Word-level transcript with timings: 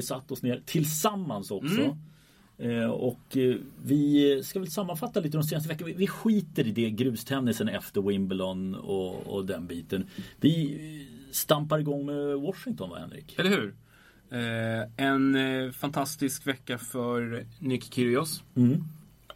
vi 0.00 0.06
satt 0.06 0.30
oss 0.30 0.42
ner 0.42 0.62
tillsammans 0.66 1.50
också. 1.50 1.80
Mm. 1.80 1.96
Eh, 2.58 2.90
och 2.90 3.36
eh, 3.36 3.56
vi 3.84 4.42
ska 4.44 4.58
väl 4.58 4.70
sammanfatta 4.70 5.20
lite 5.20 5.36
de 5.36 5.44
senaste 5.44 5.68
veckorna. 5.68 5.92
Vi, 5.96 6.06
skiter 6.06 6.66
i 6.66 6.70
det 6.70 6.90
grustennisen 6.90 7.68
efter 7.68 8.02
Wimbledon 8.02 8.74
och, 8.74 9.26
och 9.26 9.46
den 9.46 9.66
biten. 9.66 10.06
Vi 10.40 11.06
stampar 11.30 11.78
igång 11.78 12.06
med 12.06 12.36
Washington 12.36 12.90
va 12.90 12.98
Henrik? 12.98 13.38
Eller 13.38 13.50
hur? 13.50 13.74
Eh, 14.30 15.06
en 15.06 15.34
eh, 15.34 15.70
fantastisk 15.70 16.46
vecka 16.46 16.78
för 16.78 17.46
Nick 17.58 17.94
Kyrgios. 17.94 18.42
Mm. 18.56 18.84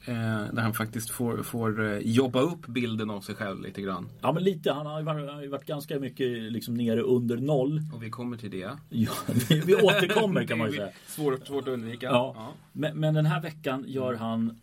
Eh, 0.07 0.55
där 0.55 0.63
han 0.63 0.75
faktiskt 0.75 1.11
får, 1.11 1.43
får 1.43 1.93
eh, 1.93 1.99
jobba 1.99 2.41
upp 2.41 2.67
bilden 2.67 3.11
av 3.11 3.21
sig 3.21 3.35
själv 3.35 3.63
lite 3.63 3.83
grann. 3.83 4.09
Ja 4.21 4.33
men 4.33 4.43
lite, 4.43 4.73
han 4.73 4.87
har 4.87 4.99
ju 4.99 5.05
varit, 5.05 5.31
har 5.31 5.43
ju 5.43 5.49
varit 5.49 5.67
ganska 5.67 5.99
mycket 5.99 6.53
liksom 6.53 6.75
nere 6.75 7.01
under 7.01 7.37
noll. 7.37 7.81
Och 7.95 8.03
vi 8.03 8.11
kommer 8.11 8.37
till 8.37 8.51
det. 8.51 8.71
Ja, 8.89 9.13
vi, 9.67 9.75
återkommer 9.75 10.47
kan 10.47 10.59
man 10.59 10.71
ju 10.71 10.77
säga. 10.77 10.89
Svårt, 11.07 11.47
svårt 11.47 11.63
att 11.63 11.69
undvika. 11.69 12.07
Ja. 12.07 12.53
Men, 12.73 13.01
men 13.01 13.15
den 13.15 13.27
här 13.27 13.43
veckan 13.43 13.85
gör 13.89 14.15
han, 14.15 14.61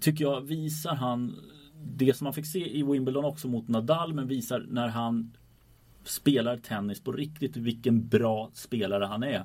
tycker 0.00 0.24
jag, 0.24 0.40
visar 0.40 0.94
han 0.94 1.36
det 1.84 2.16
som 2.16 2.24
man 2.24 2.34
fick 2.34 2.46
se 2.46 2.78
i 2.78 2.82
Wimbledon 2.82 3.24
också 3.24 3.48
mot 3.48 3.68
Nadal, 3.68 4.12
men 4.12 4.28
visar 4.28 4.66
när 4.68 4.88
han 4.88 5.32
spelar 6.04 6.56
tennis 6.56 7.00
på 7.00 7.12
riktigt 7.12 7.56
vilken 7.56 8.08
bra 8.08 8.50
spelare 8.54 9.04
han 9.04 9.22
är. 9.22 9.44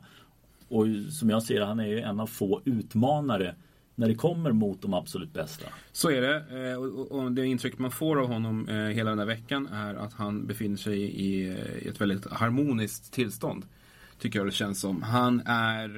Och 0.68 0.86
som 1.12 1.30
jag 1.30 1.44
ser 1.44 1.62
han 1.62 1.80
är 1.80 1.88
ju 1.88 2.00
en 2.00 2.20
av 2.20 2.28
få 2.28 2.62
utmanare 2.66 3.56
när 3.96 4.08
det 4.08 4.16
kommer 4.16 4.52
mot 4.52 4.82
de 4.82 4.94
absolut 4.94 5.34
bästa. 5.34 5.66
Så 5.92 6.10
är 6.10 6.22
det. 6.22 6.70
Eh, 6.72 6.78
och, 6.78 7.32
det 7.32 7.46
intryck 7.46 7.80
man 7.80 7.92
får 7.92 8.22
av 8.22 8.28
honom 8.28 8.70
eh, 8.70 8.76
hela 8.76 9.10
den 9.10 9.20
här 9.20 9.26
veckan 9.26 9.68
är 9.68 9.96
att 9.96 10.14
han 10.14 10.48
befinner 10.48 10.78
sig 10.78 11.02
i, 11.02 11.50
eh, 11.50 11.88
ett 11.88 12.02
väldigt 12.02 12.32
harmoniskt 12.32 13.14
tillstånd. 13.14 13.66
Tycker 14.20 14.40
jag 14.40 14.48
det 14.48 14.52
känns 14.52 14.80
som. 14.80 15.02
Han 15.02 15.42
är... 15.46 15.90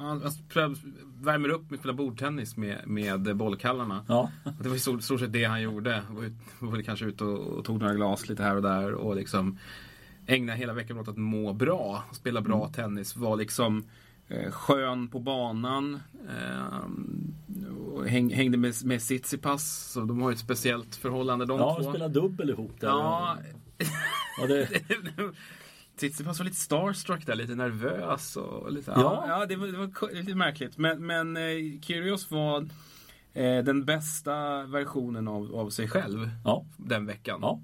Han 0.00 0.22
han 0.54 0.76
värmer 1.20 1.48
upp 1.48 1.70
med 1.70 1.74
att 1.74 1.80
spela 1.80 1.92
bordtennis 1.92 2.56
med, 2.56 2.76
med 2.86 3.36
bollkallarna. 3.36 4.04
Ja, 4.08 4.30
Det 4.60 4.68
var 4.68 4.76
i 4.76 4.78
stort 4.78 5.02
sett 5.02 5.32
det 5.32 5.44
han 5.44 5.62
gjorde. 5.62 6.02
Ut, 6.22 6.32
var 6.58 6.82
kanske 6.82 7.04
ute 7.04 7.24
och, 7.24 7.64
tog 7.64 7.80
några 7.80 7.94
glas 7.94 8.28
lite 8.28 8.42
här 8.42 8.56
och 8.56 8.62
där 8.62 8.92
och 8.92 9.16
liksom 9.16 9.58
ägnade 10.26 10.58
hela 10.58 10.72
veckan 10.72 10.98
åt 10.98 11.08
att 11.08 11.16
må 11.16 11.52
bra. 11.52 12.04
Spela 12.12 12.40
bra 12.40 12.68
tennis. 12.68 13.16
Var 13.16 13.36
liksom 13.36 13.84
skön 14.50 15.08
på 15.08 15.20
banan. 15.20 16.00
Eh, 16.28 16.84
hängde 18.08 18.58
med, 18.58 18.74
med 18.84 19.00
Tsitsipas. 19.00 19.92
Så 19.92 20.00
de 20.00 20.22
har 20.22 20.30
ju 20.30 20.34
ett 20.34 20.40
speciellt 20.40 20.96
förhållande 20.96 21.46
de 21.46 21.58
ja 21.58 21.80
två. 21.82 21.90
spela 21.90 22.08
dubbel 22.08 22.50
ihop 22.50 22.80
där. 22.80 22.88
Ja, 22.88 23.36
Ja, 24.40 24.46
det, 24.46 24.68
Tsitsipas 25.96 26.38
var 26.38 26.44
lite 26.44 26.56
starstruck 26.56 27.26
där, 27.26 27.34
lite 27.34 27.54
nervös 27.54 28.36
och 28.36 28.72
lite... 28.72 28.90
Ja. 28.90 29.00
Ja, 29.00 29.38
ja 29.38 29.46
det, 29.46 29.56
var, 29.56 29.66
det 29.66 29.78
var 29.78 30.12
lite 30.12 30.34
märkligt. 30.34 30.78
Men, 30.78 31.06
men 31.06 31.36
eh, 31.36 31.80
Kyrgios 31.82 32.30
var 32.30 32.68
eh, 33.32 33.64
den 33.64 33.84
bästa 33.84 34.66
versionen 34.66 35.28
av, 35.28 35.54
av 35.54 35.70
sig 35.70 35.88
själv 35.88 36.30
ja. 36.44 36.64
den 36.76 37.06
veckan. 37.06 37.40
Ja. 37.42 37.60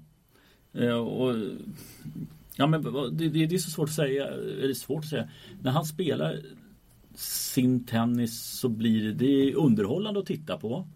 Eh, 0.73 0.97
och, 0.97 1.35
ja 2.57 2.67
men 2.67 2.83
det, 2.83 3.29
det, 3.29 3.45
det 3.45 3.55
är 3.55 3.59
så 3.59 3.69
svårt 3.69 3.89
att 3.89 3.95
säga. 3.95 4.27
Eller 4.27 4.73
svårt 4.73 5.03
att 5.03 5.09
säga. 5.09 5.29
När 5.61 5.71
han 5.71 5.85
spelar 5.85 6.39
sin 7.15 7.83
tennis 7.83 8.41
så 8.41 8.69
blir 8.69 9.03
det, 9.03 9.13
det 9.13 9.49
är 9.49 9.55
underhållande 9.55 10.19
att 10.19 10.25
titta 10.25 10.57
på. 10.57 10.87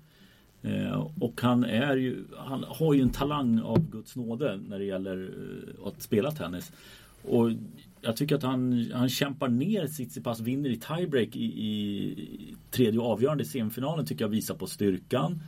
Eh, 0.61 1.07
och 1.19 1.41
han 1.41 1.63
är 1.63 1.97
ju, 1.97 2.23
han 2.37 2.65
har 2.67 2.93
ju 2.93 3.01
en 3.01 3.09
talang 3.09 3.59
av 3.59 3.91
Guds 3.91 4.15
nåde 4.15 4.59
när 4.67 4.79
det 4.79 4.85
gäller 4.85 5.23
eh, 5.23 5.87
att 5.87 6.01
spela 6.01 6.31
tennis. 6.31 6.71
Och 7.23 7.51
jag 8.01 8.17
tycker 8.17 8.35
att 8.35 8.43
han, 8.43 8.91
han 8.93 9.09
kämpar 9.09 9.47
ner 9.47 9.87
Tsitsipas, 9.87 10.39
vinner 10.39 10.69
i 10.69 10.77
tiebreak 10.77 11.35
i, 11.35 11.45
i 11.45 12.55
tredje 12.71 12.99
och 12.99 13.11
avgörande 13.11 13.45
semifinalen 13.45 14.05
tycker 14.05 14.25
jag 14.25 14.29
visar 14.29 14.55
på 14.55 14.67
styrkan. 14.67 15.39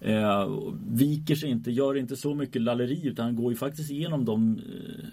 Eh, 0.00 0.48
viker 0.88 1.34
sig 1.34 1.50
inte, 1.50 1.70
gör 1.70 1.96
inte 1.96 2.16
så 2.16 2.34
mycket 2.34 2.62
lalleri 2.62 3.06
utan 3.06 3.24
han 3.24 3.36
går 3.36 3.52
ju 3.52 3.56
faktiskt 3.56 3.90
igenom 3.90 4.24
de 4.24 4.58
eh, 4.58 5.06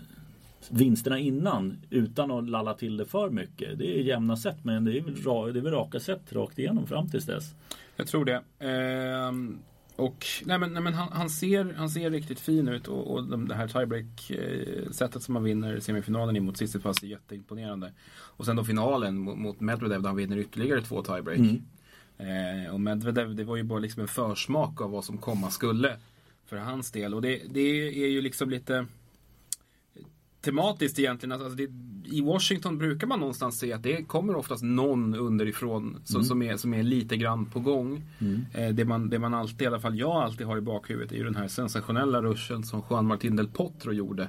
vinsterna 0.72 1.20
innan 1.20 1.78
utan 1.90 2.32
att 2.32 2.50
lalla 2.50 2.74
till 2.74 2.98
det 2.98 3.06
för 3.06 3.30
mycket. 3.30 3.78
Det 3.78 4.00
är 4.00 4.04
jämna 4.04 4.38
sätt 4.38 4.58
men 4.64 4.86
det 4.86 4.98
är 4.98 5.02
väl, 5.02 5.54
det 5.54 5.60
är 5.60 5.64
väl 5.64 5.74
raka 5.74 6.00
sätt 6.00 6.34
rakt 6.34 6.60
igenom 6.60 6.88
fram 6.88 7.10
tills 7.10 7.26
dess. 7.26 7.56
Jag 7.96 8.08
tror 8.08 8.26
det. 8.26 8.42
Ehm, 8.60 9.60
och 9.96 10.26
nej 10.46 10.60
men, 10.60 10.74
nej 10.74 10.84
men 10.84 10.94
han, 10.94 11.08
han, 11.12 11.30
ser, 11.30 11.74
han 11.78 11.90
ser 11.90 12.10
riktigt 12.10 12.40
fin 12.40 12.68
ut 12.68 12.88
och, 12.88 13.12
och 13.12 13.24
de, 13.24 13.48
det 13.48 13.56
här 13.56 13.68
tiebreak-sättet 13.68 15.24
som 15.24 15.36
han 15.36 15.44
vinner 15.44 15.80
semifinalen 15.80 16.36
emot 16.36 16.56
Tsitsipas 16.56 17.04
är 17.04 17.08
jätteimponerande. 17.08 17.92
Och 18.14 18.46
sen 18.46 18.56
då 18.56 18.64
finalen 18.64 19.18
mot, 19.18 19.38
mot 19.38 19.60
Medvedev 19.60 20.02
där 20.02 20.10
han 20.10 20.18
vinner 20.18 20.38
ytterligare 20.38 20.82
två 20.82 21.04
tiebreak. 21.04 21.40
Eh, 22.18 22.74
och 22.74 22.82
Medvedev, 22.82 23.36
det 23.36 23.44
var 23.44 23.56
ju 23.56 23.64
bara 23.64 23.80
liksom 23.80 24.02
en 24.02 24.08
försmak 24.08 24.82
av 24.82 24.92
vad 24.92 25.06
som 25.06 25.18
komma 25.18 25.50
skulle 25.50 25.98
för 26.46 26.58
hans 26.58 26.92
del. 26.92 27.14
Och 27.14 27.22
det, 27.22 27.42
det 27.50 27.88
är 28.04 28.10
ju 28.10 28.22
liksom 28.22 28.50
lite 28.50 28.86
tematiskt 30.44 31.00
egentligen. 31.00 31.42
Alltså 31.42 31.50
det, 31.50 31.70
I 32.06 32.22
Washington 32.22 32.78
brukar 32.78 33.08
man 33.08 33.20
någonstans 33.20 33.60
se 33.60 33.74
att 33.74 33.84
det 33.84 34.04
kommer 34.04 34.36
oftast 34.36 34.64
någon 34.64 35.16
underifrån 35.16 36.02
så, 36.04 36.24
som, 36.24 36.42
är, 36.42 36.58
som 36.58 36.74
är 36.74 36.84
lite 36.84 37.18
grann 37.18 37.46
på 37.46 37.60
gång. 37.60 38.02
Eh, 38.54 38.70
det, 38.70 38.86
man, 38.86 39.10
det 39.10 39.20
man 39.20 39.34
alltid, 39.34 39.62
i 39.62 39.66
alla 39.66 39.80
fall 39.80 40.00
jag 40.00 40.12
alltid 40.12 40.48
har 40.48 40.58
i 40.58 40.62
bakhuvudet 40.62 41.12
är 41.12 41.16
ju 41.16 41.24
den 41.24 41.36
här 41.36 41.48
sensationella 41.48 42.22
ruschen 42.22 42.64
som 42.64 42.84
Juan 42.90 43.06
Martín 43.06 43.36
del 43.36 43.48
Potro 43.48 43.94
gjorde. 43.94 44.24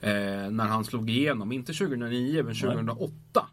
Eh, 0.00 0.50
när 0.50 0.64
han 0.64 0.84
slog 0.84 1.10
igenom, 1.10 1.52
inte 1.52 1.72
2009 1.72 2.42
men 2.42 2.54
2008. 2.54 3.46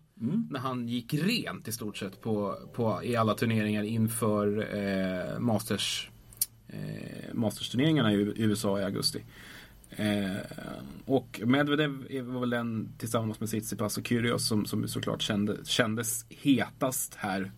När 0.50 0.60
han 0.60 0.88
gick 0.88 1.14
rent 1.14 1.68
i 1.68 1.72
stort 1.72 1.98
sett 1.98 2.22
på, 2.22 2.58
på, 2.74 3.04
i 3.04 3.16
alla 3.16 3.34
turneringar 3.34 3.84
inför 3.84 4.68
eh, 4.76 5.40
Masters 5.40 6.10
eh, 6.68 7.34
Masters-turneringarna 7.34 8.14
i 8.14 8.34
USA 8.36 8.80
i 8.80 8.84
augusti. 8.84 9.24
Eh, 9.96 10.38
och 11.06 11.42
Medvedev 11.46 12.24
var 12.24 12.40
väl 12.40 12.50
den 12.50 12.90
tillsammans 12.98 13.40
med 13.40 13.50
Tsitsipas 13.50 13.98
och 13.98 14.08
Kyrgios 14.08 14.48
som, 14.48 14.66
som 14.66 14.88
såklart 14.88 15.22
kände, 15.22 15.58
kändes 15.66 16.26
hetast 16.30 17.16
här. 17.16 17.52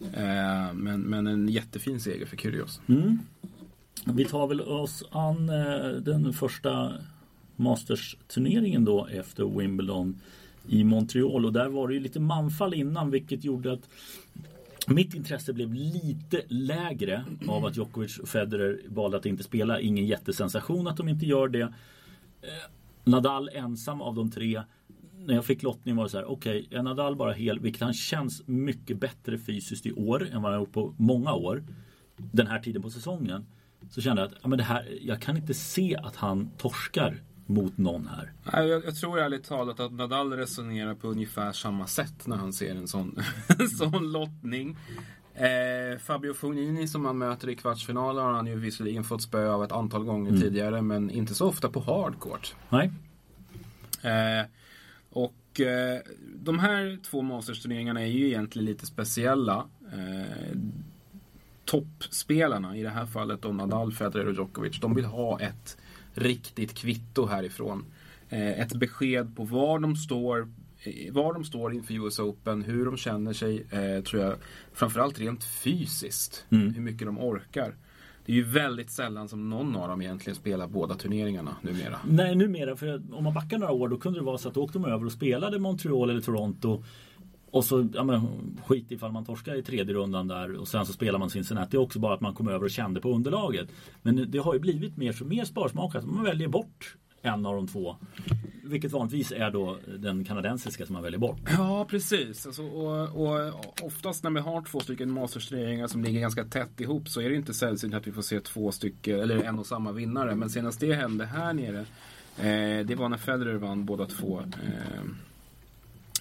Eh, 0.00 0.72
men, 0.74 1.00
men 1.00 1.26
en 1.26 1.48
jättefin 1.48 2.00
seger 2.00 2.26
för 2.26 2.36
Kyrgios. 2.36 2.80
Mm. 2.88 3.18
Vi 4.04 4.24
tar 4.24 4.46
väl 4.46 4.60
oss 4.60 5.04
an 5.10 5.48
eh, 5.48 5.90
den 5.90 6.32
första 6.32 6.94
Masters-turneringen 7.56 8.84
då 8.84 9.06
efter 9.06 9.58
Wimbledon 9.58 10.20
i 10.68 10.84
Montreal 10.84 11.44
och 11.44 11.52
där 11.52 11.68
var 11.68 11.88
det 11.88 11.94
ju 11.94 12.00
lite 12.00 12.20
manfall 12.20 12.74
innan 12.74 13.10
vilket 13.10 13.44
gjorde 13.44 13.72
att 13.72 13.88
mitt 14.86 15.14
intresse 15.14 15.52
blev 15.52 15.74
lite 15.74 16.42
lägre 16.48 17.24
av 17.48 17.64
att 17.64 17.76
Djokovic 17.76 18.18
och 18.18 18.28
Federer 18.28 18.80
valde 18.88 19.16
att 19.16 19.26
inte 19.26 19.42
spela. 19.42 19.80
Ingen 19.80 20.06
jättesensation 20.06 20.86
att 20.86 20.96
de 20.96 21.08
inte 21.08 21.26
gör 21.26 21.48
det. 21.48 21.60
Eh, 21.60 21.70
Nadal 23.04 23.50
ensam 23.52 24.02
av 24.02 24.14
de 24.14 24.30
tre. 24.30 24.62
När 25.16 25.34
jag 25.34 25.44
fick 25.44 25.62
lottning 25.62 25.96
var 25.96 26.04
det 26.04 26.10
så 26.10 26.16
här, 26.16 26.30
okej, 26.30 26.68
är 26.70 26.82
Nadal 26.82 27.16
bara 27.16 27.32
hel, 27.32 27.58
vilket 27.58 27.82
han 27.82 27.94
känns 27.94 28.42
mycket 28.46 29.00
bättre 29.00 29.38
fysiskt 29.38 29.86
i 29.86 29.92
år 29.92 30.28
än 30.32 30.42
vad 30.42 30.52
han 30.52 30.52
har 30.52 30.66
gjort 30.66 30.72
på 30.72 30.94
många 30.98 31.32
år. 31.32 31.64
Den 32.16 32.46
här 32.46 32.58
tiden 32.58 32.82
på 32.82 32.90
säsongen. 32.90 33.46
Så 33.90 34.00
kände 34.00 34.22
jag 34.22 34.28
att 34.28 34.38
ja, 34.42 34.48
men 34.48 34.58
det 34.58 34.64
här, 34.64 34.98
jag 35.02 35.22
kan 35.22 35.36
inte 35.36 35.54
se 35.54 35.96
att 35.96 36.16
han 36.16 36.50
torskar 36.58 37.22
mot 37.50 37.78
någon 37.78 38.08
här. 38.08 38.32
Jag, 38.66 38.84
jag 38.84 38.96
tror 38.96 39.18
ärligt 39.18 39.44
talat 39.44 39.80
att 39.80 39.92
Nadal 39.92 40.32
resonerar 40.32 40.94
på 40.94 41.08
ungefär 41.08 41.52
samma 41.52 41.86
sätt 41.86 42.26
när 42.26 42.36
han 42.36 42.52
ser 42.52 42.74
en 42.74 42.88
sån, 42.88 43.18
en 43.58 43.68
sån 43.68 44.12
lottning. 44.12 44.76
Eh, 45.34 45.98
Fabio 45.98 46.34
Fognini 46.34 46.88
som 46.88 47.04
han 47.04 47.18
möter 47.18 47.48
i 47.48 47.56
kvartsfinalen 47.56 48.24
har 48.24 48.32
han 48.32 48.46
ju 48.46 48.56
visserligen 48.56 49.04
fått 49.04 49.22
spö 49.22 49.50
av 49.50 49.64
ett 49.64 49.72
antal 49.72 50.04
gånger 50.04 50.40
tidigare 50.40 50.82
men 50.82 51.10
inte 51.10 51.34
så 51.34 51.48
ofta 51.48 51.68
på 51.68 51.80
hardcourt. 51.80 52.54
Nej, 52.68 52.90
Eh, 54.02 54.46
och 55.10 55.60
eh, 55.60 56.00
de 56.34 56.58
här 56.58 56.98
två 57.10 57.22
Masters-turneringarna 57.22 58.00
är 58.00 58.06
ju 58.06 58.26
egentligen 58.26 58.66
lite 58.66 58.86
speciella. 58.86 59.66
Eh, 59.92 60.56
toppspelarna, 61.64 62.76
i 62.76 62.82
det 62.82 62.90
här 62.90 63.06
fallet 63.06 63.42
då 63.42 63.52
Nadal, 63.52 63.92
Federer 63.92 64.26
och 64.26 64.34
Djokovic, 64.34 64.80
de 64.80 64.94
vill 64.94 65.04
ha 65.04 65.40
ett 65.40 65.76
riktigt 66.14 66.74
kvitto 66.74 67.26
härifrån. 67.26 67.84
Eh, 68.28 68.60
ett 68.60 68.74
besked 68.74 69.36
på 69.36 69.44
var 69.44 69.78
de 69.78 69.96
står 69.96 70.48
eh, 70.82 71.12
var 71.12 71.34
de 71.34 71.44
står 71.44 71.74
inför 71.74 71.94
US 71.94 72.18
Open, 72.18 72.62
hur 72.62 72.84
de 72.84 72.96
känner 72.96 73.32
sig, 73.32 73.66
eh, 73.70 74.02
tror 74.02 74.22
jag, 74.22 74.34
framförallt 74.72 75.20
rent 75.20 75.44
fysiskt. 75.44 76.46
Hur 76.48 76.80
mycket 76.80 77.06
de 77.06 77.18
orkar. 77.18 77.74
Det 78.26 78.32
är 78.32 78.36
ju 78.36 78.42
väldigt 78.44 78.90
sällan 78.90 79.28
som 79.28 79.50
någon 79.50 79.76
av 79.76 79.88
dem 79.88 80.02
egentligen 80.02 80.36
spelar 80.36 80.66
båda 80.66 80.94
turneringarna 80.94 81.56
numera. 81.62 81.98
Nej 82.04 82.36
numera, 82.36 82.76
för 82.76 83.02
om 83.12 83.24
man 83.24 83.34
backar 83.34 83.58
några 83.58 83.72
år 83.72 83.88
då 83.88 83.98
kunde 83.98 84.18
det 84.18 84.24
vara 84.24 84.38
så 84.38 84.48
att 84.48 84.54
då 84.54 84.62
åkte 84.62 84.78
de 84.78 84.84
över 84.84 85.06
och 85.06 85.12
spelade 85.12 85.58
Montreal 85.58 86.10
eller 86.10 86.20
Toronto. 86.20 86.84
Och 87.50 87.64
så, 87.64 87.88
ja 87.94 88.04
men 88.04 88.20
skit 88.66 88.90
ifall 88.90 89.12
man 89.12 89.24
torskar 89.24 89.54
i 89.54 89.62
tredje 89.62 89.94
rundan 89.94 90.28
där 90.28 90.56
och 90.56 90.68
sen 90.68 90.86
så 90.86 90.92
spelar 90.92 91.18
man 91.18 91.30
Cincinnati. 91.30 91.68
Det 91.70 91.76
är 91.76 91.82
också 91.82 91.98
bara 91.98 92.14
att 92.14 92.20
man 92.20 92.34
kom 92.34 92.48
över 92.48 92.64
och 92.64 92.70
kände 92.70 93.00
på 93.00 93.14
underlaget. 93.14 93.68
Men 94.02 94.30
det 94.30 94.38
har 94.38 94.54
ju 94.54 94.60
blivit 94.60 94.96
mer 94.96 95.12
så 95.12 95.24
mer 95.24 95.44
sparsmakat. 95.44 96.04
Man 96.04 96.24
väljer 96.24 96.48
bort 96.48 96.96
en 97.22 97.46
av 97.46 97.54
de 97.54 97.68
två. 97.68 97.96
Vilket 98.64 98.92
vanligtvis 98.92 99.32
är 99.32 99.50
då 99.50 99.76
den 99.98 100.24
kanadensiska 100.24 100.86
som 100.86 100.92
man 100.92 101.02
väljer 101.02 101.18
bort. 101.18 101.40
Ja, 101.50 101.86
precis. 101.90 102.46
Alltså, 102.46 102.62
och, 102.62 103.22
och 103.22 103.54
oftast 103.82 104.24
när 104.24 104.30
vi 104.30 104.40
har 104.40 104.62
två 104.62 104.80
stycken 104.80 105.10
mastersturneringar 105.10 105.86
som 105.86 106.04
ligger 106.04 106.20
ganska 106.20 106.44
tätt 106.44 106.80
ihop 106.80 107.08
så 107.08 107.20
är 107.20 107.30
det 107.30 107.36
inte 107.36 107.54
sällsynt 107.54 107.94
att 107.94 108.06
vi 108.06 108.12
får 108.12 108.22
se 108.22 108.40
två 108.40 108.72
stycken, 108.72 109.20
eller 109.20 109.42
en 109.42 109.58
och 109.58 109.66
samma 109.66 109.92
vinnare. 109.92 110.34
Men 110.34 110.50
senast 110.50 110.80
det 110.80 110.94
hände 110.94 111.24
här 111.24 111.52
nere, 111.52 111.80
eh, 112.38 112.86
det 112.86 112.94
var 112.94 113.08
när 113.08 113.16
Federer 113.16 113.54
vann 113.54 113.84
båda 113.84 114.06
två. 114.06 114.40
Eh, 114.40 115.02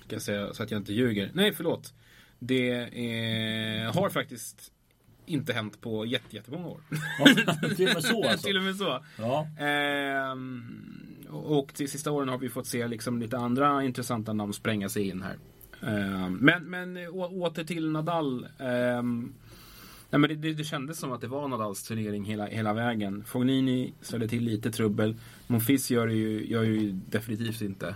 ska 0.10 0.16
jag 0.16 0.22
säga 0.22 0.54
så 0.54 0.64
att 0.64 0.72
jag 0.72 0.80
inte 0.80 0.94
ljuger. 0.94 1.32
Nej, 1.34 1.54
förlåt. 1.54 1.94
Det 2.40 2.72
eh, 2.72 3.94
har 3.94 4.10
faktiskt 4.10 4.72
inte 5.26 5.54
hänt 5.54 5.82
på 5.82 6.06
jättemånga 6.06 6.68
år. 6.68 6.82
Ja, 7.20 7.26
till 7.76 7.88
och 7.88 7.94
med 7.94 8.04
så 8.04 8.24
alltså. 8.30 8.48
till 8.48 8.58
och 8.58 8.64
med 8.64 8.76
så. 8.76 9.04
Ja. 9.18 9.48
Ehm, 9.60 10.64
och 11.30 11.74
till 11.74 11.90
sista 11.90 12.12
åren 12.12 12.30
har 12.30 12.38
vi 12.38 12.50
fått 12.50 12.68
se 12.68 12.88
liksom 12.88 13.20
lite 13.20 13.38
andra 13.38 13.84
intressanta 13.84 14.34
namn 14.34 14.54
spränga 14.54 14.90
sig 14.90 15.08
in 15.08 15.22
här. 15.22 15.38
Ehm, 15.82 16.34
men, 16.34 16.64
men 16.64 16.98
å, 16.98 17.48
åter 17.48 17.64
till 17.64 17.90
Nadal. 17.92 18.48
Ehm, 18.60 19.34
nej, 20.10 20.20
men 20.20 20.22
det, 20.22 20.36
det, 20.36 20.54
det 20.54 20.64
kändes 20.64 21.00
som 21.00 21.12
att 21.12 21.22
det 21.22 21.28
var 21.28 21.48
Nadals 21.48 21.84
turnering 21.84 22.26
hela, 22.26 22.46
hela 22.46 22.74
vägen. 22.74 23.24
Fognini 23.24 23.94
ställde 24.02 24.28
till 24.28 24.44
lite 24.44 24.72
trubbel. 24.72 25.16
Monfils 25.48 25.92
gör 25.92 26.08
det 26.08 26.14
ju, 26.14 26.46
gör 26.48 26.64
ju 26.64 26.92
definitivt 26.92 27.62
inte. 27.62 27.96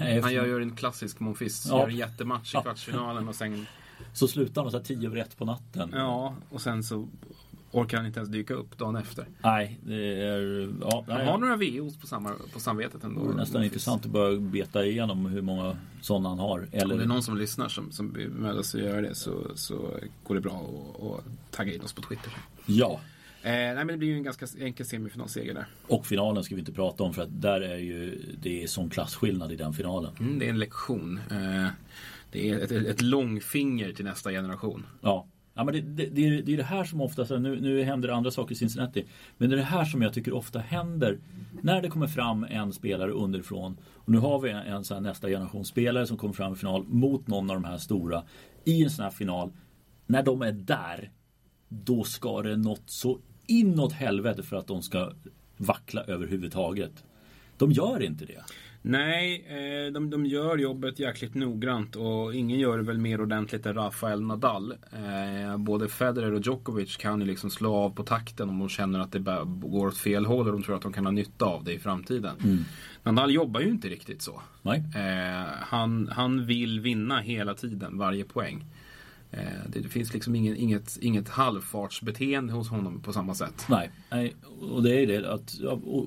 Nej, 0.00 0.20
Han 0.20 0.34
gör 0.34 0.46
ju 0.46 0.62
en 0.62 0.76
klassisk 0.76 1.20
Monfils. 1.20 1.66
Ja. 1.68 1.78
Gör 1.80 1.88
en 1.88 1.96
jättematch 1.96 2.54
i 2.54 2.58
kvartsfinalen 2.62 3.28
och 3.28 3.34
sen 3.34 3.66
Så 4.12 4.28
slutar 4.28 4.62
de 4.62 4.70
så 4.70 4.76
här 4.76 4.84
tio 4.84 5.08
över 5.08 5.16
ett 5.16 5.38
på 5.38 5.44
natten. 5.44 5.90
Ja, 5.94 6.34
och 6.50 6.60
sen 6.60 6.84
så 6.84 7.08
orkar 7.72 7.96
han 7.96 8.06
inte 8.06 8.18
ens 8.20 8.30
dyka 8.30 8.54
upp 8.54 8.78
dagen 8.78 8.96
efter. 8.96 9.26
Nej, 9.42 9.78
det 9.82 10.22
är... 10.22 10.72
Ja, 10.80 11.04
Han 11.08 11.26
har 11.26 11.38
några 11.38 11.56
VOs 11.56 11.96
på, 11.96 12.06
samma, 12.06 12.32
på 12.52 12.60
samvetet 12.60 13.04
ändå. 13.04 13.24
det 13.26 13.32
är 13.32 13.36
nästan 13.36 13.64
intressant 13.64 14.04
att 14.04 14.10
börja 14.10 14.40
beta 14.40 14.84
igenom 14.84 15.26
hur 15.26 15.42
många 15.42 15.76
sådana 16.00 16.28
han 16.28 16.38
har. 16.38 16.58
Om 16.58 16.66
det 16.70 16.76
är 16.76 16.82
Eller, 16.82 17.06
någon 17.06 17.22
som 17.22 17.36
lyssnar 17.36 17.68
som, 17.68 17.92
som 17.92 18.12
bemödar 18.12 18.62
sig 18.62 18.80
att 18.80 18.86
göra 18.86 19.00
det 19.00 19.14
så, 19.14 19.42
så 19.54 19.98
går 20.24 20.34
det 20.34 20.40
bra 20.40 20.52
att 20.94 21.02
att 21.18 21.50
tagga 21.56 21.74
in 21.74 21.80
oss 21.80 21.92
på 21.92 22.02
Twitter. 22.02 22.32
ja. 22.66 23.00
Eh, 23.44 23.50
nej 23.52 23.74
men 23.74 23.86
det 23.86 23.96
blir 23.96 24.08
ju 24.08 24.16
en 24.16 24.22
ganska 24.22 24.46
enkel 24.58 24.86
semifinalseger 24.86 25.54
där. 25.54 25.66
Och 25.86 26.06
finalen 26.06 26.44
ska 26.44 26.54
vi 26.54 26.60
inte 26.60 26.72
prata 26.72 27.04
om 27.04 27.14
för 27.14 27.22
att 27.22 27.40
där 27.40 27.60
är 27.60 27.76
ju 27.76 28.22
det 28.42 28.62
är 28.62 28.66
sån 28.66 28.90
klasskillnad 28.90 29.52
i 29.52 29.56
den 29.56 29.72
finalen. 29.72 30.12
Mm, 30.20 30.38
det 30.38 30.46
är 30.46 30.50
en 30.50 30.58
lektion. 30.58 31.20
Eh, 31.30 31.68
det 32.30 32.50
är 32.50 32.58
ett, 32.58 32.72
ett 32.72 33.02
långfinger 33.02 33.92
till 33.92 34.04
nästa 34.04 34.30
generation. 34.30 34.86
Ja. 35.00 35.26
Ja, 35.54 35.64
men 35.64 35.74
det, 35.74 35.80
det, 35.80 36.06
det, 36.06 36.26
är, 36.26 36.42
det 36.42 36.52
är 36.52 36.56
det 36.56 36.62
här 36.62 36.84
som 36.84 37.00
ofta, 37.00 37.38
nu, 37.38 37.60
nu 37.60 37.82
händer 37.82 38.08
det 38.08 38.14
andra 38.14 38.30
saker 38.30 38.52
i 38.52 38.58
Cincinnati. 38.58 39.06
Men 39.38 39.50
det 39.50 39.54
är 39.54 39.58
det 39.58 39.64
här 39.64 39.84
som 39.84 40.02
jag 40.02 40.14
tycker 40.14 40.32
ofta 40.32 40.58
händer 40.58 41.18
när 41.62 41.82
det 41.82 41.88
kommer 41.88 42.06
fram 42.06 42.44
en 42.44 42.72
spelare 42.72 43.10
underifrån. 43.10 43.76
Och 43.94 44.08
nu 44.12 44.18
har 44.18 44.40
vi 44.40 44.50
en, 44.50 44.56
en 44.56 44.84
sån 44.84 44.94
här 44.94 45.02
nästa 45.02 45.28
generation 45.28 45.64
spelare 45.64 46.06
som 46.06 46.16
kommer 46.16 46.34
fram 46.34 46.52
i 46.52 46.56
final 46.56 46.84
mot 46.84 47.26
någon 47.26 47.50
av 47.50 47.56
de 47.56 47.64
här 47.64 47.78
stora 47.78 48.22
i 48.64 48.84
en 48.84 48.90
sån 48.90 49.02
här 49.02 49.10
final. 49.10 49.52
När 50.06 50.22
de 50.22 50.42
är 50.42 50.52
där, 50.52 51.10
då 51.68 52.04
ska 52.04 52.42
det 52.42 52.56
något 52.56 52.82
så 52.86 53.18
inåt 53.46 53.92
helvete 53.92 54.42
för 54.42 54.56
att 54.56 54.66
de 54.66 54.82
ska 54.82 55.12
vackla 55.56 56.02
överhuvudtaget. 56.02 57.04
De 57.56 57.72
gör 57.72 58.02
inte 58.02 58.24
det. 58.24 58.42
Nej, 58.84 59.44
eh, 59.48 59.92
de, 59.92 60.10
de 60.10 60.26
gör 60.26 60.58
jobbet 60.58 60.98
jäkligt 60.98 61.34
noggrant 61.34 61.96
och 61.96 62.34
ingen 62.34 62.58
gör 62.58 62.76
det 62.76 62.82
väl 62.82 62.98
mer 62.98 63.20
ordentligt 63.20 63.66
än 63.66 63.74
Rafael 63.74 64.22
Nadal. 64.22 64.72
Eh, 64.72 65.56
både 65.56 65.88
Federer 65.88 66.32
och 66.32 66.40
Djokovic 66.40 66.96
kan 66.96 67.20
ju 67.20 67.26
liksom 67.26 67.50
slå 67.50 67.74
av 67.74 67.90
på 67.90 68.02
takten 68.02 68.48
om 68.48 68.58
de 68.58 68.68
känner 68.68 69.00
att 69.00 69.12
det 69.12 69.18
går 69.44 69.86
åt 69.86 69.98
fel 69.98 70.26
håll 70.26 70.46
och 70.46 70.52
de 70.52 70.62
tror 70.62 70.76
att 70.76 70.82
de 70.82 70.92
kan 70.92 71.06
ha 71.06 71.12
nytta 71.12 71.44
av 71.44 71.64
det 71.64 71.72
i 71.72 71.78
framtiden. 71.78 72.64
Nadal 73.02 73.30
jobbar 73.30 73.60
ju 73.60 73.68
inte 73.68 73.88
riktigt 73.88 74.22
så. 74.22 74.40
Nej. 74.62 74.84
Eh, 74.94 75.52
han, 75.60 76.08
han 76.12 76.46
vill 76.46 76.80
vinna 76.80 77.20
hela 77.20 77.54
tiden, 77.54 77.98
varje 77.98 78.24
poäng. 78.24 78.64
Eh, 79.32 79.42
det, 79.68 79.88
finns 79.88 80.12
liksom 80.12 80.34
ingen, 80.34 80.56
inget, 80.56 80.98
inget 81.00 81.28
halvfartsbeteende 81.28 82.52
hos 82.52 82.68
honom 82.68 83.00
på 83.00 83.12
samma 83.12 83.34
sätt. 83.34 83.66
Nej, 83.68 83.90
nej, 84.10 84.34
och 84.60 84.82
det 84.82 85.02
är 85.02 85.06
det 85.06 85.32
att 85.32 85.54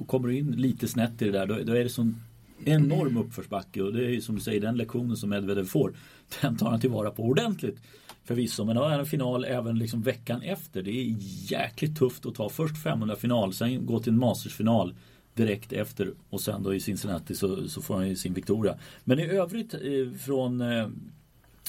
kommer 0.07 0.27
du 0.27 0.37
in 0.37 0.51
lite 0.51 0.87
snett 0.87 1.21
i 1.21 1.25
det 1.25 1.31
där 1.31 1.45
då, 1.45 1.57
då 1.63 1.73
är 1.73 1.83
det 1.83 1.89
sån 1.89 2.21
enorm 2.65 3.17
uppförsbacke 3.17 3.81
och 3.81 3.93
det 3.93 4.05
är 4.05 4.09
ju 4.09 4.21
som 4.21 4.35
du 4.35 4.41
säger 4.41 4.61
den 4.61 4.77
lektionen 4.77 5.17
som 5.17 5.29
Medvedev 5.29 5.65
får 5.65 5.93
den 6.41 6.57
tar 6.57 6.69
han 6.69 6.79
tillvara 6.79 7.11
på 7.11 7.23
ordentligt. 7.23 7.81
Förvisso, 8.23 8.65
men 8.65 8.77
har 8.77 8.91
en 8.91 9.05
final 9.05 9.45
även 9.45 9.79
liksom 9.79 10.01
veckan 10.01 10.41
efter. 10.41 10.81
Det 10.81 10.91
är 10.91 11.15
jäkligt 11.51 11.97
tufft 11.97 12.25
att 12.25 12.35
ta 12.35 12.49
först 12.49 12.83
500 12.83 13.15
final, 13.15 13.53
sen 13.53 13.85
gå 13.85 13.99
till 13.99 14.13
en 14.13 14.19
mastersfinal 14.19 14.95
direkt 15.33 15.73
efter 15.73 16.13
och 16.29 16.41
sen 16.41 16.63
då 16.63 16.73
i 16.73 16.79
Cincinnati 16.79 17.35
så, 17.35 17.67
så 17.67 17.81
får 17.81 17.95
han 17.95 18.09
ju 18.09 18.15
sin 18.15 18.33
Victoria. 18.33 18.77
Men 19.03 19.19
i 19.19 19.27
övrigt 19.27 19.73
eh, 19.73 20.17
från, 20.19 20.61
eh, 20.61 20.87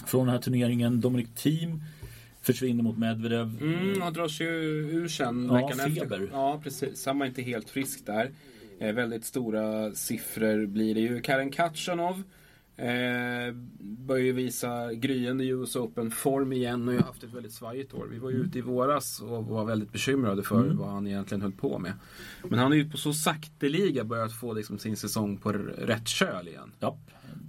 från 0.06 0.26
den 0.26 0.34
här 0.34 0.42
turneringen, 0.42 1.00
Dominic 1.00 1.28
Thiem 1.34 1.82
försvinner 2.42 2.82
mot 2.82 2.98
Medvedev. 2.98 3.58
Mm, 3.60 4.00
han 4.02 4.12
dras 4.12 4.40
ju 4.40 4.46
ur 4.90 5.08
sen 5.08 5.46
Ja, 5.50 5.54
veckan 5.54 5.78
feber. 5.78 6.02
efter. 6.02 6.28
Ja, 6.32 6.60
precis. 6.64 7.06
Han 7.06 7.18
var 7.18 7.26
inte 7.26 7.42
helt 7.42 7.70
frisk 7.70 8.06
där. 8.06 8.30
Eh, 8.80 8.92
väldigt 8.92 9.24
stora 9.24 9.92
siffror 9.94 10.66
blir 10.66 10.94
det 10.94 11.00
ju. 11.00 11.20
Karen 11.20 11.50
Katjanov 11.50 12.22
eh, 12.76 13.54
börjar 13.80 14.24
ju 14.24 14.32
visa 14.32 14.92
gryende 14.94 15.44
US 15.44 15.76
Open-form 15.76 16.52
igen 16.52 16.88
och 16.88 16.94
har 16.94 17.00
haft 17.02 17.24
ett 17.24 17.32
väldigt 17.34 17.52
svajigt 17.52 17.94
år. 17.94 18.06
Vi 18.10 18.18
var 18.18 18.30
ju 18.30 18.36
ute 18.36 18.58
i 18.58 18.60
våras 18.60 19.20
och 19.20 19.44
var 19.46 19.64
väldigt 19.64 19.92
bekymrade 19.92 20.42
för 20.42 20.64
Mm. 20.64 20.76
vad 20.76 20.88
han 20.90 21.06
egentligen 21.06 21.42
höll 21.42 21.52
på 21.52 21.78
med. 21.78 21.92
Men 22.44 22.58
han 22.58 22.70
har 22.70 22.76
ju 22.76 22.90
på 22.90 22.96
så 22.96 23.12
sakteliga 23.14 24.04
börjat 24.04 24.32
få 24.32 24.52
liksom 24.52 24.78
sin 24.78 24.96
säsong 24.96 25.36
på 25.36 25.52
rätt 25.52 26.08
köl 26.08 26.48
igen. 26.48 26.72
Ja, 26.80 26.98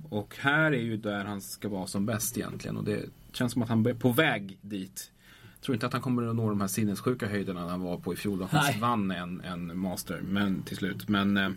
Och 0.09 0.35
här 0.39 0.71
är 0.71 0.81
ju 0.81 0.97
där 0.97 1.25
han 1.25 1.41
ska 1.41 1.69
vara 1.69 1.87
som 1.87 2.05
bäst 2.05 2.37
egentligen. 2.37 2.77
Och 2.77 2.83
det 2.83 3.05
känns 3.31 3.53
som 3.53 3.61
att 3.61 3.69
han 3.69 3.85
är 3.85 3.93
på 3.93 4.11
väg 4.11 4.57
dit. 4.61 5.11
Jag 5.55 5.61
tror 5.61 5.75
inte 5.75 5.85
att 5.87 5.93
han 5.93 6.01
kommer 6.01 6.27
att 6.27 6.35
nå 6.35 6.49
de 6.49 6.61
här 6.61 6.67
sinnessjuka 6.67 7.27
höjderna 7.27 7.69
han 7.69 7.81
var 7.81 7.97
på 7.97 8.13
i 8.13 8.15
fjol. 8.15 8.47
Han 8.51 8.79
vann 8.79 9.11
en, 9.11 9.41
en 9.41 9.77
master 9.79 10.21
men, 10.21 10.61
till 10.63 10.77
slut. 10.77 11.09
Men 11.09 11.37
eh, 11.37 11.49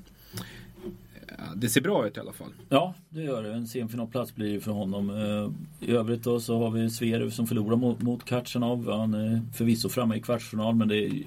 det 1.56 1.68
ser 1.68 1.80
bra 1.80 2.06
ut 2.06 2.16
i 2.16 2.20
alla 2.20 2.32
fall. 2.32 2.52
Ja, 2.68 2.94
det 3.08 3.22
gör 3.22 3.42
det. 3.42 3.54
En 3.54 3.66
semifinalplats 3.66 4.34
blir 4.34 4.54
det 4.54 4.60
för 4.60 4.72
honom. 4.72 5.10
Eh, 5.10 5.88
I 5.88 5.92
övrigt 5.92 6.24
då 6.24 6.40
så 6.40 6.58
har 6.58 6.70
vi 6.70 6.90
Zverev 6.90 7.30
som 7.30 7.46
förlorar 7.46 7.76
mot, 7.76 8.02
mot 8.02 8.24
Katjanov. 8.24 8.90
Han 8.90 9.14
är 9.14 9.40
förvisso 9.54 9.88
framme 9.88 10.16
i 10.16 10.20
kvartsfinal 10.20 10.74
men 10.74 10.88
det 10.88 10.96
är, 10.96 11.22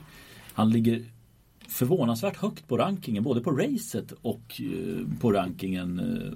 han 0.54 0.70
ligger 0.70 1.06
förvånansvärt 1.68 2.38
högt 2.38 2.68
på 2.68 2.78
rankingen. 2.78 3.24
Både 3.24 3.42
på 3.42 3.52
racet 3.52 4.12
och 4.22 4.62
eh, 4.62 5.20
på 5.22 5.32
rankingen. 5.32 6.00
Eh, 6.00 6.34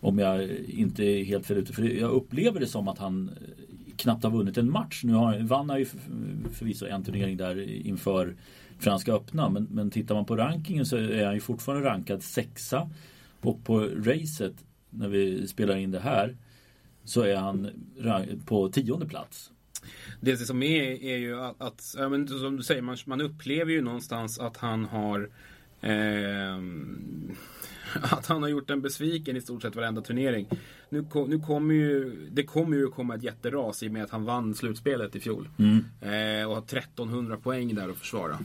om 0.00 0.18
jag 0.18 0.50
inte 0.68 1.04
är 1.04 1.24
helt 1.24 1.46
fel 1.46 1.56
ute. 1.56 1.72
För 1.72 1.82
jag 1.82 2.10
upplever 2.10 2.60
det 2.60 2.66
som 2.66 2.88
att 2.88 2.98
han 2.98 3.30
knappt 3.96 4.24
har 4.24 4.30
vunnit 4.30 4.58
en 4.58 4.70
match. 4.70 5.00
Nu 5.04 5.12
har, 5.12 5.38
vann 5.38 5.70
han 5.70 5.78
ju 5.78 5.86
förvisso 6.52 6.86
en 6.86 7.04
turnering 7.04 7.36
där 7.36 7.86
inför 7.86 8.34
Franska 8.78 9.12
öppna. 9.12 9.48
Men, 9.48 9.68
men 9.70 9.90
tittar 9.90 10.14
man 10.14 10.24
på 10.24 10.36
rankingen 10.36 10.86
så 10.86 10.96
är 10.96 11.24
han 11.24 11.34
ju 11.34 11.40
fortfarande 11.40 11.88
rankad 11.88 12.22
sexa. 12.22 12.90
Och 13.40 13.64
på 13.64 13.80
racet, 13.80 14.54
när 14.90 15.08
vi 15.08 15.48
spelar 15.48 15.76
in 15.76 15.90
det 15.90 16.00
här, 16.00 16.36
så 17.04 17.22
är 17.22 17.36
han 17.36 17.70
på 18.46 18.68
tionde 18.68 19.06
plats. 19.06 19.50
Det 20.20 20.36
som 20.36 20.62
är, 20.62 21.02
är 21.02 21.16
ju 21.16 21.40
att, 21.40 21.62
att 21.62 21.94
ja, 21.98 22.08
men 22.08 22.28
som 22.28 22.56
du 22.56 22.62
säger, 22.62 22.82
man, 22.82 22.96
man 23.06 23.20
upplever 23.20 23.72
ju 23.72 23.82
någonstans 23.82 24.38
att 24.38 24.56
han 24.56 24.84
har 24.84 25.30
eh, 25.80 26.58
att 28.02 28.26
han 28.26 28.42
har 28.42 28.48
gjort 28.48 28.70
en 28.70 28.82
besviken 28.82 29.36
i 29.36 29.40
stort 29.40 29.62
sett 29.62 29.76
varenda 29.76 30.00
turnering. 30.00 30.46
Nu, 30.88 31.04
kom, 31.04 31.30
nu 31.30 31.38
kommer 31.40 31.74
ju, 31.74 32.16
det 32.30 32.42
kommer 32.42 32.76
ju 32.76 32.86
komma 32.88 33.14
ett 33.14 33.22
jätteras 33.22 33.82
i 33.82 33.88
och 33.88 33.92
med 33.92 34.04
att 34.04 34.10
han 34.10 34.24
vann 34.24 34.54
slutspelet 34.54 35.16
i 35.16 35.20
fjol. 35.20 35.48
Eh, 36.00 36.48
och 36.48 36.54
har 36.54 36.62
1300 36.62 37.36
poäng 37.36 37.74
där 37.74 37.88
att 37.88 37.96
försvara. 37.96 38.38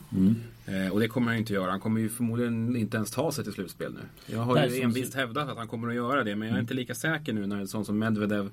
Eh, 0.65 0.91
och 0.93 0.99
det 0.99 1.07
kommer 1.07 1.27
han 1.27 1.35
ju 1.35 1.39
inte 1.39 1.53
göra. 1.53 1.71
Han 1.71 1.79
kommer 1.79 2.01
ju 2.01 2.09
förmodligen 2.09 2.75
inte 2.75 2.97
ens 2.97 3.11
ta 3.11 3.31
sig 3.31 3.43
till 3.43 3.53
slutspel 3.53 3.93
nu. 3.93 3.99
Jag 4.33 4.39
har 4.39 4.55
Nej, 4.55 4.69
ju 4.69 4.75
som- 4.75 4.83
envist 4.83 5.13
hävdat 5.15 5.49
att 5.49 5.57
han 5.57 5.67
kommer 5.67 5.87
att 5.87 5.95
göra 5.95 6.23
det. 6.23 6.35
Men 6.35 6.47
jag 6.47 6.57
är 6.57 6.61
inte 6.61 6.73
lika 6.73 6.95
säker 6.95 7.33
nu 7.33 7.47
när 7.47 7.57
en 7.59 7.67
sån 7.67 7.85
som 7.85 7.99
Medvedev 7.99 8.49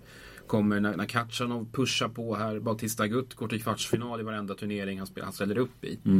kommer. 0.46 0.80
När, 0.80 0.96
när 0.96 1.04
Katjanov 1.04 1.68
pushar 1.72 2.08
på 2.08 2.36
här. 2.36 2.58
Bautista 2.58 3.06
Gutt 3.06 3.34
går 3.34 3.48
till 3.48 3.62
kvartsfinal 3.62 4.20
i 4.20 4.22
varenda 4.22 4.54
turnering 4.54 4.98
han, 4.98 5.06
spel, 5.06 5.24
han 5.24 5.32
ställer 5.32 5.58
upp 5.58 5.84
i. 5.84 5.98
Eh, 6.04 6.10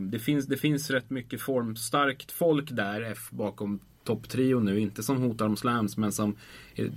det, 0.00 0.18
finns, 0.18 0.46
det 0.46 0.56
finns 0.56 0.90
rätt 0.90 1.10
mycket 1.10 1.40
formstarkt 1.40 2.32
folk 2.32 2.70
där 2.70 3.18
bakom 3.30 3.80
topptrion 4.04 4.64
nu. 4.64 4.80
Inte 4.80 5.02
som 5.02 5.22
hotar 5.22 5.46
om 5.46 5.56
slams 5.56 5.96
men 5.96 6.12
som 6.12 6.36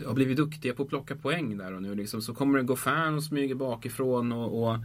har 0.06 0.14
blivit 0.14 0.38
duktiga 0.38 0.74
på 0.74 0.84
att 0.84 0.90
plocka 0.90 1.16
poäng 1.16 1.58
där 1.58 1.74
och 1.74 1.82
nu. 1.82 1.96
Liksom, 1.96 2.22
så 2.22 2.34
kommer 2.34 2.58
det 2.58 2.64
gå 2.64 2.76
fan 2.76 3.16
och 3.16 3.24
smyger 3.24 3.56
bakifrån 3.56 4.32
och, 4.32 4.64
och 4.64 4.78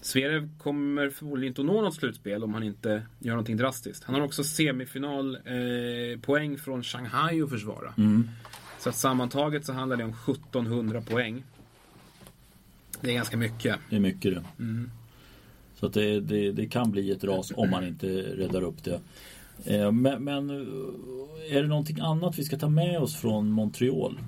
Zverev 0.00 0.48
kommer 0.58 1.10
förmodligen 1.10 1.50
inte 1.50 1.60
att 1.60 1.66
nå 1.66 1.80
något 1.80 1.94
slutspel 1.94 2.44
om 2.44 2.54
han 2.54 2.62
inte 2.62 3.02
gör 3.18 3.32
någonting 3.32 3.56
drastiskt. 3.56 4.04
Han 4.04 4.14
har 4.14 4.22
också 4.22 4.44
semifinal 4.44 5.34
eh, 5.34 6.20
poäng 6.20 6.58
från 6.58 6.82
Shanghai 6.82 7.42
att 7.42 7.50
försvara. 7.50 7.94
Så 8.78 8.88
att 8.88 8.96
sammantaget 8.96 9.64
så 9.64 9.72
handlar 9.72 9.96
det 9.96 10.04
om 10.04 10.14
1700 10.28 11.00
poäng. 11.00 11.44
Det 13.00 13.10
är 13.10 13.14
ganska 13.14 13.36
mycket. 13.36 13.76
Det 13.90 13.96
är 13.96 14.00
mycket 14.00 14.34
det. 14.34 14.44
Så 15.80 15.86
att 15.86 15.92
det, 15.92 16.20
det, 16.20 16.52
det 16.52 16.66
kan 16.66 16.90
bli 16.90 17.10
ett 17.10 17.24
ras 17.24 17.52
om 17.56 17.70
man 17.70 17.86
inte 17.86 18.06
räddar 18.22 18.62
upp 18.62 18.84
det. 18.84 19.00
Eh, 19.64 19.92
men, 19.92 20.24
men 20.24 20.50
är 21.50 21.62
det 21.62 21.68
någonting 21.68 22.00
annat 22.00 22.38
vi 22.38 22.44
ska 22.44 22.58
ta 22.58 22.68
med 22.68 22.98
oss 22.98 23.16
från 23.16 23.50
Montreal? 23.50 24.18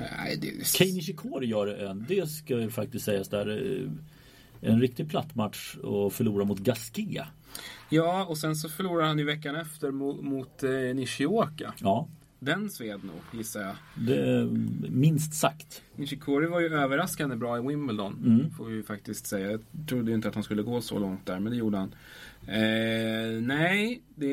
Nej, 0.00 0.36
det... 0.36 0.66
Kei 0.66 0.92
Nishikori 0.92 1.46
gör 1.46 1.66
en, 1.66 2.06
det 2.08 2.26
ska 2.26 2.60
ju 2.60 2.70
faktiskt 2.70 3.04
sägas 3.04 3.28
där, 3.28 3.48
eh, 3.50 3.90
en 4.70 4.80
riktig 4.80 5.10
plattmatch 5.10 5.76
och 5.76 6.12
förlora 6.12 6.44
mot 6.44 6.58
Gasquet. 6.58 7.26
Ja, 7.88 8.24
och 8.24 8.38
sen 8.38 8.56
så 8.56 8.68
förlorar 8.68 9.06
han 9.06 9.18
ju 9.18 9.24
veckan 9.24 9.56
efter 9.56 9.90
mot, 9.90 10.24
mot 10.24 10.62
eh, 10.62 10.70
Nishioka. 10.70 11.74
Ja, 11.80 12.08
Den 12.38 12.70
sved 12.70 13.04
nog, 13.04 13.16
gissar 13.38 13.60
jag. 13.60 13.74
det, 14.06 14.48
minst 14.90 15.34
sagt. 15.34 15.82
Nishikori 15.96 16.46
var 16.46 16.60
ju 16.60 16.66
överraskande 16.74 17.36
bra 17.36 17.58
i 17.58 17.60
Wimbledon. 17.66 18.22
Mm. 18.26 18.50
Får 18.50 18.64
vi 18.64 18.74
ju 18.74 18.82
faktiskt 18.82 19.26
säga. 19.26 19.50
Jag 19.50 19.60
trodde 19.88 20.10
ju 20.10 20.14
inte 20.14 20.28
att 20.28 20.34
han 20.34 20.44
skulle 20.44 20.62
gå 20.62 20.80
så 20.80 20.98
långt 20.98 21.26
där, 21.26 21.40
men 21.40 21.52
det 21.52 21.58
gjorde 21.58 21.78
han. 21.78 21.94
Eh, 22.48 23.40
nej, 23.42 24.02
det 24.14 24.26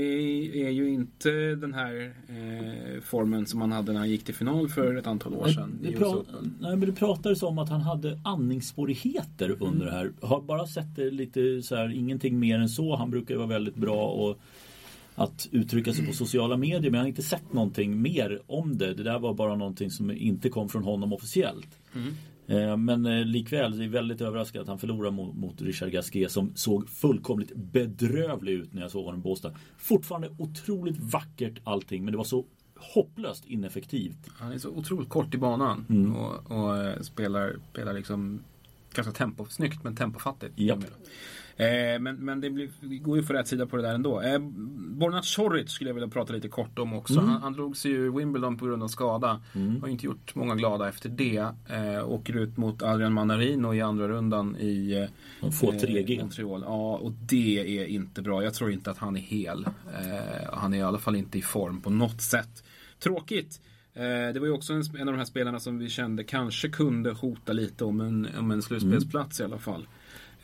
är 0.66 0.70
ju 0.70 0.90
inte 0.90 1.30
den 1.56 1.74
här 1.74 2.14
eh, 2.28 3.02
formen 3.02 3.46
som 3.46 3.62
han 3.62 3.72
hade 3.72 3.92
när 3.92 4.00
han 4.00 4.10
gick 4.10 4.24
till 4.24 4.36
final 4.36 4.70
för 4.70 4.96
ett 4.96 5.08
antal 5.08 5.34
år 5.34 5.48
sedan. 5.48 5.80
Det, 5.82 5.90
pra- 5.92 6.26
nej, 6.60 6.76
men 6.76 6.80
det 6.90 6.92
pratades 6.92 7.44
om 7.44 7.60
att 7.60 7.70
han 7.70 7.82
hade 7.82 8.20
andningssvårigheter 8.24 9.46
Mm. 9.46 9.58
under 9.62 9.86
det 9.86 9.92
här. 9.92 10.12
Har 10.22 10.42
bara 10.42 10.68
sett 10.68 10.96
det 10.96 11.12
lite 11.12 11.62
så 11.62 11.76
här, 11.76 11.94
ingenting 11.94 12.40
mer 12.40 12.60
än 12.60 12.70
så. 12.70 12.96
Han 12.96 13.12
brukar 13.12 13.34
ju 13.34 13.38
vara 13.38 13.48
väldigt 13.48 13.76
bra 13.76 14.06
och 14.08 14.40
att 15.16 15.48
uttrycka 15.52 15.94
sig 15.94 16.08
på 16.08 16.14
sociala 16.14 16.58
medier 16.58 16.92
men 16.92 16.94
jag 16.94 17.04
har 17.04 17.08
inte 17.08 17.24
sett 17.24 17.54
någonting 17.54 18.02
mer 18.02 18.42
om 18.48 18.78
det. 18.78 18.94
Det 18.94 19.04
där 19.04 19.20
var 19.20 19.34
bara 19.34 19.56
någonting 19.56 19.92
som 19.92 20.12
inte 20.12 20.50
kom 20.50 20.70
från 20.70 20.84
honom 20.84 21.14
officiellt. 21.14 21.80
Mm. 21.96 22.14
Eh, 22.48 22.78
Men 22.78 23.06
eh, 23.06 23.26
likväl, 23.26 23.78
det 23.78 23.84
är 23.84 23.90
väldigt 23.90 24.22
överraskande 24.22 24.62
att 24.62 24.68
han 24.68 24.80
förlorar 24.80 25.12
mot, 25.12 25.62
Richard 25.62 25.92
Gasquet 25.92 26.32
som 26.32 26.52
såg 26.56 26.90
fullkomligt 26.90 27.56
bedrövlig 27.56 28.54
ut 28.54 28.74
när 28.74 28.82
jag 28.82 28.92
såg 28.92 29.06
honom 29.06 29.20
i 29.20 29.24
Båstad. 29.24 29.52
Fortfarande 29.78 30.30
otroligt 30.38 30.98
vackert 31.00 31.60
allting 31.64 32.04
men 32.06 32.12
det 32.12 32.18
var 32.18 32.24
så 32.24 32.46
hopplöst 32.94 33.46
ineffektivt. 33.46 34.18
Han 34.38 34.52
är 34.52 34.58
så 34.58 34.70
otroligt 34.70 35.10
kort 35.10 35.34
i 35.34 35.38
banan 35.38 35.86
Mm. 35.90 36.16
och, 36.16 36.52
och 36.52 36.78
eh, 36.78 37.02
spelar, 37.02 37.56
spelar 37.72 37.94
liksom 37.94 38.40
ganska 38.96 39.14
tempo, 39.14 39.46
snyggt 39.50 39.84
men 39.84 39.96
tempofattigt. 39.96 40.60
Japp. 40.60 40.80
Eh, 41.58 42.00
men 42.00 42.16
men 42.16 42.42
det, 42.42 42.50
blir, 42.50 42.70
går 43.00 43.18
ju 43.18 43.24
för 43.24 43.34
rätt 43.34 43.48
sida 43.48 43.66
på 43.66 43.78
det 43.78 43.84
där 43.84 43.94
ändå. 43.94 44.22
Eh, 44.22 44.40
Bornat 44.94 45.26
Choric 45.26 45.72
skulle 45.72 45.90
jag 45.90 45.94
vilja 45.96 46.10
prata 46.10 46.34
lite 46.34 46.48
kort 46.48 46.80
om 46.80 46.94
också. 46.94 47.14
Mm. 47.14 47.30
Han, 47.30 47.42
han 47.42 47.54
drog 47.54 47.78
sig 47.78 47.92
ur 47.92 48.12
Wimbledon 48.18 48.58
på 48.58 48.66
grund 48.66 48.84
av 48.84 48.88
skada. 48.88 49.42
Mm. 49.56 49.82
Har 49.82 49.88
inte 49.88 50.06
gjort 50.06 50.36
många 50.36 50.56
glada 50.56 50.90
efter 50.90 51.10
det. 51.10 51.48
Eh, 51.70 52.10
åker 52.10 52.38
ut 52.38 52.58
mot 52.58 52.82
Adrian 52.82 53.14
Manarino 53.14 53.74
i 53.74 53.82
andra 53.82 54.08
rundan 54.08 54.56
i 54.60 54.94
eh, 55.02 55.10
De 55.42 55.52
får 55.52 55.74
eh, 55.74 55.78
3G. 55.78 56.20
Montreal. 56.20 56.64
Ja, 56.66 56.98
och 56.98 57.12
det 57.12 57.80
är 57.80 57.86
inte 57.86 58.22
bra. 58.22 58.44
Jag 58.44 58.54
tror 58.54 58.72
inte 58.72 58.92
att 58.92 58.98
han 58.98 59.18
är 59.18 59.22
hel. 59.22 59.66
Eh, 59.68 60.54
han 60.54 60.74
är 60.74 60.78
i 60.78 60.82
alla 60.82 61.00
fall 61.00 61.16
inte 61.16 61.38
i 61.38 61.42
form 61.42 61.82
på 61.82 61.90
något 61.90 62.22
sätt. 62.22 62.64
Tråkigt. 63.00 63.62
Eh, 63.94 64.34
det 64.34 64.40
var 64.40 64.48
ju 64.48 64.54
också 64.54 64.74
en, 64.74 64.84
en 65.00 65.08
av 65.08 65.14
de 65.14 65.18
här 65.18 65.26
spelarna 65.26 65.60
som 65.60 65.80
vi 65.80 65.90
kände 65.90 66.24
kanske 66.24 66.70
kunde 66.70 67.12
hota 67.12 67.54
lite 67.54 67.86
om 67.86 68.02
en, 68.02 68.28
om 68.40 68.52
en 68.52 68.62
slutspelsplats 68.62 69.40
i 69.40 69.44
alla 69.44 69.60
fall. 69.60 69.88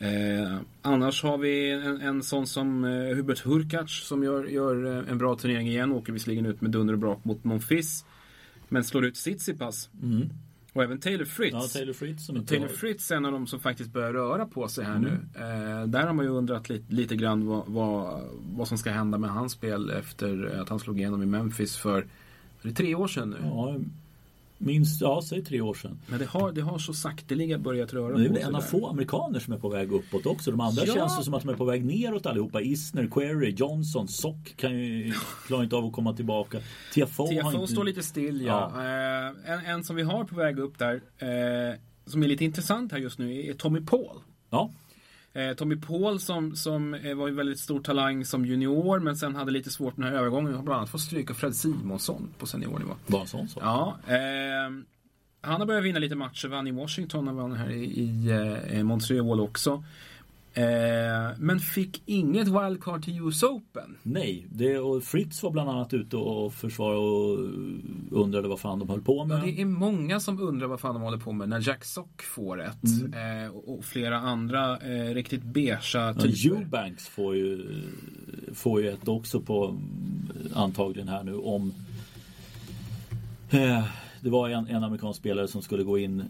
Eh, 0.02 0.56
annars 0.82 1.22
har 1.22 1.38
vi 1.38 1.70
en, 1.70 2.00
en 2.00 2.22
sån 2.22 2.46
som 2.46 2.84
eh, 2.84 3.16
Hubert 3.16 3.38
Hurkacz 3.46 4.06
som 4.06 4.22
gör, 4.22 4.44
gör 4.44 4.98
eh, 4.98 5.10
en 5.10 5.18
bra 5.18 5.36
turnering 5.36 5.68
igen. 5.68 5.92
Åker 5.92 6.12
visserligen 6.12 6.46
ut 6.46 6.60
med 6.60 6.70
dunder 6.70 6.94
och 6.94 7.00
brak 7.00 7.24
mot 7.24 7.44
Monfils. 7.44 8.04
Men 8.68 8.84
slår 8.84 9.04
ut 9.04 9.14
Tsitsipas. 9.14 9.90
Mm. 10.02 10.28
Och 10.72 10.82
även 10.82 11.00
Taylor 11.00 11.24
Fritz. 11.24 11.52
Ja, 11.54 11.60
Taylor 11.78 11.92
Fritz 11.92 12.26
som 12.26 12.46
Taylor 12.46 12.66
har- 12.66 12.72
Fritz 12.74 13.10
är 13.10 13.16
en 13.16 13.24
av 13.24 13.32
de 13.32 13.46
som 13.46 13.60
faktiskt 13.60 13.92
börjar 13.92 14.12
röra 14.12 14.46
på 14.46 14.68
sig 14.68 14.84
här 14.84 14.96
Mm. 14.96 15.10
nu. 15.10 15.40
Eh, 15.40 15.86
där 15.86 16.06
har 16.06 16.12
man 16.12 16.24
ju 16.24 16.30
undrat 16.30 16.68
lite, 16.68 16.92
lite 16.94 17.16
grann 17.16 17.46
vad, 17.46 17.62
vad, 17.66 18.20
vad 18.56 18.68
som 18.68 18.78
ska 18.78 18.90
hända 18.90 19.18
med 19.18 19.30
hans 19.30 19.52
spel 19.52 19.90
efter 19.90 20.60
att 20.62 20.68
han 20.68 20.78
slog 20.78 20.98
igenom 20.98 21.22
i 21.22 21.26
Memphis 21.26 21.76
för, 21.76 22.06
det 22.62 22.72
tre 22.72 22.94
år 22.94 23.08
sedan 23.08 23.30
nu. 23.30 23.36
Ja, 23.42 23.76
minst, 24.60 25.00
ja, 25.00 25.22
säg 25.24 25.44
tre 25.44 25.60
år 25.60 25.74
sedan. 25.74 25.98
Men 26.06 26.18
det 26.18 26.24
har, 26.26 26.52
det 26.52 26.60
har 26.60 26.78
så 26.78 26.92
sakteliga 26.94 27.58
börjat 27.58 27.92
röra 27.92 28.12
Men 28.12 28.22
det 28.22 28.26
är 28.26 28.28
på 28.28 28.34
sig 28.34 28.44
en 28.44 28.54
av 28.54 28.60
få 28.60 28.88
amerikaner 28.88 29.40
som 29.40 29.52
är 29.52 29.58
på 29.58 29.68
väg 29.68 29.92
uppåt 29.92 30.26
också. 30.26 30.50
De 30.50 30.60
andra 30.60 30.82
Ja. 30.86 30.94
känns 30.94 31.18
det 31.18 31.24
som 31.24 31.34
att 31.34 31.42
de 31.42 31.48
är 31.48 31.54
på 31.54 31.64
väg 31.64 31.84
neråt 31.84 32.26
allihopa. 32.26 32.60
Isner, 32.60 33.06
Query, 33.06 33.50
Johnson, 33.50 34.08
Sock 34.08 34.56
kan 34.56 34.78
ju, 34.78 35.12
klarar 35.46 35.64
inte 35.64 35.76
av 35.76 35.84
att 35.84 35.92
komma 35.92 36.12
tillbaka. 36.14 36.58
TFO, 36.94 37.26
TFO 37.26 37.52
inte... 37.60 37.72
står 37.72 37.84
lite 37.84 38.02
still 38.02 38.40
ja. 38.40 38.72
Eh, 38.74 39.52
en, 39.52 39.66
en 39.66 39.84
som 39.84 39.96
vi 39.96 40.02
har 40.02 40.24
på 40.24 40.34
väg 40.34 40.58
upp 40.58 40.78
där, 40.78 40.94
eh, 41.18 41.78
som 42.06 42.22
är 42.22 42.28
lite 42.28 42.44
intressant 42.44 42.92
här 42.92 42.98
just 42.98 43.18
nu, 43.18 43.46
är 43.46 43.54
Tommy 43.54 43.80
Paul. 43.80 44.16
Ja, 44.50 44.70
Tommy 45.56 45.76
Paul 45.76 46.20
som, 46.20 46.56
som 46.56 46.94
eh, 46.94 47.14
var 47.14 47.28
en 47.28 47.36
väldigt 47.36 47.58
stor 47.58 47.80
talang 47.80 48.24
som 48.24 48.46
junior 48.46 48.98
men 48.98 49.16
sen 49.16 49.34
hade 49.34 49.50
lite 49.50 49.70
svårt 49.70 49.96
med 49.96 50.06
den 50.06 50.12
här 50.14 50.20
övergången. 50.20 50.54
Har 50.54 50.62
bland 50.62 50.78
annat 50.78 50.90
fått 50.90 51.00
stryka 51.00 51.34
Fred 51.34 51.54
Simonsson 51.56 52.34
på 52.38 52.46
seniornivå. 52.46 52.94
sån 53.26 53.48
sak. 53.48 53.62
Ja, 53.62 53.98
ehm, 54.08 54.84
han 55.40 55.60
har 55.60 55.66
börjat 55.66 55.84
vinna 55.84 55.98
lite 55.98 56.14
matcher. 56.14 56.48
Vann 56.48 56.66
i 56.66 56.70
Washington 56.70 57.28
och 57.28 57.34
vann 57.34 57.52
här 57.52 57.70
i, 57.70 57.84
i 57.84 58.30
eh, 58.70 58.82
Montreal 58.82 59.40
också. 59.40 59.84
Eh, 60.54 60.64
men 61.38 61.60
fick 61.60 62.02
inget 62.06 62.48
wildcard 62.48 63.04
till 63.04 63.18
US 63.18 63.42
Open. 63.42 63.96
Nej, 64.02 64.46
det, 64.50 64.78
och 64.78 65.02
Fritz 65.02 65.42
var 65.42 65.50
bland 65.50 65.70
annat 65.70 65.94
ute 65.94 66.16
och 66.16 66.54
försvarade 66.54 66.98
och 66.98 67.38
undrade 68.10 68.48
vad 68.48 68.60
fan 68.60 68.78
de 68.78 68.88
höll 68.88 69.02
på 69.02 69.24
med. 69.24 69.42
Det 69.42 69.60
är 69.60 69.64
många 69.64 70.20
som 70.20 70.40
undrar 70.40 70.66
vad 70.66 70.80
fan 70.80 70.94
de 70.94 71.02
håller 71.02 71.18
på 71.18 71.32
med 71.32 71.48
när 71.48 71.68
Jack 71.68 71.84
Sock 71.84 72.22
får 72.22 72.62
ett. 72.62 72.84
Mm. 72.84 73.44
Eh, 73.44 73.50
och, 73.50 73.78
och 73.78 73.84
flera 73.84 74.18
andra 74.18 74.78
eh, 74.78 75.14
riktigt 75.14 75.42
beiga 75.42 75.78
Ja, 75.94 76.14
typer. 76.14 76.56
Eubanks 76.56 77.08
får 77.08 77.36
ju, 77.36 77.66
får 78.54 78.80
ju 78.80 78.88
ett 78.88 79.08
också 79.08 79.40
på 79.40 79.76
antagligen 80.54 81.08
här 81.08 81.22
nu 81.22 81.34
om 81.34 81.74
eh, 83.50 83.84
det 84.20 84.30
var 84.30 84.48
en, 84.48 84.66
en 84.66 84.84
amerikansk 84.84 85.18
spelare 85.20 85.48
som 85.48 85.62
skulle 85.62 85.82
gå 85.84 85.98
in 85.98 86.20
eh, 86.20 86.26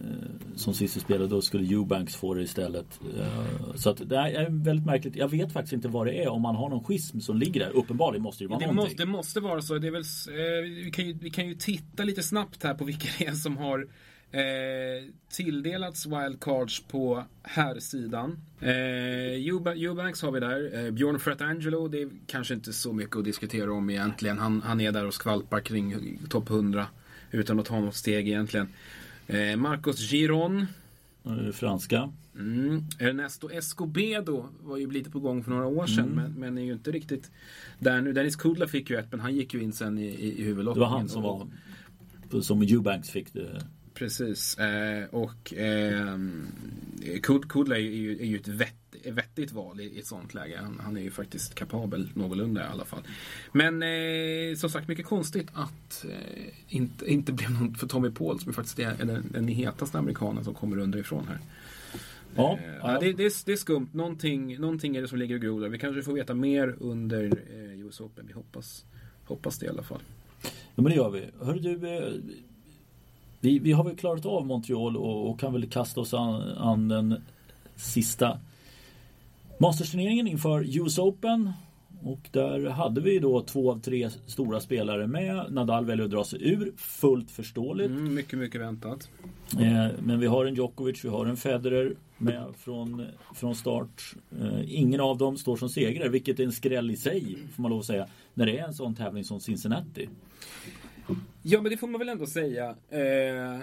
som 0.57 0.75
sista 0.75 1.01
spelare. 1.01 1.27
Då 1.29 1.43
skulle 1.43 1.75
Eubanks 1.75 2.17
få 2.17 2.35
det 2.35 2.43
istället. 2.43 3.01
Eh, 3.19 3.75
så 3.75 3.91
att 3.91 4.09
det 4.09 4.17
är 4.17 4.65
väldigt 4.65 4.87
märkligt. 4.87 5.17
Jag 5.17 5.29
vet 5.29 5.53
faktiskt 5.53 5.73
inte 5.73 5.89
vad 5.89 6.07
det 6.07 6.23
är. 6.25 6.29
Om 6.29 6.43
man 6.43 6.57
har 6.57 6.69
någon 6.69 6.85
schism 6.85 7.21
som 7.21 7.37
ligger 7.39 7.61
där. 7.61 7.71
Uppenbarligen 7.77 8.23
måste 8.23 8.45
det 8.45 8.49
vara 8.49 8.59
Det 8.59 8.67
någonting. 8.67 8.85
måste, 8.91 9.03
det 9.03 9.07
måste 9.11 9.41
vara 9.41 9.63
så. 9.63 9.79
Det 9.79 9.87
är 9.87 9.91
väl, 9.91 10.03
eh, 10.29 10.85
vi, 10.85 10.91
kan 10.91 11.07
ju, 11.07 11.13
vi 11.21 11.31
kan 11.31 11.49
ju 11.49 11.55
titta 11.55 12.05
lite 12.05 12.23
snabbt 12.23 12.63
här 12.63 12.75
på 12.75 12.85
vilka 12.85 13.09
det 13.19 13.27
är 13.27 13.33
som 13.33 13.57
har 13.57 13.79
eh, 14.33 14.41
tilldelats 15.33 16.07
wildcards 16.07 16.83
på 16.83 17.25
här 17.43 17.79
sidan. 17.79 18.39
Eh, 18.61 18.69
Euba- 18.69 19.85
Eubanks 19.89 20.23
har 20.23 20.33
vi 20.33 20.41
där. 20.41 20.85
Eh, 20.85 20.91
Bjorn 20.91 21.19
Fratangelo, 21.19 21.89
det 21.89 22.03
är 22.03 22.09
kanske 22.27 22.55
inte 22.55 22.73
så 22.73 22.93
mycket 22.93 23.17
att 23.17 23.25
diskutera 23.25 23.73
om 23.73 23.91
egentligen. 23.91 24.39
Han, 24.39 24.63
han 24.63 24.81
är 24.81 24.93
där 24.93 25.07
och 25.07 25.15
skvalpar 25.15 25.61
kring 25.61 26.19
topp 26.29 26.51
100 26.51 26.87
utan 27.31 27.61
att 27.61 27.67
ta 27.67 27.81
något 27.81 27.95
steg 27.97 28.29
egentligen. 28.29 28.69
Eh, 29.27 29.57
Marcos 29.57 29.99
Giron. 30.11 30.67
Franska. 31.53 32.13
Mm. 32.35 32.83
Ernesto 32.99 33.51
Escobedo 33.51 34.47
var 34.63 34.77
ju 34.77 34.91
lite 34.91 35.11
på 35.11 35.21
gång 35.21 35.45
för 35.45 35.51
några 35.51 35.67
år 35.67 35.87
sedan 35.87 36.09
men, 36.09 36.33
men 36.33 36.59
är 36.59 36.63
ju 36.63 36.73
inte 36.73 36.91
riktigt 36.91 37.31
där 37.79 38.01
nu. 38.01 38.13
Dennis 38.13 38.37
Kudla 38.37 38.69
fick 38.69 38.91
ju 38.91 38.97
ett 38.97 39.07
men 39.11 39.21
han 39.21 39.35
gick 39.35 39.55
ju 39.55 39.63
in 39.63 39.73
sen 39.73 39.99
i, 39.99 40.05
i, 40.07 40.33
i 40.33 40.37
Det 40.37 40.43
huvudlottningen. 40.43 40.91
var 40.91 40.99
han 40.99 41.09
som 41.09 41.23
var 41.23 41.47
som 42.43 42.63
Eubanks 42.63 43.11
fick 43.11 43.33
det. 43.33 43.65
Precis. 43.95 44.59
Eh, 44.59 45.05
och 45.11 45.55
eh, 45.55 46.19
Kud, 47.23 47.49
Kudla 47.49 47.77
är 47.77 47.81
ju, 47.81 48.19
är 48.21 48.25
ju 48.27 48.37
ett 48.37 48.49
vett, 48.49 48.80
ett 49.05 49.15
vettigt 49.15 49.53
val 49.53 49.81
i, 49.81 49.99
ett 49.99 50.07
sånt 50.07 50.35
läge. 50.35 50.59
Han, 50.63 50.81
han 50.85 50.97
är 50.97 51.01
ju 51.01 51.11
faktiskt 51.11 51.55
kapabel 51.55 52.09
någorlunda 52.15 52.61
i 52.61 52.67
alla 52.73 52.85
fall. 52.85 53.03
Men 53.53 53.83
eh, 53.83 54.57
som 54.57 54.71
sagt 54.71 54.89
mycket 54.89 55.07
konstigt 55.07 55.49
att 55.53 56.05
eh, 56.05 56.53
inte, 56.69 57.11
inte 57.13 57.33
blev 57.33 57.51
någon 57.51 57.75
för 57.75 57.87
Tommy 57.87 58.11
Paul 58.11 58.41
som 58.41 58.53
faktiskt 58.53 58.79
är 58.79 58.95
den, 59.05 59.29
den 59.33 59.49
hetaste 59.49 59.99
amerikanen 59.99 60.45
som 60.45 60.55
kommer 60.55 60.79
underifrån 60.79 61.29
här. 61.29 61.39
Ja, 62.35 62.59
Eh, 62.59 62.75
ja. 62.81 62.93
ja, 62.93 62.99
det, 63.01 63.13
det, 63.13 63.25
är, 63.25 63.33
det 63.47 63.53
är 63.53 63.57
skumt. 63.57 63.89
Någonting, 63.93 64.61
någonting 64.61 64.97
är 64.97 65.03
det 65.03 65.09
som 65.09 65.19
ligger 65.19 65.35
och 65.35 65.41
grodar. 65.41 65.69
Vi 65.69 65.79
kanske 65.79 66.03
får 66.03 66.13
veta 66.13 66.35
mer 66.35 66.77
under 66.81 67.25
eh, 67.25 67.87
US 67.87 68.01
Open. 68.01 68.27
Vi 68.27 68.33
hoppas, 68.33 68.85
hoppas 69.25 69.59
det 69.59 69.67
i 69.67 69.69
alla 69.69 69.83
fall. 69.83 70.01
Ja 70.43 70.83
men 70.83 70.85
det 70.85 70.95
gör 70.95 71.11
vi. 71.11 71.25
Hör 71.41 71.55
du, 71.55 71.97
eh, 71.97 72.13
vi, 73.41 73.59
vi 73.59 73.73
har 73.73 73.85
väl 73.85 73.97
klarat 73.97 74.27
av 74.27 74.47
Montreal 74.47 74.97
och, 74.97 75.31
och 75.31 75.41
kan 75.41 75.53
väl 75.53 75.67
kasta 75.67 76.01
oss 76.01 76.15
an, 76.15 76.43
an 76.43 76.89
den 76.89 77.23
sista 77.77 78.39
Masters-turneringen 79.61 80.27
inför 80.27 80.79
US 80.79 80.99
Open. 80.99 81.53
Och 82.03 82.29
där 82.33 82.69
hade 82.69 83.01
vi 83.01 83.19
då 83.19 83.43
två 83.43 83.71
av 83.73 83.81
tre 83.81 84.11
stora 84.27 84.61
spelare 84.61 85.07
med. 85.07 85.47
Nadal 85.53 85.85
väljer 85.85 86.05
att 86.05 86.11
dra 86.11 86.25
sig 86.25 86.49
ur, 86.53 86.73
fullt 86.77 87.31
förståeligt. 87.31 87.91
Mm, 87.91 88.15
mycket, 88.15 88.39
mycket 88.39 88.61
väntat. 88.61 89.11
Eh, 89.59 89.87
Men 90.03 90.21
vi 90.21 90.27
har 90.27 90.45
en 90.47 90.55
Djokovic, 90.55 91.05
vi 91.05 91.09
har 91.09 91.27
en 91.27 91.37
Federer 91.37 91.95
med 92.19 92.45
från, 92.59 93.07
från 93.35 93.55
start. 93.55 94.15
Eh, 94.41 94.75
Ingen 94.79 95.01
av 95.01 95.19
dem 95.19 95.37
står 95.37 95.57
som 95.57 95.69
segrare, 95.69 96.09
vilket 96.09 96.41
är 96.41 96.45
en 96.45 96.53
skräll 96.53 96.91
i 96.91 96.97
sig, 96.97 97.37
får 97.55 97.63
man 97.63 97.71
lov 97.71 97.81
att 97.81 97.87
säga. 97.87 98.07
När 98.35 98.47
det 98.47 98.59
är 98.59 98.65
en 98.65 98.75
sån 98.75 98.95
tävling 98.95 99.25
som 99.25 99.41
Cincinnati. 99.41 100.09
Ja, 101.43 101.61
men 101.63 101.71
det 101.71 101.77
får 101.77 101.87
man 101.89 101.99
väl 101.99 102.09
ändå 102.09 102.27
säga. 102.27 102.69
Eh, 102.91 103.61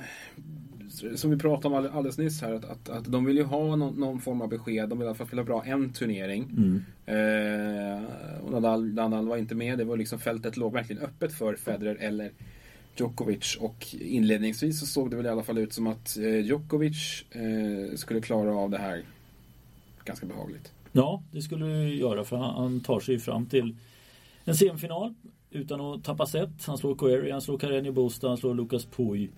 som 1.16 1.32
vi 1.32 1.38
pratade 1.38 1.78
om 1.78 1.90
alldeles 1.94 2.18
nyss 2.18 2.42
här, 2.42 2.54
att, 2.54 2.66
att, 2.66 2.90
att 2.90 3.12
de 3.12 3.26
vill 3.26 3.38
ju 3.38 3.44
ha 3.44 3.76
någon, 3.76 4.00
någon, 4.00 4.22
form 4.22 4.42
av 4.42 4.50
besked. 4.50 4.90
De 4.90 4.98
vill 4.98 5.06
i 5.06 5.08
alla 5.08 5.16
fall 5.16 5.28
spela 5.28 5.44
bra 5.44 5.66
en 5.66 5.94
turnering. 5.94 6.44
Mm. 6.58 6.84
Eh, 7.06 8.04
och 8.44 8.52
Nadal, 8.52 8.94
Nadal 8.94 9.28
var 9.28 9.38
inte 9.38 9.56
med. 9.56 9.78
Det 9.78 9.84
var 9.84 9.98
liksom 9.98 10.20
fältet 10.20 10.58
låg 10.58 10.74
verkligen 10.74 11.02
öppet 11.02 11.34
för 11.34 11.56
Federer 11.56 11.96
eller 11.96 12.32
Djokovic. 12.96 13.58
Och 13.60 13.86
inledningsvis 14.00 14.80
så 14.80 14.86
såg 14.86 15.10
det 15.10 15.16
väl 15.16 15.26
i 15.26 15.30
alla 15.30 15.44
fall 15.44 15.58
ut 15.58 15.74
som 15.74 15.88
att 15.88 16.18
eh, 16.18 16.40
Djokovic 16.40 17.26
eh, 17.32 17.96
skulle 17.96 18.22
klara 18.22 18.56
av 18.56 18.70
det 18.70 18.78
här 18.78 19.04
ganska 20.06 20.26
behagligt. 20.26 20.72
Ja, 20.92 21.24
det 21.32 21.42
skulle 21.42 21.66
det 21.66 21.90
göra 21.90 22.24
för 22.24 22.38
han, 22.38 22.56
han 22.56 22.80
tar 22.82 23.00
sig 23.00 23.20
fram 23.20 23.46
till 23.46 23.76
en 24.46 24.56
semifinal 24.56 25.14
utan 25.52 25.82
att 25.82 26.04
tappa 26.04 26.26
set. 26.26 26.66
Han 26.66 26.78
slår 26.78 26.96
Query, 26.96 27.32
han 27.32 27.42
slår 27.42 27.58
Carreño 27.58 27.92
Busta, 27.92 28.28
han 28.28 28.38
slår 28.38 28.56
Lukas 28.56 28.86
Puy. 28.86 29.30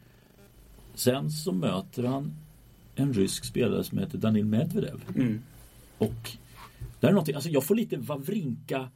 Sen 0.99 1.31
så 1.31 1.51
möter 1.51 2.03
han 2.03 2.33
en 2.95 3.13
rysk 3.13 3.45
spelare 3.45 3.83
som 3.83 3.97
heter 3.97 4.17
Danil 4.17 4.45
Medvedev. 4.45 5.03
Mm. 5.15 5.41
Och 5.97 6.31
det 6.99 7.07
är 7.07 7.11
någonting, 7.11 7.35
alltså 7.35 7.49
jag 7.49 7.63
får 7.63 7.75
lite 7.75 7.97
Wawrinka 7.97 8.89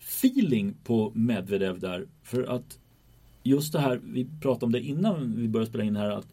feeling 0.00 0.74
på 0.84 1.12
Medvedev 1.14 1.80
där. 1.80 2.06
För 2.22 2.42
att 2.42 2.78
just 3.42 3.72
det 3.72 3.80
här, 3.80 4.00
vi 4.04 4.26
pratade 4.40 4.66
om 4.66 4.72
det 4.72 4.80
innan 4.80 5.36
vi 5.36 5.48
började 5.48 5.70
spela 5.70 5.84
in 5.84 5.96
här. 5.96 6.10
att 6.10 6.26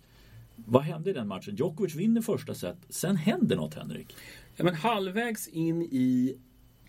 Vad 0.56 0.84
hände 0.84 1.10
i 1.10 1.14
den 1.14 1.28
matchen? 1.28 1.56
Djokovic 1.56 1.96
vinner 1.96 2.22
första 2.22 2.54
set. 2.54 2.78
Sen 2.90 3.16
händer 3.16 3.56
något 3.56 3.74
Henrik. 3.74 4.16
Ja, 4.56 4.64
men 4.64 4.76
halvvägs 4.76 5.48
in 5.48 5.82
i 5.82 6.36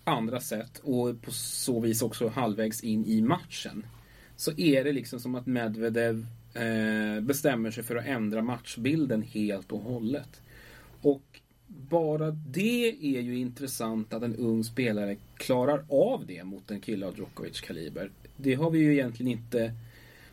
andra 0.04 0.40
set 0.40 0.78
och 0.78 1.22
på 1.22 1.30
så 1.32 1.80
vis 1.80 2.02
också 2.02 2.28
halvvägs 2.28 2.84
in 2.84 3.04
i 3.04 3.22
matchen. 3.22 3.86
Så 4.36 4.52
är 4.56 4.84
det 4.84 4.92
liksom 4.92 5.20
som 5.20 5.34
att 5.34 5.46
Medvedev 5.46 6.26
eh, 6.54 7.20
bestämmer 7.20 7.70
sig 7.70 7.84
för 7.84 7.96
att 7.96 8.06
ändra 8.06 8.42
matchbilden 8.42 9.22
helt 9.22 9.72
och 9.72 9.80
hållet. 9.80 10.42
Och 11.02 11.40
bara 11.66 12.30
det 12.30 12.88
är 12.88 13.20
ju 13.20 13.38
intressant 13.38 14.14
att 14.14 14.22
en 14.22 14.36
ung 14.36 14.64
spelare 14.64 15.16
klarar 15.36 15.84
av 15.88 16.26
det 16.26 16.44
mot 16.44 16.70
en 16.70 16.80
kille 16.80 17.06
av 17.06 17.16
Djokovic 17.16 17.60
kaliber. 17.60 18.10
Det 18.36 18.54
har 18.54 18.70
vi 18.70 18.78
ju 18.78 18.92
egentligen 18.92 19.32
inte... 19.32 19.72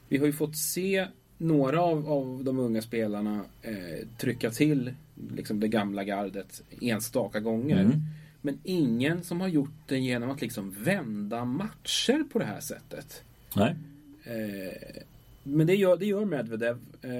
Vi 0.08 0.18
har 0.18 0.26
ju 0.26 0.34
fått 0.34 0.58
se 0.58 1.08
några 1.38 1.82
av, 1.82 2.10
av 2.12 2.44
de 2.44 2.60
unga 2.60 2.82
spelarna 2.82 3.46
eh, 3.62 4.08
trycka 4.18 4.50
till 4.50 4.94
liksom 5.36 5.60
det 5.60 5.68
gamla 5.68 6.04
gardet 6.04 6.64
enstaka 6.82 7.40
gånger. 7.40 7.82
Mm. 7.82 8.00
Men 8.42 8.60
ingen 8.64 9.24
som 9.24 9.42
har 9.42 9.48
gjort 9.48 9.88
det 9.88 10.00
genom 10.00 10.30
att 10.30 10.42
liksom 10.42 10.72
vända 10.72 11.46
matcher 11.46 12.24
på 12.32 12.40
det 12.40 12.46
här 12.46 12.60
sättet. 12.60 13.24
Nej. 13.56 13.76
Eh, 14.24 15.04
men 15.44 15.68
det 15.68 15.76
gör, 15.76 15.98
det 15.98 16.06
gör 16.06 16.26
Medvedev. 16.26 16.78
Eh, 17.02 17.12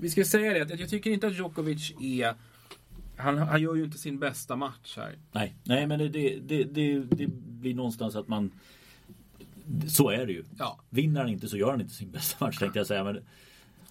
vi 0.00 0.10
ska 0.10 0.24
säga 0.24 0.52
det, 0.52 0.74
att 0.74 0.80
jag 0.80 0.88
tycker 0.88 1.10
inte 1.10 1.26
att 1.26 1.38
Djokovic 1.38 1.92
är 2.00 2.34
han, 3.16 3.38
han 3.38 3.62
gör 3.62 3.74
ju 3.74 3.84
inte 3.84 3.98
sin 3.98 4.18
bästa 4.18 4.56
match 4.56 4.96
här. 4.96 5.14
Nej, 5.32 5.56
nej 5.64 5.86
men 5.86 5.98
det, 5.98 6.08
det, 6.08 6.64
det, 6.64 6.98
det 6.98 7.26
blir 7.28 7.74
någonstans 7.74 8.16
att 8.16 8.28
man 8.28 8.50
Så 9.88 10.10
är 10.10 10.26
det 10.26 10.32
ju. 10.32 10.44
Ja. 10.58 10.80
Vinner 10.90 11.20
han 11.20 11.30
inte 11.30 11.48
så 11.48 11.56
gör 11.56 11.70
han 11.70 11.80
inte 11.80 11.94
sin 11.94 12.10
bästa 12.10 12.44
match 12.44 12.58
tänkte 12.58 12.78
jag 12.78 12.86
säga. 12.86 13.04
Men, 13.04 13.18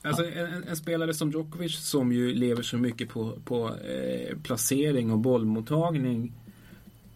Alltså 0.02 0.26
en, 0.26 0.64
en, 0.64 0.78
spelare 0.78 1.14
som 1.14 1.32
Djokovic 1.32 1.76
som 1.76 2.12
ju 2.12 2.34
lever 2.34 2.64
så 2.64 2.78
mycket 2.78 3.10
på, 3.10 3.40
på 3.46 3.76
eh, 3.76 4.38
placering 4.44 5.12
och 5.12 5.20
bollmottagning 5.20 6.34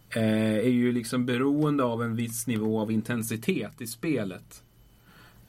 eh, 0.10 0.58
är 0.58 0.70
ju 0.70 0.92
liksom 0.92 1.26
beroende 1.26 1.84
av 1.84 2.04
en 2.04 2.16
viss 2.16 2.48
nivå 2.48 2.80
av 2.80 2.92
intensitet 2.92 3.82
i 3.82 3.88
spelet. 3.88 4.64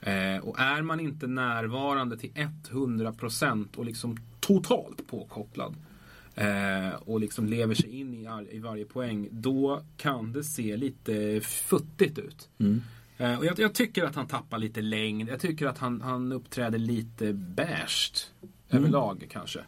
Eh, 0.01 0.39
och 0.39 0.59
är 0.59 0.83
man 0.83 1.01
inte 1.01 1.27
närvarande 1.27 2.17
till 2.17 2.31
100% 2.31 3.77
och 3.77 3.85
liksom 3.85 4.17
totalt 4.41 5.07
påkopplad 5.07 5.75
eh, 6.35 6.95
och 6.95 7.21
liksom 7.21 7.47
lever 7.47 7.75
sig 7.75 8.01
in 8.01 8.15
i, 8.15 8.29
i 8.51 8.59
varje 8.59 8.85
poäng, 8.85 9.29
då 9.31 9.83
kan 9.97 10.33
det 10.33 10.45
se 10.45 10.77
lite 10.77 11.41
futtigt 11.41 12.19
ut. 12.19 12.49
Mm. 12.59 12.83
Eh, 13.17 13.39
och 13.39 13.45
jag, 13.45 13.59
jag, 13.59 13.75
tycker 13.75 14.05
att 14.05 14.15
han 14.15 14.27
tappar 14.27 14.59
lite 14.59 14.81
längd. 14.81 15.29
Jag 15.29 15.41
tycker 15.41 15.67
att 15.67 15.79
han, 15.79 16.01
han 16.01 16.33
uppträder 16.33 16.79
lite 16.79 17.33
bärst 17.33 18.33
mm. 18.41 18.53
överlag 18.85 19.27
kanske. 19.31 19.61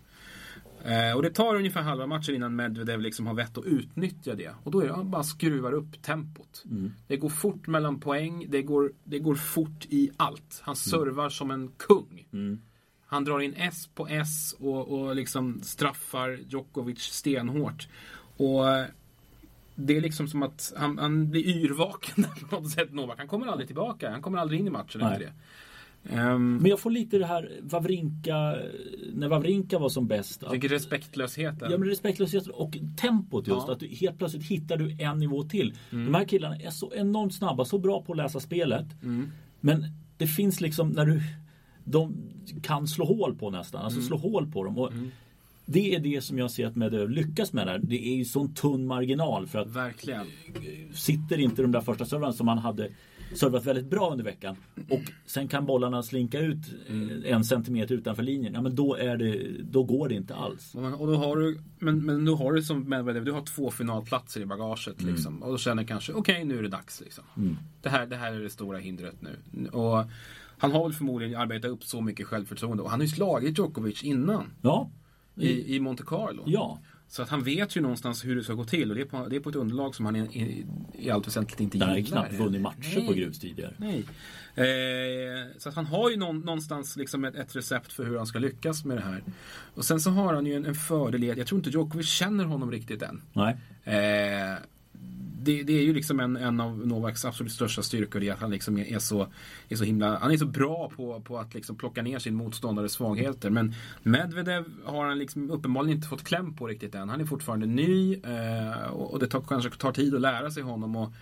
Eh, 0.84 1.16
och 1.16 1.22
det 1.22 1.30
tar 1.30 1.56
ungefär 1.56 1.82
halva 1.82 2.06
matchen 2.06 2.34
innan 2.34 2.56
Medvedev 2.56 3.00
liksom 3.00 3.26
har 3.26 3.34
vett 3.34 3.58
att 3.58 3.64
utnyttja 3.64 4.34
det. 4.34 4.54
Och 4.64 4.70
då 4.70 4.80
är 4.80 4.86
det 4.86 4.94
han 4.94 5.10
bara 5.10 5.22
skruvar 5.22 5.72
upp 5.72 6.02
tempot. 6.02 6.64
Mm. 6.70 6.92
Det 7.06 7.16
går 7.16 7.28
fort 7.28 7.66
mellan 7.66 8.00
poäng, 8.00 8.46
det 8.48 8.62
går, 8.62 8.92
det 9.04 9.18
går 9.18 9.34
fort 9.34 9.86
i 9.88 10.10
allt. 10.16 10.60
Han 10.62 10.72
mm. 10.72 10.76
servar 10.76 11.22
mm. 11.22 11.30
som 11.30 11.50
en 11.50 11.70
kung. 11.76 12.26
Mm. 12.32 12.60
Han 13.06 13.24
drar 13.24 13.40
in 13.40 13.54
S 13.56 13.88
på 13.94 14.06
S 14.08 14.54
och, 14.58 14.88
och 14.88 15.16
liksom 15.16 15.60
straffar 15.62 16.38
Djokovic 16.48 16.98
stenhårt. 16.98 17.88
Och 18.36 18.64
det 19.74 19.96
är 19.96 20.00
liksom 20.00 20.28
som 20.28 20.42
att 20.42 20.72
han, 20.76 20.98
han 20.98 21.30
blir 21.30 21.46
yrvaken 21.46 22.26
på 22.50 22.56
något 22.56 22.70
sätt. 22.70 22.92
Novak. 22.92 23.18
Han 23.18 23.28
kommer 23.28 23.46
aldrig 23.46 23.68
tillbaka. 23.68 24.10
Han 24.10 24.22
kommer 24.22 24.38
aldrig 24.38 24.60
in 24.60 24.66
i 24.66 24.70
matchen 24.70 25.00
Nej. 25.00 25.12
efter 25.12 25.26
det. 25.26 25.32
Um, 26.10 26.56
men 26.56 26.66
jag 26.66 26.80
får 26.80 26.90
lite 26.90 27.18
det 27.18 27.26
här 27.26 27.50
Wawrinka 27.62 28.56
När 29.12 29.28
Wawrinka 29.28 29.78
var 29.78 29.88
som 29.88 30.06
bäst 30.06 30.42
att, 30.42 30.64
Respektlösheten 30.64 31.70
Ja 31.70 31.78
men 31.78 31.88
respektlösheten 31.88 32.52
och 32.52 32.78
tempot 32.96 33.46
just 33.46 33.66
ja. 33.66 33.72
att 33.72 33.80
du 33.80 33.86
helt 33.86 34.18
plötsligt 34.18 34.44
hittar 34.44 34.76
du 34.76 34.96
en 34.98 35.18
nivå 35.18 35.42
till 35.42 35.74
mm. 35.92 36.04
De 36.04 36.14
här 36.14 36.24
killarna 36.24 36.56
är 36.56 36.70
så 36.70 36.92
enormt 36.94 37.34
snabba, 37.34 37.64
så 37.64 37.78
bra 37.78 38.02
på 38.02 38.12
att 38.12 38.16
läsa 38.16 38.40
spelet 38.40 38.86
mm. 39.02 39.30
Men 39.60 39.86
det 40.16 40.26
finns 40.26 40.60
liksom 40.60 40.88
när 40.88 41.06
du 41.06 41.22
De 41.84 42.16
kan 42.62 42.86
slå 42.86 43.04
hål 43.04 43.34
på 43.34 43.50
nästan, 43.50 43.82
alltså 43.82 43.98
mm. 43.98 44.06
slå 44.06 44.16
hål 44.16 44.52
på 44.52 44.64
dem 44.64 44.78
och 44.78 44.92
mm. 44.92 45.10
Det 45.66 45.94
är 45.94 46.00
det 46.00 46.24
som 46.24 46.38
jag 46.38 46.50
ser 46.50 46.66
att 46.66 46.76
Medvedev 46.76 47.10
lyckas 47.10 47.52
med 47.52 47.66
där. 47.66 47.78
Det 47.78 48.08
är 48.08 48.16
ju 48.16 48.24
sån 48.24 48.54
tunn 48.54 48.86
marginal 48.86 49.46
för 49.46 49.58
att 49.58 49.68
Verkligen. 49.68 50.26
Sitter 50.94 51.40
inte 51.40 51.62
de 51.62 51.72
där 51.72 51.80
första 51.80 52.04
servrarna 52.04 52.32
som 52.32 52.46
man 52.46 52.58
hade 52.58 52.88
servat 53.34 53.66
väldigt 53.66 53.86
bra 53.86 54.10
under 54.10 54.24
veckan 54.24 54.56
och 54.90 55.00
sen 55.26 55.48
kan 55.48 55.66
bollarna 55.66 56.02
slinka 56.02 56.40
ut 56.40 56.58
mm. 56.88 57.22
en 57.24 57.44
centimeter 57.44 57.94
utanför 57.94 58.22
linjen. 58.22 58.54
Ja 58.54 58.62
men 58.62 58.74
då, 58.74 58.94
är 58.94 59.16
det, 59.16 59.62
då 59.62 59.82
går 59.82 60.08
det 60.08 60.14
inte 60.14 60.34
alls. 60.34 60.74
Och 60.74 61.06
då 61.06 61.14
har 61.14 61.36
du, 61.36 61.58
men, 61.78 62.04
men 62.04 62.24
då 62.24 62.36
har 62.36 62.52
du 62.52 62.62
som 62.62 62.88
Medvedev, 62.88 63.24
du 63.24 63.32
har 63.32 63.42
två 63.42 63.70
finalplatser 63.70 64.40
i 64.40 64.46
bagaget. 64.46 65.00
Mm. 65.00 65.14
Liksom, 65.14 65.42
och 65.42 65.50
då 65.50 65.58
känner 65.58 65.84
kanske, 65.84 66.12
okej 66.12 66.32
okay, 66.32 66.44
nu 66.44 66.58
är 66.58 66.62
det 66.62 66.68
dags. 66.68 67.00
Liksom. 67.00 67.24
Mm. 67.36 67.56
Det, 67.82 67.88
här, 67.88 68.06
det 68.06 68.16
här 68.16 68.32
är 68.32 68.40
det 68.40 68.50
stora 68.50 68.78
hindret 68.78 69.16
nu. 69.20 69.68
Och 69.68 70.04
han 70.58 70.72
har 70.72 70.84
väl 70.84 70.92
förmodligen 70.92 71.40
arbetat 71.40 71.70
upp 71.70 71.84
så 71.84 72.00
mycket 72.00 72.26
självförtroende 72.26 72.82
och 72.82 72.90
han 72.90 73.00
har 73.00 73.04
ju 73.04 73.12
slagit 73.12 73.58
Djokovic 73.58 74.02
innan. 74.02 74.44
Ja. 74.62 74.90
I, 75.36 75.76
i 75.76 75.80
Monte 75.80 76.02
Carlo. 76.02 76.42
Ja. 76.46 76.78
Så 77.12 77.22
att 77.22 77.28
han 77.28 77.42
vet 77.42 77.76
ju 77.76 77.80
någonstans 77.80 78.24
hur 78.24 78.36
det 78.36 78.44
ska 78.44 78.54
gå 78.54 78.64
till 78.64 78.90
och 78.90 78.96
det 78.96 79.02
är 79.02 79.06
på, 79.06 79.26
det 79.28 79.36
är 79.36 79.40
på 79.40 79.48
ett 79.48 79.56
underlag 79.56 79.94
som 79.94 80.06
han 80.06 80.16
i, 80.16 80.20
i, 80.20 80.66
i 80.94 81.10
allt 81.10 81.26
väsentligt 81.26 81.60
inte 81.60 81.76
gillar. 81.76 81.86
Han 81.86 81.96
har 81.96 82.02
knappt 82.02 82.34
vunnit 82.34 82.60
matcher 82.60 82.96
Nej. 82.96 83.06
på 83.06 83.12
grus 83.12 83.38
tidigare. 83.38 83.74
Nej. 83.76 84.04
Eh, 84.54 85.46
så 85.58 85.68
att 85.68 85.74
han 85.74 85.86
har 85.86 86.10
ju 86.10 86.16
någon, 86.16 86.40
någonstans 86.40 86.96
liksom 86.96 87.24
ett, 87.24 87.34
ett, 87.34 87.56
recept 87.56 87.92
för 87.92 88.04
hur 88.04 88.16
han 88.16 88.26
ska 88.26 88.38
lyckas 88.38 88.84
med 88.84 88.96
det 88.96 89.02
här. 89.02 89.22
Och 89.74 89.84
sen 89.84 90.00
så 90.00 90.10
har 90.10 90.34
han 90.34 90.46
ju 90.46 90.54
en, 90.54 90.66
en 90.66 90.74
fördel 90.74 91.24
i 91.24 91.30
att 91.30 91.38
jag 91.38 91.46
tror 91.46 91.58
inte 91.58 91.70
Djokovic 91.70 92.08
känner 92.08 92.44
honom 92.44 92.70
riktigt 92.70 93.02
än. 93.02 93.22
Nej. 93.32 93.56
Eh, 93.84 94.58
det, 95.44 95.62
det, 95.62 95.72
är 95.72 95.82
ju 95.82 95.92
liksom 95.92 96.20
en, 96.20 96.36
en 96.36 96.60
av 96.60 96.86
Novaks 96.86 97.24
absolut 97.24 97.52
största 97.52 97.82
styrkor 97.82 98.22
är 98.22 98.32
att 98.32 98.40
han 98.40 98.50
liksom 98.50 98.78
är, 98.78 98.84
är, 98.84 98.98
så, 98.98 99.28
är 99.68 99.76
så 99.76 99.84
himla, 99.84 100.18
han 100.18 100.30
är 100.30 100.36
så 100.36 100.46
bra 100.46 100.90
på, 100.96 101.20
på 101.20 101.38
att 101.38 101.54
liksom 101.54 101.76
plocka 101.76 102.02
ner 102.02 102.18
sin 102.18 102.34
motståndares 102.34 102.92
svagheter. 102.92 103.50
Men 103.50 103.74
Medvedev 104.02 104.64
har 104.84 105.06
han 105.06 105.18
liksom 105.18 105.50
uppenbarligen 105.50 105.96
inte 105.96 106.08
fått 106.08 106.24
kläm 106.24 106.56
på 106.56 106.66
riktigt 106.66 106.94
än. 106.94 107.08
Han 107.08 107.20
är 107.20 107.24
fortfarande 107.24 107.66
ny 107.66 108.14
eh, 108.14 108.86
och, 108.90 109.12
och, 109.12 109.18
det 109.18 109.26
tar, 109.26 109.40
kanske 109.40 109.70
tar 109.70 109.92
tid 109.92 110.14
att 110.14 110.20
lära 110.20 110.50
sig 110.50 110.62
honom. 110.62 110.96
Och, 110.96 111.12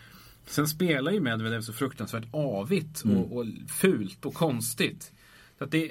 sen 0.47 0.69
spelar 0.69 1.13
ju 1.13 1.21
Medvedev 1.21 1.61
så 1.61 1.73
fruktansvärt 1.73 2.29
avigt 2.33 3.01
och, 3.01 3.11
mm. 3.11 3.23
och 3.23 3.47
fult 3.69 4.27
och 4.27 4.35
konstigt. 4.35 5.13
Så 5.59 5.65
att 5.65 5.71
det, 5.71 5.91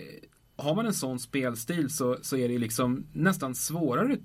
har 0.55 0.75
man 0.75 0.85
en 0.85 0.93
sån 0.93 1.19
spelstil 1.19 1.89
så, 1.89 2.17
så 2.21 2.37
är 2.37 2.49
det 2.49 2.57
liksom 2.57 3.05
nästan 3.13 3.55
svårare 3.55 4.17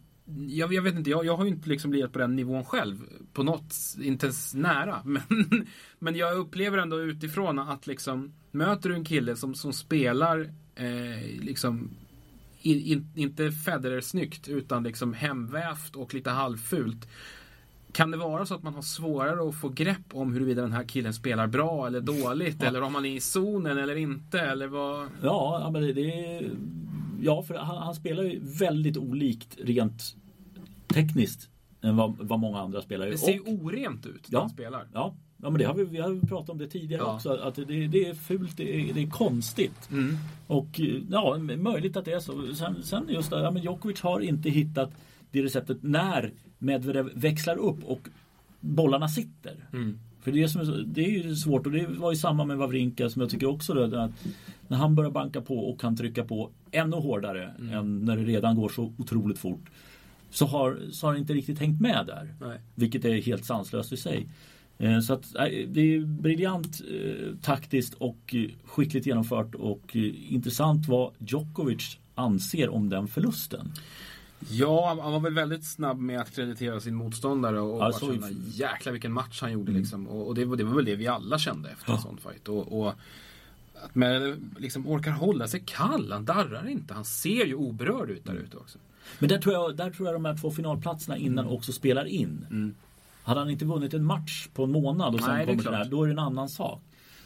jag, 0.48 0.74
jag, 0.74 0.82
vet 0.82 0.94
inte, 0.94 1.10
jag, 1.10 1.26
jag 1.26 1.36
har 1.36 1.44
ju 1.44 1.50
inte 1.50 1.68
liksom 1.68 1.90
blivit 1.90 2.12
på 2.12 2.18
den 2.18 2.36
nivån 2.36 2.64
själv. 2.64 2.96
På 3.32 3.42
något, 3.42 3.74
inte 4.02 4.26
ens 4.26 4.54
nära. 4.54 5.02
Men, 5.04 5.66
men 5.98 6.16
jag 6.16 6.36
upplever 6.36 6.78
ändå 6.78 7.00
utifrån 7.00 7.58
att 7.58 7.86
liksom 7.86 8.32
möter 8.50 8.88
du 8.88 8.94
en 8.94 9.04
kille 9.04 9.36
som, 9.36 9.54
som 9.54 9.72
spelar 9.72 10.40
eh, 10.74 11.40
liksom 11.40 11.90
in, 12.60 12.80
in, 12.80 13.08
inte 13.14 13.52
Federer 13.52 14.00
snyggt 14.00 14.48
utan 14.48 14.82
liksom 14.82 15.12
hemvävt 15.12 15.96
och 15.96 16.14
lite 16.14 16.30
halvfult. 16.30 17.08
Kan 17.94 18.10
det 18.10 18.16
vara 18.16 18.46
så 18.46 18.54
att 18.54 18.62
man 18.62 18.74
har 18.74 18.82
svårare 18.82 19.48
att 19.48 19.54
få 19.54 19.68
grepp 19.68 20.06
om 20.12 20.32
huruvida 20.32 20.62
den 20.62 20.72
här 20.72 20.84
killen 20.84 21.14
spelar 21.14 21.46
bra 21.46 21.86
eller 21.86 22.00
dåligt? 22.00 22.56
Ja. 22.60 22.66
Eller 22.66 22.82
om 22.82 22.94
han 22.94 23.04
är 23.04 23.16
i 23.16 23.20
zonen 23.20 23.78
eller 23.78 23.96
inte? 23.96 24.40
Eller 24.40 24.66
vad? 24.66 25.08
Ja, 25.22 25.70
men 25.72 25.82
det, 25.82 25.92
det 25.92 26.42
Ja, 27.20 27.42
för 27.42 27.54
han, 27.54 27.76
han, 27.76 27.94
spelar 27.94 28.22
ju 28.22 28.40
väldigt 28.58 28.96
olikt 28.96 29.56
rent 29.58 30.16
tekniskt 30.86 31.48
än 31.82 31.96
vad, 31.96 32.16
vad 32.18 32.38
många 32.38 32.58
andra 32.58 32.82
spelar. 32.82 33.06
Det 33.06 33.18
ser 33.18 33.32
ju 33.32 33.40
orent 33.40 34.06
ut 34.06 34.30
när 34.30 34.38
ja, 34.38 34.40
han 34.40 34.50
spelar. 34.50 34.86
Ja, 34.92 35.14
Ja 35.44 35.50
men 35.50 35.58
det 35.58 35.64
har 35.64 35.74
vi, 35.74 35.84
vi 35.84 36.00
har 36.00 36.26
pratat 36.26 36.50
om 36.50 36.58
det 36.58 36.66
tidigare 36.66 37.02
Ja. 37.02 37.14
också. 37.14 37.32
Att 37.32 37.54
det, 37.54 37.86
det 37.86 38.08
är 38.08 38.14
fult, 38.14 38.56
det 38.56 38.90
är, 38.90 38.94
det 38.94 39.02
är 39.02 39.10
konstigt. 39.10 39.90
Mm. 39.90 40.16
Och 40.46 40.80
ja, 41.10 41.38
möjligt 41.38 41.96
att 41.96 42.04
det 42.04 42.12
är 42.12 42.20
så. 42.20 42.54
Sen, 42.54 42.82
sen 42.82 43.06
just 43.08 43.30
det, 43.30 43.40
ja, 43.40 43.50
men 43.50 43.62
Djokovic 43.62 44.00
har 44.00 44.20
inte 44.20 44.50
hittat 44.50 44.90
det 45.30 45.42
receptet 45.42 45.78
när 45.82 46.32
Medvedev 46.64 47.10
växlar 47.14 47.56
upp 47.56 47.84
och 47.84 48.08
bollarna 48.60 49.08
sitter. 49.08 49.68
Mm. 49.72 49.98
För 50.20 50.32
det 50.32 50.42
är, 50.42 50.46
som 50.46 50.84
det 50.86 51.04
är 51.04 51.10
ju 51.10 51.36
svårt 51.36 51.66
och 51.66 51.72
det 51.72 51.86
var 51.86 52.12
ju 52.12 52.16
samma 52.16 52.44
med 52.44 52.56
Wawrinka 52.56 53.10
som 53.10 53.22
jag 53.22 53.30
tycker 53.30 53.46
också 53.46 53.74
då, 53.74 53.96
att 53.96 54.10
när 54.68 54.76
han 54.76 54.94
börjar 54.94 55.10
banka 55.10 55.40
på 55.40 55.70
och 55.70 55.80
kan 55.80 55.96
trycka 55.96 56.24
på 56.24 56.50
ännu 56.70 56.96
hårdare 56.96 57.54
än 57.72 58.04
när 58.04 58.16
det 58.16 58.24
redan 58.24 58.56
går 58.56 58.68
så 58.68 58.92
otroligt 58.98 59.38
fort. 59.38 59.70
Så 60.30 60.46
har, 60.46 60.78
så 60.90 61.06
har 61.06 61.12
det 61.12 61.18
inte 61.18 61.34
riktigt 61.34 61.58
hängt 61.58 61.80
med 61.80 62.06
där. 62.06 62.34
Nej. 62.40 62.58
Vilket 62.74 63.04
är 63.04 63.14
helt 63.22 63.44
sanslöst 63.44 63.92
i 63.92 63.96
sig. 63.96 64.28
Eh, 64.78 65.00
Så 65.00 65.12
att, 65.12 65.32
det 65.68 65.80
är 65.80 66.00
briljant 66.00 66.80
eh, 66.90 67.36
taktiskt 67.42 67.94
och 67.94 68.34
eh, 68.34 68.50
skickligt 68.64 69.06
genomfört 69.06 69.54
och 69.54 69.96
intressant 70.28 70.88
vad 70.88 71.12
Djokovic 71.18 71.98
anser 72.14 72.68
om 72.68 72.88
den 72.88 73.08
förlusten. 73.08 73.72
Ja, 74.50 74.86
han- 75.02 75.12
var 75.12 75.20
väl 75.20 75.34
väldigt 75.34 75.64
snabb 75.64 75.98
med 75.98 76.20
att 76.20 76.34
kreditera 76.34 76.80
sin 76.80 76.94
motståndare 76.94 77.60
och 77.60 77.74
Ja, 77.74 77.78
bara 77.78 77.92
känna 78.14 78.28
jäklar 78.46 78.92
vilken 78.92 79.12
match 79.12 79.40
han 79.40 79.52
gjorde 79.52 79.72
liksom. 79.72 80.08
Och, 80.08 80.26
och 80.28 80.34
det, 80.34 80.44
var- 80.44 80.56
det 80.56 80.64
var 80.64 80.74
väl 80.76 80.84
det 80.84 80.96
vi 80.96 81.06
alla 81.06 81.38
kände 81.38 81.70
efter 81.70 81.90
en 81.92 81.96
Ja. 81.96 82.02
sån 82.02 82.16
fight. 82.16 82.48
Och, 82.48 82.80
och 82.80 82.88
att 83.84 83.94
man 83.94 84.42
liksom 84.58 84.86
orkar 84.88 85.10
hålla 85.10 85.48
sig 85.48 85.62
kall, 85.66 86.12
han 86.12 86.24
darrar 86.24 86.68
inte. 86.68 86.94
Han 86.94 87.04
ser 87.04 87.44
ju 87.46 87.54
oberörd 87.54 88.10
ut 88.10 88.24
där 88.24 88.34
ute 88.34 88.56
också. 88.56 88.78
Men 89.18 89.28
där 89.28 89.38
tror, 89.38 89.54
jag, 89.54 89.76
där 89.76 89.90
tror 89.90 90.08
jag 90.08 90.14
de 90.14 90.24
här 90.24 90.36
två 90.36 90.50
finalplatserna 90.50 91.16
innan 91.16 91.46
också 91.46 91.72
spelar 91.72 92.04
in. 92.04 92.46
Mm. 92.50 92.74
Hade 93.22 93.40
han 93.40 93.50
inte 93.50 93.64
vunnit 93.64 93.94
en 93.94 94.04
match 94.04 94.48
på 94.54 94.64
en 94.64 94.70
månad 94.72 95.14
och 95.14 95.20
sen 95.20 95.30
Nej, 95.30 95.38
det 95.38 95.44
kommer 95.52 95.56
det 95.56 95.62
klart. 95.68 95.74
här, 95.74 95.84
då 95.90 96.02
är 96.02 96.06
det 96.06 96.12
en 96.12 96.18
annan 96.18 96.48
sak. 96.48 96.80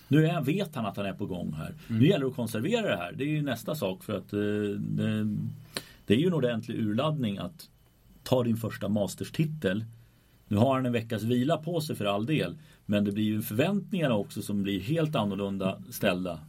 Nu 0.08 0.26
är, 0.26 0.40
vet 0.40 0.74
han 0.74 0.86
att 0.86 0.96
han 0.96 1.06
är 1.06 1.12
på 1.12 1.26
gång 1.26 1.52
här. 1.52 1.74
Mm. 1.88 2.00
Nu 2.02 2.08
gäller 2.08 2.24
det 2.24 2.30
att 2.30 2.36
konservera 2.36 2.90
det 2.90 2.96
här. 2.96 3.12
Det 3.12 3.24
är 3.24 3.28
ju 3.28 3.42
nästa 3.42 3.74
sak 3.74 4.04
för 4.04 4.12
att 4.18 4.32
eh, 4.32 4.38
det, 4.78 5.36
det 6.08 6.14
är 6.14 6.18
ju 6.18 6.26
en 6.26 6.34
ordentlig 6.34 6.78
urladdning 6.78 7.38
att 7.38 7.68
ta 8.22 8.42
din 8.42 8.56
första 8.56 8.88
Masters-titel. 8.88 9.84
Nu 10.48 10.56
har 10.56 10.74
han 10.74 10.86
en 10.86 10.92
veckas 10.92 11.22
vila 11.22 11.56
på 11.56 11.80
sig 11.80 11.96
för 11.96 12.04
all 12.04 12.26
del. 12.26 12.58
Men 12.86 13.04
det 13.04 13.12
blir 13.12 13.24
ju 13.24 13.42
förväntningarna 13.42 14.14
också 14.14 14.42
som 14.42 14.62
blir 14.62 14.80
helt 14.80 15.16
annorlunda 15.16 15.82
ställda 15.90 16.40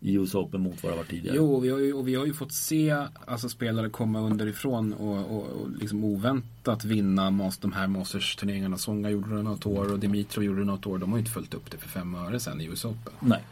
i 0.00 0.14
US 0.14 0.34
Open 0.34 0.60
mot 0.60 0.82
vad 0.82 0.92
det 0.92 0.96
var 0.96 1.04
tidigare. 1.04 1.36
Jo, 1.36 1.60
vi 1.60 1.70
har 1.70 1.78
ju, 1.78 1.92
och 1.92 2.08
vi 2.08 2.14
har 2.14 2.26
ju 2.26 2.34
fått 2.34 2.52
se 2.52 3.06
alltså, 3.26 3.48
spelare 3.48 3.90
komma 3.90 4.20
underifrån 4.20 4.92
och, 4.92 5.36
och, 5.36 5.46
och 5.46 5.70
liksom 5.70 6.04
oväntat 6.04 6.84
vinna 6.84 7.30
mas, 7.30 7.58
de 7.58 7.72
här 7.72 7.86
Masters-turneringarna. 7.86 8.76
Songa 8.76 9.10
gjorde 9.10 9.36
det 9.36 9.42
något 9.42 9.66
år 9.66 9.92
och 9.92 9.98
Dimitrov 9.98 10.44
gjorde 10.44 10.60
det 10.60 10.66
något 10.66 10.86
år. 10.86 10.98
De 10.98 11.10
har 11.10 11.18
ju 11.18 11.20
inte 11.20 11.32
följt 11.32 11.54
upp 11.54 11.70
det 11.70 11.78
för 11.78 11.88
fem 11.88 12.14
öre 12.14 12.40
sen 12.40 12.60
i 12.60 12.64
US 12.64 12.84
Open. 12.84 13.12
Nej. 13.20 13.42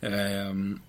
Ehm, 0.00 0.80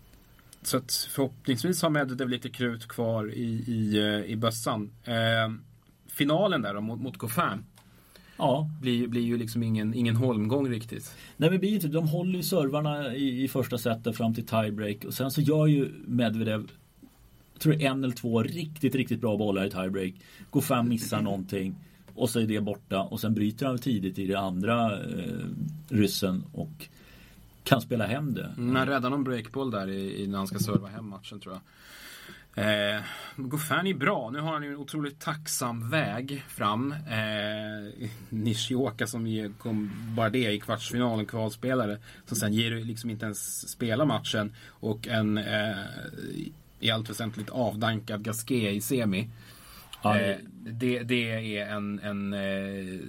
så 0.61 0.77
att 0.77 1.07
förhoppningsvis 1.09 1.81
har 1.81 1.89
Medvedev 1.89 2.29
lite 2.29 2.49
krut 2.49 2.87
kvar 2.87 3.31
i, 3.33 3.63
i, 3.67 3.97
eh, 3.97 4.31
i 4.31 4.35
bössan. 4.35 4.91
Ehm, 5.03 5.61
finalen 6.07 6.61
där 6.61 6.73
då, 6.73 6.81
mot, 6.81 7.01
mot 7.01 7.17
Goffin 7.17 7.65
Ja, 8.37 8.69
blir, 8.81 9.07
blir 9.07 9.21
ju 9.21 9.37
liksom 9.37 9.63
ingen, 9.63 9.93
ingen 9.93 10.15
holmgång 10.15 10.69
riktigt. 10.69 11.15
Nej 11.37 11.49
men 11.49 11.59
blir 11.59 11.73
inte, 11.73 11.87
de 11.87 12.07
håller 12.07 12.37
ju 12.37 12.43
servarna 12.43 13.15
i, 13.15 13.43
i 13.43 13.47
första 13.47 13.77
setet 13.77 14.17
fram 14.17 14.33
till 14.33 14.45
tiebreak 14.45 15.05
och 15.05 15.13
sen 15.13 15.31
så 15.31 15.41
gör 15.41 15.67
ju 15.67 15.91
Medvedev 16.05 16.71
jag 17.53 17.61
tror 17.61 17.73
är 17.73 17.85
en 17.85 18.03
eller 18.03 18.15
två 18.15 18.43
riktigt, 18.43 18.95
riktigt 18.95 19.21
bra 19.21 19.37
bollar 19.37 19.65
i 19.65 19.69
tiebreak. 19.69 20.13
Fram, 20.63 20.89
missar 20.89 21.21
någonting 21.21 21.75
och 22.15 22.29
så 22.29 22.39
är 22.39 22.47
det 22.47 22.61
borta 22.61 23.01
och 23.01 23.19
sen 23.19 23.33
bryter 23.33 23.65
han 23.65 23.77
tidigt 23.77 24.19
i 24.19 24.27
det 24.27 24.39
andra 24.39 24.93
eh, 24.93 25.45
ryssen 25.89 26.43
och 26.53 26.87
kan 27.71 27.81
spela 27.81 28.05
hem 28.05 28.33
det. 28.33 28.53
Mm, 28.57 28.75
han 28.75 28.87
räddar 28.87 29.09
någon 29.09 29.23
breakball 29.23 29.71
där 29.71 29.89
i, 29.89 30.23
i 30.23 30.27
när 30.27 30.37
han 30.37 30.47
ska 30.47 30.59
serva 30.59 30.87
hem 30.87 31.09
matchen 31.09 31.39
tror 31.39 31.53
jag. 31.53 31.61
Eh, 32.55 33.01
Goffin 33.35 33.87
är 33.87 33.93
bra. 33.93 34.29
Nu 34.29 34.39
har 34.39 34.53
han 34.53 34.63
ju 34.63 34.69
en 34.69 34.77
otroligt 34.77 35.19
tacksam 35.19 35.89
väg 35.89 36.43
fram. 36.47 36.91
Eh, 36.91 38.09
Nishioka 38.29 39.07
som 39.07 39.53
kom 39.59 39.91
bara 40.15 40.29
det 40.29 40.51
i 40.51 40.59
kvartsfinalen, 40.59 41.25
kvalspelare. 41.25 41.97
Som 42.25 42.37
sen 42.37 42.53
ger 42.53 42.71
liksom 42.71 43.09
inte 43.09 43.25
ens 43.25 43.69
spela 43.69 44.05
matchen. 44.05 44.55
Och 44.67 45.07
en 45.07 45.37
eh, 45.37 45.77
i 46.79 46.91
allt 46.91 47.09
väsentligt 47.09 47.49
avdankad 47.49 48.23
Gasquet 48.23 48.73
i 48.73 48.81
semi. 48.81 49.29
Ja, 50.03 50.19
Eh, 50.19 50.37
det, 50.53 51.03
det 51.03 51.57
är 51.57 51.65
en, 51.75 51.99
en 51.99 52.33
eh, 52.33 52.99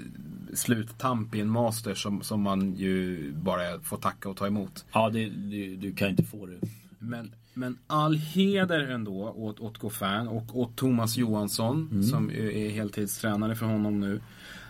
sluttamp 0.54 1.34
i 1.34 1.40
en 1.40 1.48
master 1.48 1.94
som, 1.94 2.22
som 2.22 2.42
man 2.42 2.74
ju 2.74 3.32
bara 3.32 3.80
får 3.80 3.96
tacka 3.96 4.28
och 4.28 4.36
ta 4.36 4.46
emot. 4.46 4.84
ja 4.92 5.10
det, 5.10 5.28
det, 5.28 5.76
du 5.76 5.92
kan 5.94 6.08
inte 6.08 6.24
få 6.24 6.46
det. 6.46 6.58
Men, 6.98 7.34
men 7.54 7.78
all 7.86 8.16
heder 8.16 8.80
ändå 8.80 9.30
åt, 9.30 9.60
åt 9.60 9.78
Goffin 9.78 10.28
och 10.28 10.58
åt 10.58 10.76
Thomas 10.76 11.16
Johansson 11.16 12.02
som 12.02 12.30
ju 12.30 12.66
är 12.66 12.70
heltidstränare 12.70 13.56
för 13.56 13.66
honom 13.66 14.00
nu. 14.00 14.20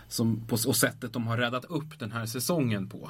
Som 0.07 0.41
på, 0.47 0.57
och 0.67 0.75
sättet 0.75 1.13
de 1.13 1.27
har 1.27 1.37
räddat 1.37 1.65
upp 1.65 1.99
den 1.99 2.11
här 2.11 2.25
säsongen 2.25 2.89
på. 2.89 3.09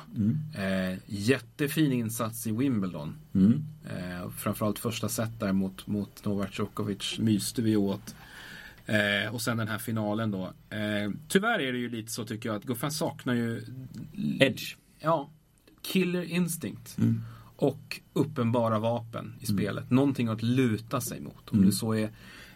Eh, 0.56 1.00
jättefin 1.06 1.92
insats 1.92 2.48
i 2.48 2.52
Wimbledon. 2.52 3.16
Mm. 3.34 3.64
Eh, 3.86 4.30
framförallt 4.30 4.80
första 4.80 5.10
set 5.10 5.40
där 5.40 5.54
mot, 5.54 5.88
mot 5.88 6.26
Novak 6.26 6.60
Djokovic 6.60 7.20
myste 7.20 7.62
vi 7.62 7.76
åt. 7.76 8.16
Eh, 8.86 9.34
och 9.34 9.42
sen 9.42 9.58
den 9.58 9.68
här 9.68 9.78
finalen 9.78 10.32
då. 10.32 10.54
Eh, 10.70 11.12
tyvärr 11.28 11.60
är 11.60 11.72
det 11.72 11.78
ju 11.78 11.90
lite 11.90 12.12
så 12.12 12.26
tycker 12.26 12.50
jag 12.50 12.56
att 12.56 12.64
Goffin 12.64 12.92
saknar 12.92 13.34
ju 13.34 13.62
Edge. 14.40 14.76
Ja, 15.00 15.30
killer 15.82 16.24
instinct. 16.24 16.98
Och 17.56 18.02
uppenbara 18.14 18.80
vapen 18.80 19.36
i 19.40 19.46
spelet. 19.46 19.90
Någonting 19.92 20.28
att 20.28 20.44
luta 20.44 21.02
sig 21.02 21.22
mot. 21.22 21.50
Om 21.50 21.66
det 21.66 21.72
så 21.72 21.94
är 21.94 22.04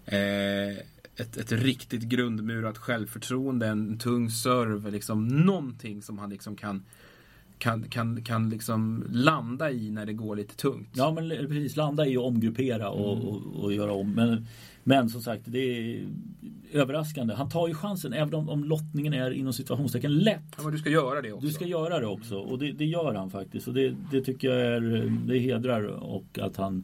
eh, 0.06 0.78
ett, 1.16 1.38
ett 1.38 1.52
riktigt 1.52 2.02
grundmurat 2.02 2.78
självförtroende, 2.78 3.68
en 3.68 3.98
tung 3.98 4.30
serve, 4.30 4.92
liksom 4.92 5.28
någonting 5.28 6.02
som 6.02 6.18
han 6.18 6.30
liksom 6.30 6.56
kan 6.56 6.86
kan, 7.58 7.84
kan, 7.84 8.24
kan 8.24 8.50
liksom 8.50 9.06
landa 9.10 9.72
i 9.72 9.92
när 9.92 10.06
det 10.06 10.14
går 10.14 10.36
lite 10.36 10.56
tungt. 10.56 10.90
Ja 10.94 11.12
men 11.12 11.30
precis, 11.30 11.76
landa 11.76 12.06
i 12.08 12.18
och 12.18 12.26
omgruppera 12.26 12.90
och, 12.90 13.18
och, 13.28 13.64
och 13.64 13.74
göra 13.74 13.94
om. 13.94 14.12
Men, 14.12 14.48
men 14.84 15.10
som 15.10 15.22
sagt, 15.22 15.42
det 15.46 15.60
är 15.60 16.08
överraskande. 16.72 17.34
Han 17.34 17.50
tar 17.50 17.68
ju 17.68 17.74
chansen 17.74 18.14
även 18.14 18.34
om, 18.34 18.50
om 18.50 18.64
lottningen 18.64 19.14
är 19.14 19.32
inom 19.32 19.54
situationstecken 19.54 20.18
lätt. 20.18 20.44
Ja, 20.58 20.64
men 20.64 20.72
du 20.72 20.78
ska 20.78 20.90
göra 20.90 21.22
det 21.22 21.32
också. 21.32 21.48
Du 21.48 21.54
ska 21.54 21.66
göra 21.66 22.00
det 22.00 22.08
också 22.08 22.36
och 22.36 22.60
det, 22.60 22.72
det 22.72 22.86
gör 22.86 23.14
han 23.14 23.30
faktiskt. 23.30 23.68
Och 23.68 23.74
det, 23.74 23.96
det 24.12 24.22
tycker 24.22 24.48
jag 24.50 24.60
är, 24.60 25.12
det 25.28 25.40
hedrar 25.40 25.84
och 25.84 26.40
att 26.40 26.58
han 26.58 26.84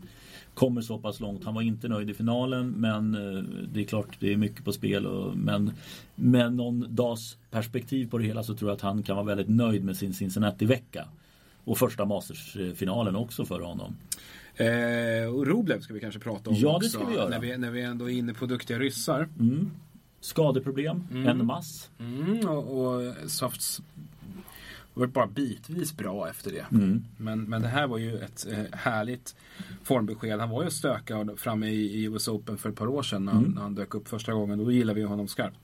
kommer 0.53 0.81
så 0.81 0.97
pass 0.97 1.19
långt. 1.19 1.43
Han 1.43 1.53
var 1.53 1.61
inte 1.61 1.87
nöjd 1.87 2.09
i 2.09 2.13
finalen 2.13 2.69
men 2.69 3.15
eh, 3.15 3.43
det 3.73 3.79
är 3.81 3.85
klart 3.85 4.07
det 4.19 4.33
är 4.33 4.37
mycket 4.37 4.65
på 4.65 4.73
spel. 4.73 5.05
Och, 5.05 5.37
men 5.37 5.71
med 6.15 6.53
någon 6.53 6.95
dags 6.95 7.37
perspektiv 7.51 8.09
på 8.09 8.17
det 8.17 8.23
hela 8.23 8.43
så 8.43 8.55
tror 8.55 8.69
jag 8.71 8.75
att 8.75 8.81
han 8.81 9.03
kan 9.03 9.15
vara 9.15 9.25
väldigt 9.25 9.49
nöjd 9.49 9.83
med 9.83 9.97
sin 9.97 10.13
Cincinnati-vecka. 10.13 11.07
Och 11.63 11.77
första 11.77 12.05
Masters-finalen 12.05 13.15
också 13.15 13.45
för 13.45 13.59
honom. 13.59 13.95
Eh, 14.55 15.33
och 15.35 15.45
Rublev 15.45 15.79
ska 15.79 15.93
vi 15.93 15.99
kanske 15.99 16.19
prata 16.19 16.49
om 16.49 16.55
Ja, 16.55 16.69
det 16.69 16.75
också. 16.75 16.89
ska 16.89 17.05
vi 17.05 17.15
göra. 17.15 17.29
När 17.29 17.39
vi, 17.39 17.57
när 17.57 17.71
vi 17.71 17.81
ändå 17.81 18.09
är 18.09 18.13
inne 18.13 18.33
på 18.33 18.45
duktiga 18.45 18.79
ryssar. 18.79 19.29
Mm. 19.39 19.71
Skadeproblem, 20.19 21.03
en 21.11 21.45
mass. 21.45 21.89
Mm, 21.99 22.49
och, 22.49 22.85
och 22.85 23.13
Softs 23.27 23.81
var 24.93 25.08
bara 25.08 25.27
bitvis 25.27 25.97
bra 25.97 26.29
efter 26.29 26.51
det. 26.51 26.65
Mm. 26.71 27.03
Men, 27.17 27.43
men 27.43 27.62
det 27.62 27.67
här 27.67 27.88
var 27.88 27.97
ju 27.97 28.17
ett 28.19 28.47
eh, 28.51 28.63
härligt 28.77 29.36
formbesked. 29.84 30.39
Han 30.39 30.49
var 30.49 30.63
ju 30.63 30.69
stökad 30.69 31.39
framme 31.39 31.67
i, 31.67 31.99
i 31.99 32.03
US 32.03 32.27
Open 32.27 32.58
för 32.58 32.69
ett 32.69 32.75
par 32.75 32.88
år 32.88 33.03
sedan 33.03 33.25
när, 33.25 33.32
Mm. 33.32 33.43
han, 33.43 33.53
när 33.53 33.62
han 33.62 33.75
dök 33.75 33.95
upp 33.95 34.08
första 34.08 34.34
gången. 34.34 34.58
Då 34.60 34.71
gillade 34.71 34.99
vi 34.99 35.06
honom 35.06 35.27
skarpt. 35.27 35.58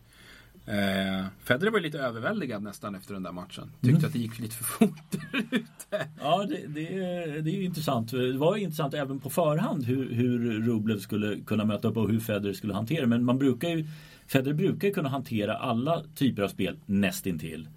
Eh, 0.65 1.25
Federer 1.43 1.71
var 1.71 1.79
lite 1.79 1.99
överväldigad 1.99 2.63
nästan 2.63 2.95
efter 2.95 3.13
den 3.13 3.23
där 3.23 3.31
matchen. 3.31 3.71
Tyckte 3.81 3.89
Mm. 3.89 4.05
att 4.05 4.13
det 4.13 4.19
gick 4.19 4.39
lite 4.39 4.55
för 4.55 4.63
fort 4.63 5.15
ute. 5.51 6.07
Ja, 6.21 6.45
det, 6.49 6.67
det, 6.67 6.97
är- 6.97 7.41
det 7.41 7.51
är 7.51 7.61
intressant. 7.61 8.11
Det 8.11 8.37
var 8.37 8.57
intressant 8.57 8.93
även 8.93 9.19
på 9.19 9.29
förhand 9.29 9.83
hur, 9.85 10.13
hur 10.13 10.61
Rublev 10.61 10.99
skulle 10.99 11.39
kunna 11.45 11.65
möta 11.65 11.87
upp 11.87 11.97
och 11.97 12.09
hur 12.09 12.19
Federer 12.19 12.53
skulle 12.53 12.73
hantera 12.73 13.05
Men 13.07 13.23
man 13.23 13.37
brukar 13.37 13.69
ju 13.69 13.85
Federer 14.27 14.53
brukar 14.53 14.89
kunna 14.89 15.09
hantera 15.09 15.57
alla 15.57 16.03
typer 16.15 16.43
av 16.43 16.47
spel 16.47 16.77
nästintill. 16.85 17.67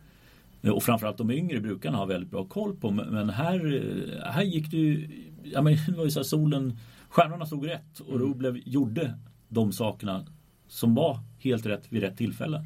Och 0.70 0.83
framförallt 0.83 1.18
de 1.18 1.31
yngre 1.31 1.61
brukar 1.61 1.90
han 1.90 1.98
ha 1.98 2.07
väldigt 2.07 2.31
bra 2.31 2.44
koll 2.44 2.77
på. 2.77 2.90
Men 2.90 3.31
här, 3.31 3.75
eh, 3.75 4.33
här 4.33 4.42
gick 4.42 4.70
det 4.70 4.77
ju... 4.77 5.09
Ja, 5.42 5.62
men 5.62 5.77
det 5.87 5.96
var 5.96 6.05
ju 6.05 6.11
så 6.11 6.18
här, 6.18 6.25
solen... 6.25 6.79
Stjärnorna 7.09 7.46
stod 7.46 7.66
rätt 7.66 8.01
och 8.01 8.20
Rublev 8.20 8.61
gjorde 8.64 9.18
de 9.48 9.72
sakerna 9.72 10.27
som 10.68 10.94
var 10.94 11.20
helt 11.38 11.66
rätt 11.66 11.87
vid 11.88 12.03
rätt 12.03 12.16
tillfälle. 12.16 12.64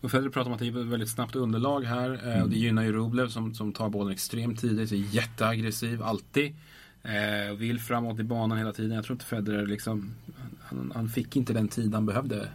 Och 0.00 0.10
Federer 0.10 0.30
pratar 0.30 0.50
om 0.50 0.54
att 0.54 0.60
det 0.60 0.66
är 0.66 0.80
ett 0.80 0.86
väldigt 0.86 1.10
snabbt 1.10 1.36
underlag 1.36 1.80
här. 1.84 2.10
eh, 2.10 2.32
Mm. 2.32 2.42
Och 2.42 2.50
det 2.50 2.56
gynnar 2.56 2.82
ju 2.82 2.92
Rublev 2.92 3.28
som, 3.28 3.54
som 3.54 3.72
tar 3.72 3.88
bollen 3.88 4.12
extremt 4.12 4.60
tidigt. 4.60 4.92
Är 4.92 4.96
jätteaggressiv 4.96 6.02
alltid. 6.02 6.54
Eh, 7.02 7.56
vill 7.56 7.80
framåt 7.80 8.20
i 8.20 8.24
banan 8.24 8.58
hela 8.58 8.72
tiden. 8.72 8.92
Jag 8.96 9.04
tror 9.04 9.14
inte 9.14 9.24
Federer 9.24 9.66
liksom... 9.66 10.14
Han, 10.60 10.92
han 10.94 11.08
fick 11.08 11.36
inte 11.36 11.52
den 11.52 11.68
tid 11.68 11.94
han 11.94 12.06
behövde 12.06 12.48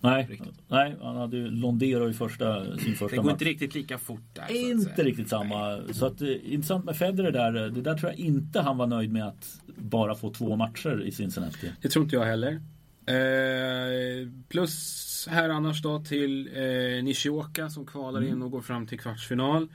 Nej, 0.00 0.40
nej 0.68 0.96
han 1.02 1.16
hade 1.16 1.36
ju 1.36 1.50
Londero 1.50 2.10
i 2.10 2.12
första, 2.12 2.76
sin 2.78 2.94
första 2.94 3.08
Det 3.08 3.16
går 3.16 3.22
match. 3.24 3.32
inte 3.32 3.44
riktigt 3.44 3.74
lika 3.74 3.98
fort 3.98 4.22
där. 4.32 4.70
Inte 4.70 5.02
riktigt 5.04 5.28
samma. 5.28 5.80
Så 5.92 6.06
att 6.06 6.20
eh, 6.22 6.28
intressant 6.54 6.84
med 6.84 6.96
Federer 6.96 7.30
där. 7.32 7.64
eh, 7.64 7.72
Det 7.72 7.80
där 7.80 7.94
tror 7.94 8.10
jag 8.10 8.18
inte 8.20 8.60
han 8.60 8.76
var 8.76 8.86
nöjd 8.86 9.12
med 9.12 9.26
att 9.28 9.60
bara 9.76 10.14
få 10.14 10.30
två 10.34 10.56
matcher 10.56 11.02
i 11.02 11.12
Cincinnati. 11.12 11.72
Det 11.82 11.88
tror 11.88 12.02
inte 12.04 12.16
jag 12.16 12.24
heller. 12.24 12.60
Eh, 13.06 14.28
plus 14.48 15.28
här 15.30 15.48
annars 15.48 15.82
då 15.82 16.04
till 16.04 16.48
eh, 16.56 17.04
Nishioka 17.04 17.70
som 17.70 17.86
kvalar 17.86 18.24
in 18.24 18.42
och 18.42 18.50
går 18.50 18.60
fram 18.60 18.86
till 18.86 18.98
kvartsfinal. 19.00 19.68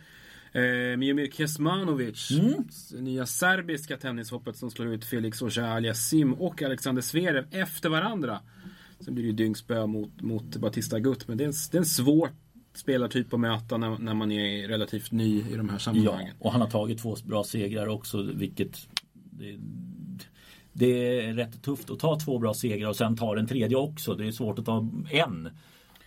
Eh, 0.51 0.97
Miomir 0.97 1.31
Kesmanovic, 1.31 2.31
s- 2.69 2.93
nya 2.99 3.25
serbiska 3.25 3.97
tennishoppet 3.97 4.55
som 4.55 4.71
slår 4.71 4.87
ut 4.87 5.05
Felix 5.05 5.41
Auger-Aliassime 5.41 6.35
och 6.39 6.61
Alexander 6.61 7.01
Zverev 7.01 7.45
efter 7.51 7.89
varandra. 7.89 8.39
Sen 9.05 9.13
blir 9.13 9.23
det 9.23 9.27
ju 9.27 9.33
dyngspö 9.35 9.85
mot, 9.87 10.21
mot 10.21 10.55
Batista 10.57 10.99
Gutt, 10.99 11.27
men 11.27 11.37
det 11.37 11.43
är 11.43 11.47
en, 11.47 11.53
det 11.71 11.77
är 11.77 11.79
en 11.79 11.85
svår 11.85 12.29
spelartyp 12.75 13.33
att 13.33 13.39
möta 13.39 13.77
när, 13.77 13.97
när 13.97 14.13
man 14.13 14.31
är 14.31 14.67
relativt 14.67 15.11
ny 15.11 15.39
i 15.51 15.55
de 15.55 15.69
här 15.69 15.75
Ja, 15.75 15.79
sammanhangen. 15.79 16.35
och 16.39 16.51
han 16.51 16.61
har 16.61 16.69
tagit 16.69 16.99
två 17.01 17.15
bra 17.25 17.43
segrar 17.43 17.87
också, 17.87 18.21
vilket 18.21 18.87
det, 19.13 19.57
det 20.73 21.19
är 21.19 21.33
rätt 21.33 21.61
tufft 21.63 21.89
att 21.89 21.99
ta 21.99 22.19
två 22.19 22.39
bra 22.39 22.53
segrar 22.53 22.89
och 22.89 22.95
sen 22.95 23.15
ta 23.17 23.35
den 23.35 23.47
tredje 23.47 23.77
också. 23.77 24.15
Det 24.15 24.27
är 24.27 24.31
svårt 24.31 24.59
att 24.59 24.65
ta 24.65 24.89
en. 25.11 25.49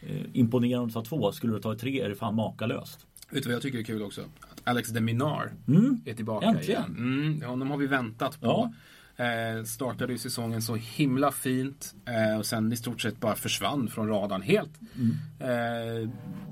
Eh, 0.00 0.16
Imponerande 0.32 0.86
att 0.86 0.94
ta 0.94 1.16
två. 1.16 1.32
Skulle 1.32 1.52
du 1.52 1.60
ta 1.60 1.74
tre 1.74 2.00
är 2.00 2.08
det 2.08 2.14
fan 2.14 2.34
makalöst. 2.34 3.06
Vet 3.30 3.42
du 3.42 3.48
vad 3.48 3.54
jag 3.54 3.62
tycker 3.62 3.78
är 3.78 3.82
kul 3.82 4.02
också? 4.02 4.20
Att 4.20 4.60
Alex 4.64 4.88
de 4.88 5.00
Minar 5.00 5.52
Mm. 5.68 6.00
är 6.04 6.14
tillbaka 6.14 6.46
Äntligen. 6.46 6.82
igen. 6.96 6.96
Mm, 6.98 7.42
honom 7.50 7.70
har 7.70 7.76
vi 7.78 7.86
väntat 7.86 8.40
på. 8.40 8.74
Eh, 9.16 9.64
startade 9.64 10.12
ju 10.12 10.18
säsongen 10.18 10.62
så 10.62 10.74
himla 10.74 11.32
fint 11.32 11.94
eh, 12.06 12.38
och 12.38 12.46
sen 12.46 12.72
i 12.72 12.76
stort 12.76 13.00
sett 13.00 13.20
bara 13.20 13.34
försvann 13.34 13.88
från 13.88 14.08
radarn 14.08 14.42
helt. 14.42 14.70
Eh, 15.40 16.10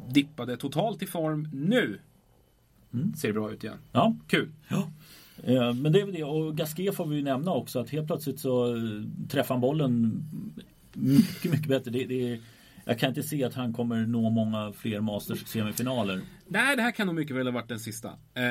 dippade 0.09 0.57
totalt 0.57 1.03
i 1.03 1.07
form 1.07 1.48
nu. 1.53 1.98
Ser 3.16 3.29
det 3.29 3.35
bra 3.35 3.53
ut 3.53 3.64
igen. 3.64 3.77
Ja, 3.92 4.16
Kul! 4.27 4.48
Ja. 4.68 4.90
Eh, 5.44 5.72
Men 5.74 5.92
det 5.92 6.00
är 6.00 6.05
väl 6.05 6.14
det. 6.14 6.24
Och 6.24 6.57
Gasquet 6.57 6.94
får 6.94 7.07
vi 7.07 7.16
ju 7.16 7.22
nämna 7.22 7.50
också 7.53 7.79
att 7.79 7.90
helt 7.90 8.07
plötsligt 8.07 8.40
så 8.40 8.77
eh, 8.77 8.81
träffar 9.29 9.55
han 9.55 9.61
bollen 9.61 10.22
mycket, 10.92 11.50
mycket 11.53 11.68
bättre. 11.68 11.90
Det, 11.90 12.05
det 12.05 12.33
är, 12.33 12.40
jag 12.85 12.99
kan 12.99 13.09
inte 13.09 13.23
se 13.23 13.44
att 13.44 13.55
han 13.55 13.73
kommer 13.73 14.07
nå 14.07 14.31
många 14.31 14.73
fler 14.73 15.01
Masters 15.01 15.47
semifinaler. 15.47 16.20
Nej, 16.49 16.77
det 16.77 16.83
här 16.83 16.90
kan 16.90 17.07
nog 17.07 17.16
mycket 17.16 17.37
väl 17.37 17.47
ha 17.47 17.53
varit 17.53 17.68
den 17.68 17.81
sista. 17.81 18.11
Eh, 18.35 18.44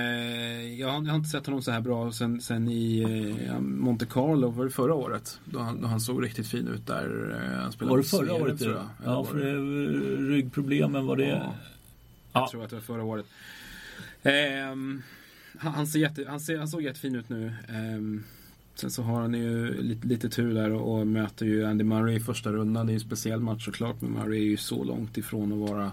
jag, 0.79 0.87
har, 0.87 1.03
jag 1.03 1.09
har 1.11 1.15
inte 1.15 1.29
sett 1.29 1.45
honom 1.45 1.61
så 1.61 1.71
här 1.71 1.81
bra 1.81 2.11
sen, 2.11 2.41
sen 2.41 2.69
i 2.69 3.01
eh, 3.47 3.59
Monte 3.59 4.05
Carlo, 4.05 4.49
var 4.49 4.65
det 4.65 4.71
förra 4.71 4.93
året? 4.93 5.39
Då 5.45 5.59
han, 5.59 5.81
då 5.81 5.87
han 5.87 5.99
såg 6.01 6.23
riktigt 6.23 6.47
fin 6.47 6.67
ut 6.67 6.87
där. 6.87 7.39
Eh, 7.55 7.61
han 7.61 7.71
spelade 7.71 7.91
Var 7.91 7.97
det 7.97 8.03
förra 8.03 8.25
Zverev, 8.25 8.41
året? 8.41 8.59
tror 8.59 8.73
jag. 8.73 8.85
Ja, 9.05 9.23
för 9.23 9.37
det- 9.37 10.33
ryggproblemen 10.35 11.05
var 11.07 11.15
det. 11.17 11.27
Ja. 11.27 11.55
Jag 12.33 12.41
Ja. 12.43 12.47
tror 12.51 12.63
att 12.63 12.69
det 12.69 12.75
var 12.75 12.83
förra 12.83 13.03
året. 13.03 13.25
Ehm, 14.23 15.01
han, 15.57 15.73
han, 15.73 15.87
ser 15.87 15.99
jätte, 15.99 16.25
han, 16.29 16.39
ser, 16.39 16.57
han 16.57 16.67
såg 16.67 16.81
jättefin 16.81 17.15
ut 17.15 17.29
nu. 17.29 17.53
Sen 18.75 18.91
så 18.91 19.01
har 19.03 19.21
han 19.21 19.33
ju 19.33 19.81
lite, 19.81 20.07
lite 20.07 20.29
tur 20.29 20.53
där 20.53 20.69
och, 20.73 20.99
och 20.99 21.07
möter 21.07 21.45
ju 21.45 21.65
Andy 21.65 21.83
Murray 21.83 22.15
i 22.15 22.19
första 22.19 22.51
rundan. 22.51 22.85
Det 22.85 22.89
är 22.89 22.93
ju 22.93 22.97
en 22.97 22.99
speciell 23.05 23.39
match 23.39 23.65
såklart. 23.65 24.01
Men 24.01 24.11
Murray 24.11 24.39
är 24.39 24.43
ju 24.43 24.57
så 24.57 24.83
långt 24.83 25.17
ifrån 25.17 25.51
att 25.63 25.69
vara 25.69 25.91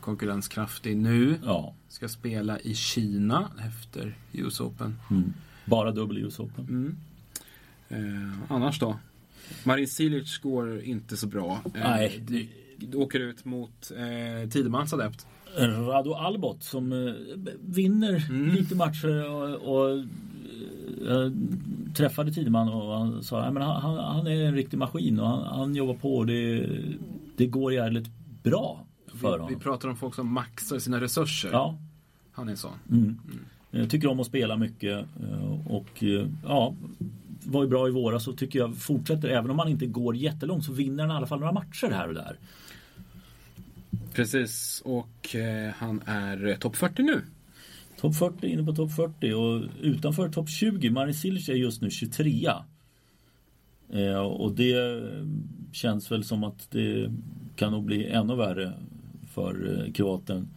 konkurrenskraftig 0.00 0.96
nu. 0.96 1.38
Ja. 1.44 1.74
Ska 1.88 2.08
spela 2.08 2.60
i 2.60 2.74
Kina 2.74 3.50
efter 3.66 4.14
US 4.32 4.60
Open. 4.60 4.98
Mm. 5.10 5.32
Bara 5.64 5.92
dubbel 5.92 6.18
US 6.18 6.40
Open. 6.40 6.64
Mm. 6.68 6.96
Eh, 7.88 8.32
annars 8.48 8.78
då? 8.78 8.96
Marin 9.64 9.88
Cilic 9.88 10.38
går 10.38 10.80
inte 10.80 11.16
så 11.16 11.26
bra. 11.26 11.60
Eh, 11.64 11.70
Nej, 11.82 12.22
det, 12.28 12.48
Åker 12.96 13.20
ut 13.20 13.44
mot 13.44 13.92
eh, 13.96 14.50
Tidemans 14.50 14.92
adept. 14.92 15.26
Rado 15.58 16.14
Albot 16.14 16.62
som 16.64 16.92
eh, 16.92 17.14
vinner 17.60 18.26
Mm. 18.30 18.54
lite 18.54 18.74
matcher 18.74 19.30
och, 19.30 19.54
och 19.54 19.98
eh, 21.08 21.30
träffade 21.96 22.32
Tideman 22.32 22.68
och 22.68 22.98
han 22.98 23.22
sa 23.22 23.40
att 23.42 23.54
han, 23.54 23.62
han, 23.62 23.96
han 24.16 24.26
är 24.26 24.44
en 24.44 24.54
riktig 24.54 24.76
maskin 24.78 25.20
och 25.20 25.28
han, 25.28 25.42
han 25.58 25.74
jobbar 25.74 25.94
på 25.94 26.16
och 26.16 26.26
det, 26.26 26.66
det 27.36 27.46
går 27.46 27.72
jävligt 27.72 28.06
bra 28.42 28.84
för 29.06 29.14
Vi, 29.14 29.36
vi 29.36 29.42
honom. 29.42 29.60
pratar 29.60 29.88
om 29.88 29.96
folk 29.96 30.14
som 30.14 30.32
maxar 30.32 30.78
sina 30.78 31.00
resurser. 31.00 31.48
Ja, 31.52 31.78
Han 32.32 32.48
är 32.48 32.54
sån. 32.54 32.70
mm. 32.90 33.18
Jag 33.70 33.90
tycker 33.90 34.08
om 34.08 34.20
att 34.20 34.26
spela 34.26 34.56
mycket 34.56 35.06
eh, 35.22 35.66
och 35.66 36.02
eh, 36.02 36.26
ja, 36.44 36.74
var 37.44 37.62
ju 37.62 37.68
bra 37.68 37.88
i 37.88 37.90
våras 37.90 38.28
och 38.28 38.38
tycker 38.38 38.58
jag 38.58 38.76
fortsätter. 38.76 39.28
Även 39.28 39.50
om 39.50 39.58
han 39.58 39.68
inte 39.68 39.86
går 39.86 40.16
jättelångt 40.16 40.64
så 40.64 40.72
vinner 40.72 41.02
han 41.04 41.12
i 41.12 41.16
alla 41.16 41.26
fall 41.26 41.38
några 41.40 41.52
matcher 41.52 41.90
här 41.90 42.08
och 42.08 42.14
där. 42.14 42.36
Precis, 44.14 44.82
och 44.84 45.34
eh, 45.36 45.72
han 45.78 46.02
är 46.06 46.56
topp 46.60 46.76
40 46.76 47.02
nu. 47.02 47.22
Topp 48.00 48.14
40 48.16 48.46
inne 48.46 48.64
på 48.64 48.72
topp 48.72 48.92
40 48.92 49.32
och 49.32 49.62
utanför 49.82 50.28
topp 50.28 50.48
20. 50.50 50.90
Marin 50.90 51.14
Cilic 51.14 51.48
är 51.48 51.54
just 51.54 51.82
nu 51.82 51.90
23. 51.90 52.50
Eh, 53.92 54.16
och 54.18 54.52
det 54.52 55.02
känns 55.72 56.12
väl 56.12 56.24
som 56.24 56.44
att 56.44 56.70
det 56.70 57.12
kan 57.56 57.72
nog 57.72 57.84
bli 57.84 58.06
ännu 58.06 58.36
värre 58.36 58.72
för 59.34 59.78
eh, 59.86 59.92
kroaten. 59.92 60.48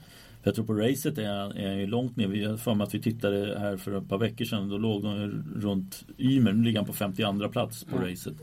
Jag 0.44 0.56
tror 0.56 0.66
på 0.66 0.74
racet 0.74 1.18
är 1.18 1.34
han 1.40 1.52
är 1.52 1.76
ju 1.76 1.88
långt 1.88 2.16
ner. 2.16 2.28
Vi 2.28 2.44
har 2.46 2.58
för 2.58 2.74
mig 2.76 2.86
att 2.86 2.94
vi 2.94 3.02
tittade 3.02 3.60
här 3.60 3.78
för 3.78 3.98
ett 3.98 4.10
par 4.10 4.18
veckor 4.18 4.46
sedan. 4.46 4.70
Då 4.70 4.78
låg 4.78 5.04
de 5.04 5.44
runt 5.56 6.06
Ymer. 6.18 6.54
Nu 6.54 6.64
ligger 6.64 6.80
han 6.80 6.88
på 6.88 6.94
52 6.94 7.50
plats 7.50 7.84
på 7.84 7.96
Ja. 7.96 8.12
racet. 8.12 8.34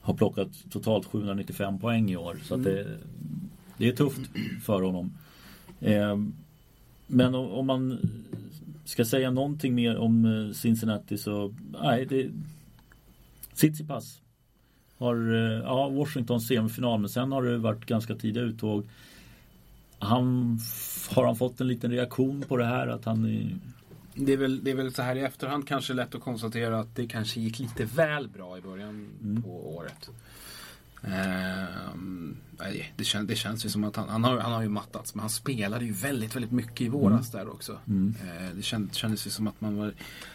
Har 0.00 0.14
plockat 0.14 0.48
totalt 0.70 1.06
795 1.06 1.78
poäng 1.78 2.10
i 2.10 2.16
år. 2.16 2.38
Så 2.42 2.56
det, 2.56 2.86
det 3.78 3.88
är 3.88 3.92
tufft 3.92 4.20
för 4.64 4.82
honom. 4.82 5.12
Eh, 5.80 6.16
men 7.12 7.34
om, 7.34 7.50
om 7.50 7.66
man 7.66 7.98
ska 8.84 9.04
säga 9.04 9.30
någonting 9.30 9.74
mer 9.74 9.96
om 9.96 10.24
eh, 10.24 10.52
Cincinnati 10.54 11.18
så 11.18 11.54
nej, 11.82 12.06
det 12.06 12.30
Tsitsipas 13.54 14.20
har 14.98 15.34
eh, 15.34 15.60
ja, 15.62 15.88
Washington 15.88 16.40
semifinal 16.40 17.00
men 17.00 17.08
sen 17.08 17.32
har 17.32 17.42
det 17.42 17.58
varit 17.58 17.86
ganska 17.86 18.14
tidiga 18.14 18.42
uttåg. 18.44 18.88
Han 19.98 20.58
har 21.10 21.24
han 21.24 21.36
fått 21.36 21.60
en 21.60 21.68
liten 21.68 21.90
reaktion 21.90 22.44
på 22.48 22.56
det 22.56 22.64
här 22.64 22.86
att 22.88 23.04
han 23.04 23.24
är, 23.24 23.56
Det 24.14 24.32
är, 24.32 24.36
väl, 24.36 24.64
det 24.64 24.70
är 24.70 24.74
väl 24.74 24.94
så 24.94 25.02
här 25.02 25.16
i 25.16 25.20
efterhand 25.20 25.68
kanske 25.68 25.94
lätt 25.94 26.14
att 26.14 26.20
konstatera 26.20 26.80
att 26.80 26.96
det 26.96 27.06
kanske 27.06 27.40
gick 27.40 27.58
lite 27.58 27.84
väl 27.84 28.28
bra 28.28 28.58
i 28.58 28.60
början 28.60 29.08
Mm. 29.22 29.42
på 29.42 29.76
året. 29.76 30.10
Nej, 32.64 32.92
det, 32.96 33.04
kän, 33.04 33.26
det 33.26 33.36
känns 33.36 33.64
ju 33.64 33.68
som 33.68 33.84
att 33.84 33.96
han, 33.96 34.08
han, 34.08 34.24
har, 34.24 34.38
han 34.38 34.52
har 34.52 34.62
ju 34.62 34.68
mattats 34.68 35.14
men 35.14 35.20
han 35.20 35.30
spelade 35.30 35.84
ju 35.84 35.92
väldigt, 35.92 36.36
väldigt 36.36 36.52
mycket 36.52 36.80
i 36.80 36.88
våras 36.88 37.30
där 37.30 37.48
också. 37.48 37.78
Mm. 37.88 38.14
Eh, 38.22 38.56
det 38.56 38.62
känd, 38.62 38.94
kändes 38.94 39.26
ju 39.26 39.30
som 39.30 39.46
att 39.46 39.60
man 39.60 39.76
var 39.76 39.92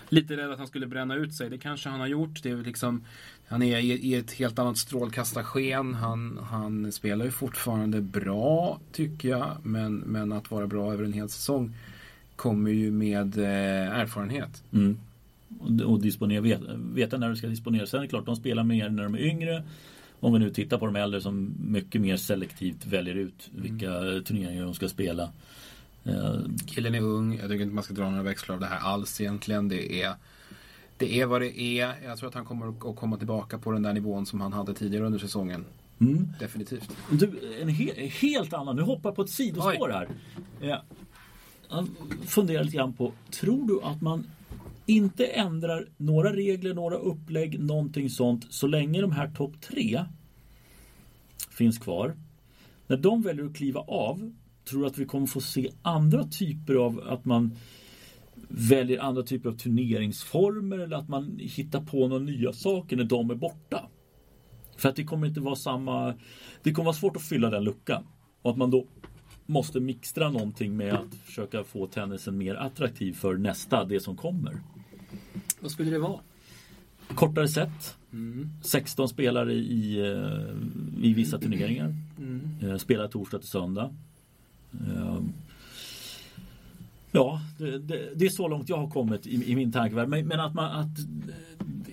lite 0.10 0.38
rädd 0.38 0.52
att 0.52 0.58
han 0.58 0.68
skulle 0.68 0.88
bränna 0.88 1.16
ut 1.16 1.34
sig. 1.34 1.50
Det 1.50 1.58
kanske 1.58 1.90
han 1.90 2.00
har 2.00 2.08
gjort. 2.08 2.44
Det 2.44 2.50
är 2.50 2.58
liksom, 2.58 3.04
han 3.48 3.64
är 3.64 3.80
i, 3.80 4.16
ett 4.16 4.32
helt 4.32 4.60
annat 4.60 4.78
strålkastarsken. 4.78 5.94
Han, 5.94 6.40
han 6.50 6.92
spelar 6.92 7.26
ju 7.26 7.32
fortfarande 7.32 8.02
bra 8.02 8.80
tycker 8.92 9.30
jag. 9.30 9.58
Men, 9.64 9.96
men 9.96 10.32
att 10.32 10.52
vara 10.52 10.68
bra 10.68 10.94
över 10.94 11.04
en 11.04 11.14
hel 11.14 11.30
säsong 11.30 11.76
kommer 12.36 12.72
ju 12.72 12.92
med 12.92 13.38
eh, 13.38 14.00
erfarenhet. 14.00 14.64
mm, 14.74 15.00
och, 15.60 15.92
och 15.92 16.02
disponera, 16.02 16.42
vet, 16.42 16.62
veta 16.94 17.18
när 17.18 17.30
du 17.30 17.36
ska 17.36 17.48
disponera. 17.48 17.86
Sen 17.86 17.98
är 17.98 18.04
det 18.04 18.10
klart, 18.10 18.26
de 18.26 18.36
spelar 18.36 18.64
mer 18.64 18.90
när 18.90 19.04
de 19.04 19.14
är 19.16 19.20
yngre. 19.20 19.64
Om 20.20 20.34
vi 20.34 20.40
nu 20.40 20.50
tittar 20.50 20.78
på 20.78 20.86
de 20.86 20.96
äldre 20.96 21.22
som 21.22 21.54
mycket 21.60 22.02
mer 22.02 22.18
selektivt 22.18 22.86
väljer 22.86 23.16
ut 23.16 23.50
vilka 23.56 23.88
turneringar 24.26 24.64
de 24.64 24.74
ska 24.74 24.90
spela. 24.90 25.32
Eh, 26.04 26.36
Killen 26.68 26.96
är 26.96 27.02
ung. 27.02 27.34
Jag 27.38 27.50
tycker 27.50 27.64
inte 27.64 27.76
man 27.76 27.84
ska 27.84 27.94
dra 27.94 28.10
några 28.10 28.24
växlar 28.24 28.56
av 28.56 28.62
det 28.62 28.68
här 28.68 28.80
alls 28.80 29.22
egentligen. 29.22 29.68
Det 29.70 30.02
är, 30.04 30.14
det 30.98 31.22
är 31.22 31.26
vad 31.26 31.42
det 31.42 31.62
är. 31.62 31.96
Jag 32.06 32.18
tror 32.18 32.30
att 32.30 32.36
han 32.36 32.46
kommer 32.46 32.68
att 32.90 32.96
komma 32.96 33.18
tillbaka 33.18 33.58
på 33.58 33.72
den 33.72 33.82
där 33.84 33.94
nivån 33.94 34.26
som 34.26 34.42
han 34.42 34.54
hade 34.54 34.74
tidigare 34.74 35.06
under 35.06 35.20
säsongen. 35.20 35.66
mm. 36.00 36.28
Definitivt. 36.40 36.90
Du, 37.12 37.40
en 37.62 37.70
he 37.70 38.08
helt 38.08 38.54
annan. 38.54 38.76
Nu 38.76 38.82
hoppar 38.82 39.12
på 39.12 39.22
ett 39.22 39.30
sidospår 39.30 39.88
Oj. 39.88 39.92
här. 39.94 40.08
Eh, 40.62 40.78
Jag 41.70 41.88
funderar 42.26 42.64
lite 42.64 42.78
grann 42.78 42.94
på, 42.94 43.12
tror 43.32 43.68
du 43.68 43.80
att 43.84 44.02
man 44.02 44.24
inte 44.88 45.26
ändrar 45.26 45.90
några 45.98 46.34
regler, 46.34 46.74
några 46.74 46.96
upplägg, 46.96 47.60
någonting 47.60 48.10
sånt 48.10 48.46
så 48.50 48.68
länge 48.68 49.02
de 49.02 49.12
här 49.12 49.28
topp 49.28 49.62
tre 49.62 50.06
finns 51.50 51.78
kvar. 51.78 52.16
När 52.88 52.98
de 52.98 53.22
väljer 53.22 53.46
att 53.46 53.56
kliva 53.56 53.80
av, 53.80 54.34
tror 54.70 54.82
du 54.82 54.88
att 54.88 54.98
vi 54.98 55.06
kommer 55.06 55.28
få 55.28 55.42
se 55.42 55.72
andra 55.82 56.24
typer 56.24 56.76
av 56.76 57.04
att 57.08 57.26
man 57.26 57.52
väljer 58.50 59.00
andra 59.00 59.24
typer 59.24 59.50
av 59.50 59.54
turneringsformer 59.54 60.80
eller 60.80 60.98
att 60.98 61.10
man 61.10 61.40
hittar 61.40 61.82
på 61.82 62.08
några 62.08 62.24
nya 62.24 62.54
saker 62.54 62.98
när 62.98 63.04
de 63.04 63.30
är 63.30 63.36
borta? 63.36 63.90
För 64.78 64.90
att 64.90 64.96
det 64.96 65.04
kommer 65.04 65.28
inte 65.28 65.40
vara 65.40 65.56
samma 65.56 66.14
Det 66.64 66.72
kommer 66.72 66.86
vara 66.86 66.96
svårt 66.96 67.16
att 67.16 67.28
fylla 67.28 67.50
den 67.50 67.64
luckan. 67.64 68.08
Och 68.42 68.52
att 68.52 68.58
man 68.58 68.72
då 68.72 68.88
måste 69.46 69.80
mixtra 69.80 70.30
någonting 70.30 70.78
med 70.78 70.94
att 70.94 71.16
försöka 71.26 71.64
få 71.64 71.88
tennisen 71.88 72.38
mer 72.38 72.56
attraktiv 72.56 73.14
för 73.14 73.38
nästa, 73.38 73.86
det 73.86 74.00
som 74.00 74.18
kommer. 74.18 74.62
Vad 75.60 75.72
skulle 75.72 75.92
det 75.92 76.00
vara? 76.00 76.20
Kortare 77.16 77.48
set. 77.48 77.98
Mm. 78.14 78.50
16 78.62 79.10
spelare 79.10 79.54
i, 79.54 80.00
eh, 80.00 81.10
i 81.10 81.14
vissa 81.14 81.40
turneringar. 81.40 81.96
Eh, 82.62 82.78
spelar 82.78 83.08
torsdag 83.08 83.40
till 83.40 83.50
söndag. 83.50 83.90
Eh, 84.72 85.20
ja, 87.12 87.42
det, 87.58 87.80
det, 87.80 88.10
det, 88.16 88.26
är 88.26 88.30
så 88.30 88.48
långt 88.48 88.70
jag 88.70 88.78
har 88.78 88.90
kommit 88.90 89.28
i, 89.28 89.52
i 89.52 89.56
min 89.56 89.72
tankevärld. 89.72 90.10
Men, 90.10 90.28
men, 90.28 90.40
att 90.40 90.54
man 90.54 90.72
att 90.72 90.98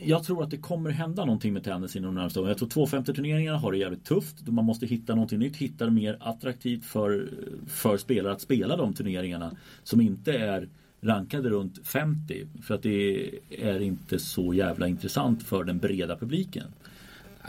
jag 0.02 0.24
tror 0.24 0.42
att 0.42 0.50
det 0.50 0.56
kommer 0.56 0.90
hända 0.90 1.24
någonting 1.24 1.52
med 1.52 1.64
tennis 1.64 1.96
inom 1.96 2.14
de 2.14 2.14
närmaste 2.14 2.40
åren. 2.40 2.48
Jag 2.48 2.58
tror 2.58 2.68
250 2.68 3.14
turneringarna 3.14 3.58
har 3.58 3.72
det 3.72 3.78
jävligt 3.78 4.04
tufft. 4.04 4.48
Man 4.48 4.64
måste 4.64 4.86
hitta 4.86 5.14
någonting 5.14 5.38
nytt, 5.38 5.56
hitta 5.56 5.84
det 5.84 5.90
mer 5.90 6.16
attraktivt 6.20 6.84
för, 6.84 7.28
för 7.66 7.96
spelare 7.96 8.32
att 8.32 8.40
spela 8.40 8.76
de 8.76 8.94
turneringarna 8.94 9.56
som 9.82 10.00
inte 10.00 10.32
är 10.32 10.68
rankade 11.04 11.48
runt 11.48 11.86
50 11.86 12.46
för 12.62 12.74
att 12.74 12.82
det 12.82 13.30
är 13.50 13.80
inte 13.80 14.18
så 14.18 14.54
jävla 14.54 14.88
intressant 14.88 15.42
för 15.42 15.64
den 15.64 15.78
breda 15.78 16.16
publiken. 16.16 16.66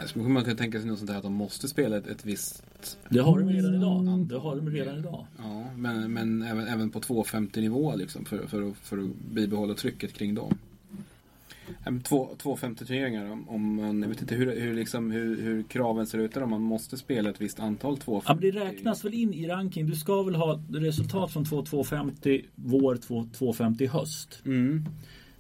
skulle 0.06 0.30
man 0.30 0.44
kunna 0.44 0.56
tänka 0.56 0.80
sig 0.80 0.88
något 0.88 0.98
sånt 1.00 1.12
där 1.12 1.18
att 1.18 1.24
de 1.24 1.34
måste 1.34 1.68
spela 1.68 1.98
ett, 1.98 2.08
ett 2.08 2.26
visst... 2.26 2.64
Det 3.10 3.20
har 3.20 3.40
de 3.40 3.50
redan 3.50 3.76
idag. 3.76 4.26
Det 4.30 4.38
har 4.38 4.56
de 4.56 4.70
redan 4.70 4.98
idag. 5.00 5.26
Ja, 5.38 5.66
men, 5.76 6.14
men 6.14 6.42
även, 6.42 6.68
även 6.68 6.90
på 6.90 7.00
250 7.00 7.62
nivå 7.62 7.96
liksom 7.96 8.26
för, 8.26 8.48
för, 8.48 8.74
för 8.82 8.98
att 8.98 9.16
bibehålla 9.34 9.74
trycket 9.74 10.14
kring 10.14 10.36
dem. 10.36 10.58
Två, 12.04 12.36
250 12.38 12.86
turneringar 12.86 13.32
om, 13.32 13.50
om 13.50 13.76
man, 13.76 14.02
jag 14.02 14.10
vet 14.10 14.22
inte 14.22 14.36
hur, 14.36 14.60
hur, 14.60 14.74
liksom, 14.74 15.12
hur, 15.12 15.42
hur 15.42 15.64
kraven 15.64 16.08
ser 16.08 16.18
ut 16.18 16.34
där 16.34 16.44
om 16.44 16.50
man 16.50 16.62
måste 16.62 16.98
spela 16.98 17.30
ett 17.30 17.42
visst 17.42 17.60
antal 17.60 17.98
250. 17.98 18.48
Ja, 18.48 18.52
det 18.52 18.60
räknas 18.60 19.06
väl 19.06 19.14
in 19.14 19.34
i 19.34 19.48
ranking. 19.48 19.88
Du 19.88 19.96
ska 19.96 20.24
väl 20.24 20.36
ha 20.36 20.62
resultat 20.70 21.34
från 21.34 21.46
250 21.46 22.46
vår, 22.56 22.96
250 23.34 23.88
höst. 23.88 24.42
Mm. 24.46 24.86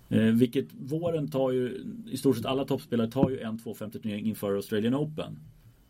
Eh, 0.10 0.22
vilket 0.22 0.68
våren 0.72 1.28
tar 1.28 1.52
ju, 1.52 1.86
i 2.12 2.18
stort 2.18 2.38
sett 2.38 2.46
alla 2.46 2.66
toppspelare 2.66 3.12
tar 3.12 3.30
ju 3.30 3.40
en 3.40 3.58
250 3.58 4.00
turnering 4.00 4.26
inför 4.26 4.56
Australian 4.56 4.96
Open. 4.96 5.40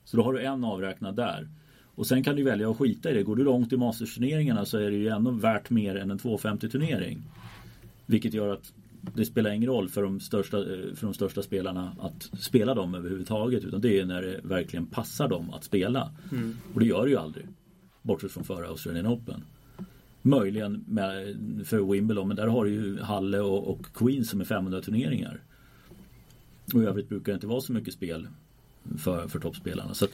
Så 0.05 0.17
då 0.17 0.23
har 0.23 0.33
du 0.33 0.41
en 0.41 0.63
avräknad 0.63 1.15
där. 1.15 1.49
Och 1.95 2.07
sen 2.07 2.23
kan 2.23 2.35
du 2.35 2.43
välja 2.43 2.71
att 2.71 2.77
skita 2.77 3.11
i 3.11 3.13
det. 3.13 3.23
Går 3.23 3.35
du 3.35 3.43
långt 3.43 3.73
i 3.73 3.77
Masters-turneringarna 3.77 4.65
så 4.65 4.77
är 4.77 4.91
det 4.91 4.97
ju 4.97 5.07
ändå 5.07 5.31
värt 5.31 5.69
mer 5.69 5.95
än 5.95 6.11
en 6.11 6.17
250 6.17 6.69
turnering. 6.69 7.23
Vilket 8.05 8.33
gör 8.33 8.53
att 8.53 8.73
det 9.13 9.25
spelar 9.25 9.51
ingen 9.51 9.69
roll 9.69 9.89
för 9.89 10.03
de, 10.03 10.19
största, 10.19 10.57
för 10.95 11.01
de 11.01 11.13
största 11.13 11.41
spelarna 11.41 11.95
att 11.99 12.39
spela 12.39 12.73
dem 12.73 12.95
överhuvudtaget. 12.95 13.63
Utan 13.63 13.81
det 13.81 13.99
är 13.99 14.05
när 14.05 14.21
det 14.21 14.39
verkligen 14.43 14.85
passar 14.85 15.27
dem 15.27 15.49
att 15.49 15.63
spela. 15.63 16.11
Mm. 16.31 16.57
Och 16.73 16.79
det 16.79 16.85
gör 16.85 17.03
det 17.03 17.09
ju 17.09 17.17
aldrig. 17.17 17.47
Bortsett 18.01 18.31
från 18.31 18.43
förra 18.43 18.67
Australian 18.67 19.07
Open. 19.07 19.43
Möjligen 20.21 20.83
med, 20.87 21.37
för 21.65 21.91
Wimbledon 21.91 22.27
men 22.27 22.37
där 22.37 22.47
har 22.47 22.65
du 22.65 22.71
ju 22.71 22.99
Halle 22.99 23.39
och, 23.39 23.67
och 23.67 23.85
Queen 23.93 24.25
som 24.25 24.41
är 24.41 24.45
500 24.45 24.81
turneringar. 24.81 25.41
Och 26.73 26.83
i 26.83 26.85
övrigt 26.85 27.09
brukar 27.09 27.31
det 27.31 27.35
inte 27.35 27.47
vara 27.47 27.61
så 27.61 27.73
mycket 27.73 27.93
spel 27.93 28.27
för, 28.97 29.27
för 29.27 29.39
toppspelarna. 29.39 29.93
Så 29.93 30.05
att, 30.05 30.11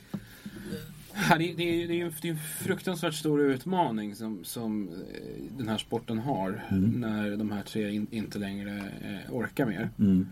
Ja, 1.16 1.38
det, 1.38 1.54
det, 1.54 1.88
det, 1.88 2.02
är 2.02 2.06
en, 2.06 2.14
det 2.22 2.28
är 2.28 2.32
en 2.32 2.38
fruktansvärt 2.38 3.14
stor 3.14 3.42
utmaning 3.42 4.16
som, 4.16 4.44
som 4.44 4.90
eh, 4.90 5.58
den 5.58 5.68
här 5.68 5.78
sporten 5.78 6.20
har 6.20 6.64
mm. 6.72 6.90
när 6.90 7.38
de 7.38 7.52
här 7.52 7.64
tre 7.64 7.92
in, 7.92 8.08
inte 8.12 8.40
längre 8.40 8.78
eh, 8.78 9.36
orkar 9.36 9.66
mer. 9.66 9.90
Mm. 10.00 10.28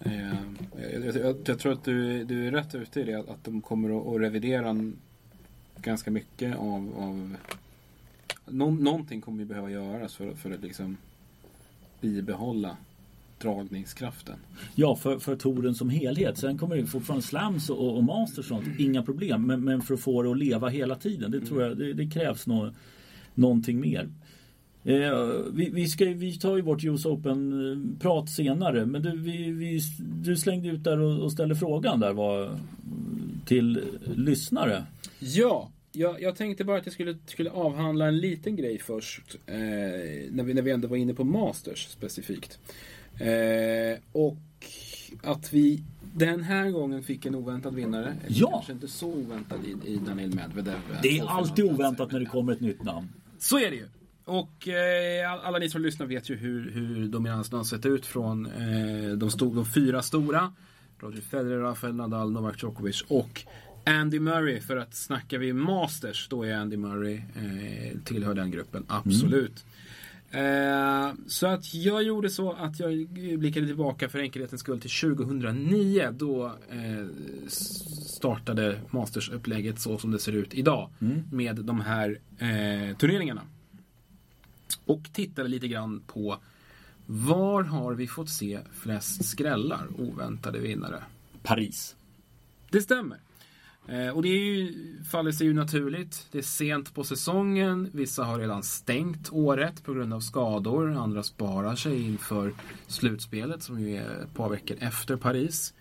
Eh, 0.00 0.34
jag, 0.92 1.16
jag, 1.16 1.36
jag, 1.44 1.58
tror 1.58 1.72
att 1.72 1.84
du, 1.84 2.24
du 2.24 2.46
är 2.46 2.50
rätt 2.50 2.74
ute 2.74 3.00
i 3.00 3.04
det, 3.04 3.14
att, 3.14 3.28
att 3.28 3.44
de 3.44 3.60
kommer 3.60 4.00
att, 4.00 4.06
att 4.06 4.20
revidera 4.20 4.92
ganska 5.76 6.10
mycket 6.10 6.56
av, 6.56 6.92
av 6.96 7.36
nå, 8.46 8.70
någonting 8.70 9.20
kommer 9.20 9.38
vi 9.38 9.44
behöva 9.44 9.70
göras 9.70 10.14
för, 10.14 10.34
för 10.34 10.50
att 10.50 10.62
liksom 10.62 10.96
bibehålla 12.00 12.76
dragningskraften. 13.40 14.36
Ja, 14.74 14.96
för, 14.96 15.18
för 15.18 15.36
touren 15.36 15.74
som 15.74 15.90
helhet. 15.90 16.38
Sen 16.38 16.58
kommer 16.58 16.76
det 16.76 16.86
fortfarande 16.86 17.26
slams 17.26 17.70
och, 17.70 17.96
och 17.96 18.04
masters 18.04 18.38
och 18.38 18.44
sånt, 18.44 18.80
inga 18.80 19.02
problem. 19.02 19.46
Men, 19.46 19.64
men, 19.64 19.82
för 19.82 19.94
att 19.94 20.00
få 20.00 20.22
det 20.22 20.30
att 20.30 20.38
leva 20.38 20.68
hela 20.68 20.94
tiden, 20.94 21.30
det 21.30 21.40
tror 21.40 21.62
jag 21.62 21.78
det, 21.78 21.92
det 21.92 22.10
krävs 22.10 22.46
nå, 22.46 22.70
någonting 23.34 23.80
mer. 23.80 24.08
Eh, 24.84 25.28
vi, 25.52 25.70
vi, 25.70 25.86
ska, 25.86 26.04
vi 26.04 26.38
tar 26.38 26.56
ju 26.56 26.62
vårt 26.62 26.84
US 26.84 27.06
Open-prat 27.06 28.30
senare 28.30 28.86
men 28.86 29.02
du, 29.02 29.16
vi, 29.18 29.50
vi, 29.50 29.80
du 29.98 30.36
slängde 30.36 30.68
ut 30.68 30.84
där 30.84 30.98
och, 30.98 31.22
och 31.22 31.32
ställde 31.32 31.56
frågan 31.56 32.00
där 32.00 32.12
var, 32.12 32.58
till 33.46 33.80
lyssnare. 34.16 34.84
Ja, 35.18 35.70
jag, 35.92 36.22
jag, 36.22 36.36
tänkte 36.36 36.64
bara 36.64 36.78
att 36.78 36.86
jag 36.86 36.92
skulle, 36.92 37.18
skulle 37.26 37.50
avhandla 37.50 38.06
en 38.06 38.18
liten 38.18 38.56
grej 38.56 38.78
först. 38.78 39.36
Eh, 39.46 39.54
när, 40.30 40.42
vi, 40.42 40.54
när 40.54 40.62
vi 40.62 40.70
ändå 40.70 40.88
var 40.88 40.96
inne 40.96 41.14
på 41.14 41.24
Masters 41.24 41.86
specifikt. 41.88 42.58
Eh, 43.20 43.98
och 44.12 44.36
att 45.22 45.52
vi 45.52 45.82
den 46.14 46.42
här 46.42 46.70
gången 46.70 47.02
fick 47.02 47.26
en 47.26 47.34
oväntad 47.34 47.74
vinnare. 47.74 48.16
Ja! 48.28 48.50
Kanske 48.50 48.72
inte 48.72 48.88
så 48.88 49.06
oväntad 49.06 49.58
i, 49.64 49.92
i 49.92 49.96
Daniel 50.06 50.34
Medvedev. 50.34 50.78
Det 51.02 51.18
är 51.18 51.26
alltid 51.26 51.64
oväntat 51.64 52.12
när 52.12 52.20
det 52.20 52.26
kommer 52.26 52.52
ett 52.52 52.60
nytt 52.60 52.82
namn. 52.82 53.08
Så 53.38 53.58
är 53.58 53.70
det 53.70 53.76
ju. 53.76 53.88
Och 54.24 54.68
eh, 54.68 55.46
alla 55.46 55.58
ni 55.58 55.70
som 55.70 55.82
lyssnar 55.82 56.06
vet 56.06 56.30
ju 56.30 56.36
hur, 56.36 56.70
hur 56.70 57.08
dominansen 57.08 57.56
har 57.56 57.64
sett 57.64 57.86
ut 57.86 58.06
från 58.06 58.46
eh, 58.46 59.16
de, 59.16 59.30
stod, 59.30 59.54
de 59.54 59.66
fyra 59.66 60.02
stora. 60.02 60.52
Roger 60.98 61.20
Federer, 61.20 61.58
Rafael 61.58 61.94
Nadal, 61.94 62.32
Novak 62.32 62.62
Djokovic 62.62 63.04
och 63.08 63.44
Andy 63.86 64.20
Murray. 64.20 64.60
För 64.60 64.76
att 64.76 64.94
snackar 64.94 65.38
vi 65.38 65.52
Masters, 65.52 66.28
då 66.28 66.42
är 66.42 66.54
Andy 66.54 66.76
Murray 66.76 67.14
eh, 67.14 67.98
tillhör 68.04 68.34
den 68.34 68.50
gruppen. 68.50 68.84
Absolut. 68.88 69.64
Mm. 69.64 69.77
Eh, 70.30 71.12
så 71.26 71.46
att 71.46 71.74
jag 71.74 72.02
gjorde 72.02 72.30
så 72.30 72.52
att 72.52 72.80
jag 72.80 73.08
blickade 73.38 73.66
tillbaka 73.66 74.08
för 74.08 74.18
enkelhetens 74.18 74.60
skull 74.60 74.80
till 74.80 74.90
2009 74.90 76.10
då 76.12 76.46
eh, 76.46 77.06
startade 77.48 78.80
Masters-upplägget 78.90 79.78
så 79.80 79.98
som 79.98 80.10
det 80.10 80.18
ser 80.18 80.32
ut 80.32 80.54
idag 80.54 80.90
mm. 81.00 81.22
med 81.32 81.56
de 81.56 81.80
här 81.80 82.20
eh, 82.38 82.96
turneringarna. 82.96 83.42
Och 84.84 85.02
tittade 85.12 85.48
lite 85.48 85.68
grann 85.68 86.02
på 86.06 86.38
var 87.06 87.62
har 87.62 87.94
vi 87.94 88.06
fått 88.06 88.28
se 88.28 88.60
flest 88.72 89.24
skrällar, 89.24 89.86
oväntade 89.98 90.58
vinnare? 90.58 91.02
Paris. 91.42 91.96
Det 92.70 92.80
stämmer. 92.80 93.18
Eh, 93.88 94.08
och 94.08 94.22
det 94.22 94.28
är 94.28 94.38
ju, 94.38 94.74
faller 95.10 95.32
sig 95.32 95.46
ju 95.46 95.54
naturligt. 95.54 96.26
Det 96.32 96.38
är 96.38 96.42
sent 96.42 96.94
på 96.94 97.04
säsongen. 97.04 97.90
Vissa 97.92 98.24
har 98.24 98.38
redan 98.38 98.62
stängt 98.62 99.32
året 99.32 99.84
på 99.84 99.94
grund 99.94 100.14
av 100.14 100.20
skador. 100.20 100.92
Andra 100.92 101.22
sparar 101.22 101.76
sig 101.76 102.02
inför 102.02 102.54
slutspelet 102.86 103.62
som 103.62 103.80
ju 103.80 103.96
är 103.96 104.22
ett 104.22 104.34
par 104.34 104.48
veckor 104.48 104.76
efter 104.80 105.16
Paris. 105.16 105.74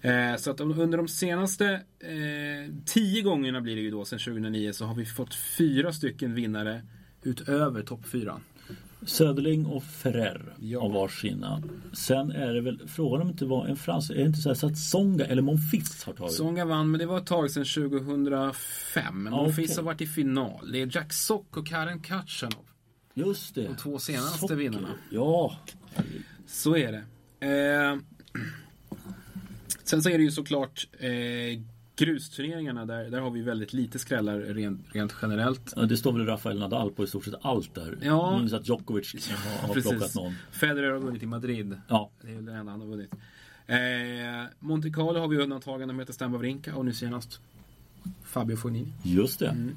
Eh, 0.00 0.36
så 0.36 0.50
att 0.50 0.60
under 0.60 0.98
de 0.98 1.08
senaste 1.08 1.66
eh, 2.00 2.74
tio 2.84 3.22
gångerna 3.22 3.60
blir 3.60 3.76
det 3.76 3.82
ju 3.82 3.90
då 3.90 4.04
sedan 4.04 4.18
2009 4.18 4.72
så 4.72 4.84
har 4.84 4.94
vi 4.94 5.04
fått 5.04 5.34
fyra 5.34 5.92
stycken 5.92 6.34
vinnare 6.34 6.82
utöver 7.22 7.82
topp 7.82 8.06
fyran. 8.06 8.40
Söderling 9.06 9.66
och 9.66 9.84
Ferrer 9.84 10.54
ja. 10.60 10.80
av 10.80 10.92
varsina. 10.92 11.62
Sen 11.92 12.30
är 12.30 12.54
det 12.54 12.60
väl 12.60 12.88
frågan 12.88 13.20
om 13.20 13.26
det 13.26 13.32
inte 13.32 13.44
var 13.44 13.66
en 13.66 13.76
frans, 13.76 14.10
är 14.10 14.14
det 14.14 14.22
inte 14.22 14.40
så, 14.40 14.54
så 14.54 14.66
att 14.66 14.78
Songa 14.78 15.24
eller 15.24 15.42
Monfils 15.42 16.04
har 16.04 16.12
tagit? 16.12 16.32
Songa 16.32 16.64
vann 16.64 16.90
men 16.90 16.98
det 17.00 17.06
var 17.06 17.18
ett 17.18 17.26
tag 17.26 17.50
sedan 17.50 17.64
2005. 17.64 19.22
Men 19.22 19.32
Monfils 19.32 19.70
okay. 19.70 19.76
har 19.76 19.82
varit 19.82 20.00
i 20.00 20.06
final. 20.06 20.72
Det 20.72 20.82
är 20.82 20.96
Jack 20.96 21.12
Sock 21.12 21.56
och 21.56 21.66
Karen 21.66 22.00
Katchanov. 22.00 22.64
Just 23.14 23.54
det. 23.54 23.62
De 23.62 23.76
två 23.76 23.98
senaste 23.98 24.38
Socker. 24.38 24.54
vinnarna. 24.54 24.88
Ja. 25.10 25.56
Så 26.46 26.76
är 26.76 26.92
det. 26.92 27.04
Eh, 27.46 27.98
sen 29.84 30.02
så 30.02 30.10
är 30.10 30.18
det 30.18 30.24
ju 30.24 30.30
såklart 30.30 30.88
eh, 30.98 31.08
grusturneringarna 31.96 32.86
där, 32.86 33.10
där 33.10 33.20
har 33.20 33.30
vi 33.30 33.42
väldigt 33.42 33.72
lite 33.72 33.98
skrällar 33.98 34.38
rent, 34.38 34.80
rent 34.92 35.14
generellt. 35.22 35.72
Ja, 35.76 35.82
det 35.82 35.96
står 35.96 36.12
väl 36.12 36.26
Rafael 36.26 36.58
Nadal 36.58 36.92
på 36.92 37.04
i 37.04 37.06
stort 37.06 37.24
sett 37.24 37.34
allt 37.42 37.74
där. 37.74 37.98
Ja. 38.02 38.38
Minns 38.38 38.52
att 38.52 38.68
Djokovic 38.68 39.30
har, 39.30 39.68
har 39.68 39.74
plockat 39.82 40.14
någon. 40.14 40.34
Federer 40.50 40.90
har 40.90 40.98
vunnit 40.98 41.22
i 41.22 41.26
Madrid. 41.26 41.80
Ja. 41.88 42.10
Det 42.22 42.28
är 42.28 42.42
det 42.42 42.52
enda 42.52 42.72
han 42.72 42.80
har 42.80 42.88
vunnit. 42.88 43.10
Eh, 43.66 43.76
Monte 44.58 44.90
Carlo 44.90 45.20
har 45.20 45.28
vi 45.28 45.36
undantagande 45.36 45.94
med 45.94 46.14
Stan 46.14 46.32
Wawrinka 46.32 46.76
och 46.76 46.84
nu 46.84 46.92
senast 46.92 47.40
Fabio 48.24 48.56
Fognini. 48.56 48.92
Just 49.02 49.38
det. 49.38 49.48
Mm. 49.48 49.76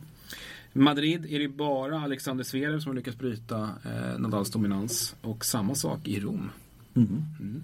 Madrid 0.74 1.26
är 1.30 1.40
det 1.40 1.48
bara 1.48 2.00
Alexander 2.00 2.44
Zverev 2.44 2.80
som 2.80 2.90
har 2.90 2.96
lyckats 2.96 3.18
bryta 3.18 3.70
eh, 3.86 4.20
Nadals 4.20 4.52
dominans. 4.52 5.16
Och 5.22 5.46
samma 5.46 5.76
sak 5.76 6.08
i 6.08 6.20
Rom. 6.20 6.52
Mm. 6.96 7.24
Mm. 7.40 7.64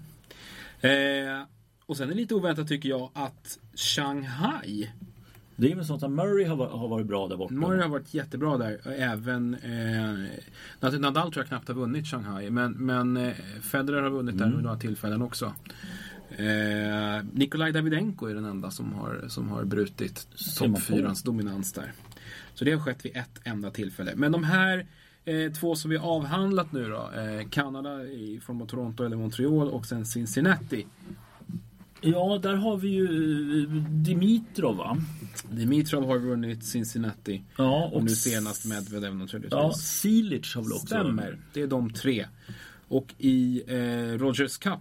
Eh, 0.80 1.46
och 1.92 1.96
sen 1.96 2.10
är 2.10 2.14
det 2.14 2.20
lite 2.20 2.34
oväntat 2.34 2.68
tycker 2.68 2.88
jag 2.88 3.10
att 3.12 3.58
Shanghai 3.74 4.90
det 5.56 5.72
är 5.72 5.76
väl 5.76 5.84
sånt 5.84 6.02
att 6.02 6.10
Murray 6.10 6.44
har, 6.44 6.66
har 6.66 6.88
varit 6.88 7.06
bra 7.06 7.28
där 7.28 7.36
borta. 7.36 7.54
Murray 7.54 7.82
har 7.82 7.88
varit 7.88 8.14
jättebra 8.14 8.58
där. 8.58 8.80
Även 8.98 9.54
eh, 9.54 10.98
Nadal 11.00 11.32
tror 11.32 11.42
jag 11.42 11.48
knappt 11.48 11.68
har 11.68 11.74
vunnit 11.74 12.06
Shanghai. 12.06 12.50
Men, 12.50 12.72
men 12.72 13.16
eh, 13.16 13.32
Federer 13.62 14.02
har 14.02 14.10
vunnit 14.10 14.34
mm. 14.34 14.48
där 14.48 14.56
vid 14.56 14.64
några 14.64 14.78
tillfällen 14.78 15.22
också. 15.22 15.54
Eh, 16.30 17.24
Nikolaj 17.32 17.72
Davidenko 17.72 18.26
är 18.26 18.34
den 18.34 18.44
enda 18.44 18.70
som 18.70 18.92
har, 18.92 19.24
som 19.28 19.48
har 19.48 19.64
brutit 19.64 20.28
topp 20.58 20.82
fyrans 20.82 21.22
dominans 21.22 21.72
där. 21.72 21.92
Så 22.54 22.64
det 22.64 22.72
har 22.72 22.80
skett 22.80 23.04
vid 23.04 23.16
ett 23.16 23.40
enda 23.44 23.70
tillfälle. 23.70 24.12
Men 24.16 24.32
de 24.32 24.44
här 24.44 24.86
eh, 25.24 25.52
två 25.52 25.74
som 25.74 25.90
vi 25.90 25.96
avhandlat 25.96 26.72
nu 26.72 26.88
då. 26.88 27.10
Eh, 27.20 27.48
Kanada 27.50 28.02
i 28.04 28.40
form 28.42 28.62
av 28.62 28.66
Toronto 28.66 29.04
eller 29.04 29.16
Montreal 29.16 29.68
och 29.68 29.86
sen 29.86 30.06
Cincinnati 30.06 30.86
Ja, 32.02 32.38
där 32.42 32.54
har 32.54 32.76
vi 32.76 32.88
ju 32.88 33.04
eh, 33.62 33.68
Dimitrov 33.90 34.76
va? 34.76 34.96
Dimitrov 35.50 36.06
har 36.06 36.18
vunnit 36.18 36.64
Cincinnati. 36.64 37.42
Ja, 37.56 37.90
Och 37.92 38.04
nu 38.04 38.10
senast 38.10 38.64
Medvedev 38.64 39.16
naturligtvis. 39.16 39.52
Ja, 39.52 39.72
Silic 39.72 40.54
har 40.54 40.62
väl 40.62 40.72
också 40.72 40.86
Stämmer. 40.86 41.38
Det 41.52 41.62
är 41.62 41.66
de 41.66 41.92
tre. 41.92 42.26
Och 42.88 43.14
i 43.18 43.62
eh, 43.66 44.18
Rogers 44.18 44.58
Cup. 44.58 44.80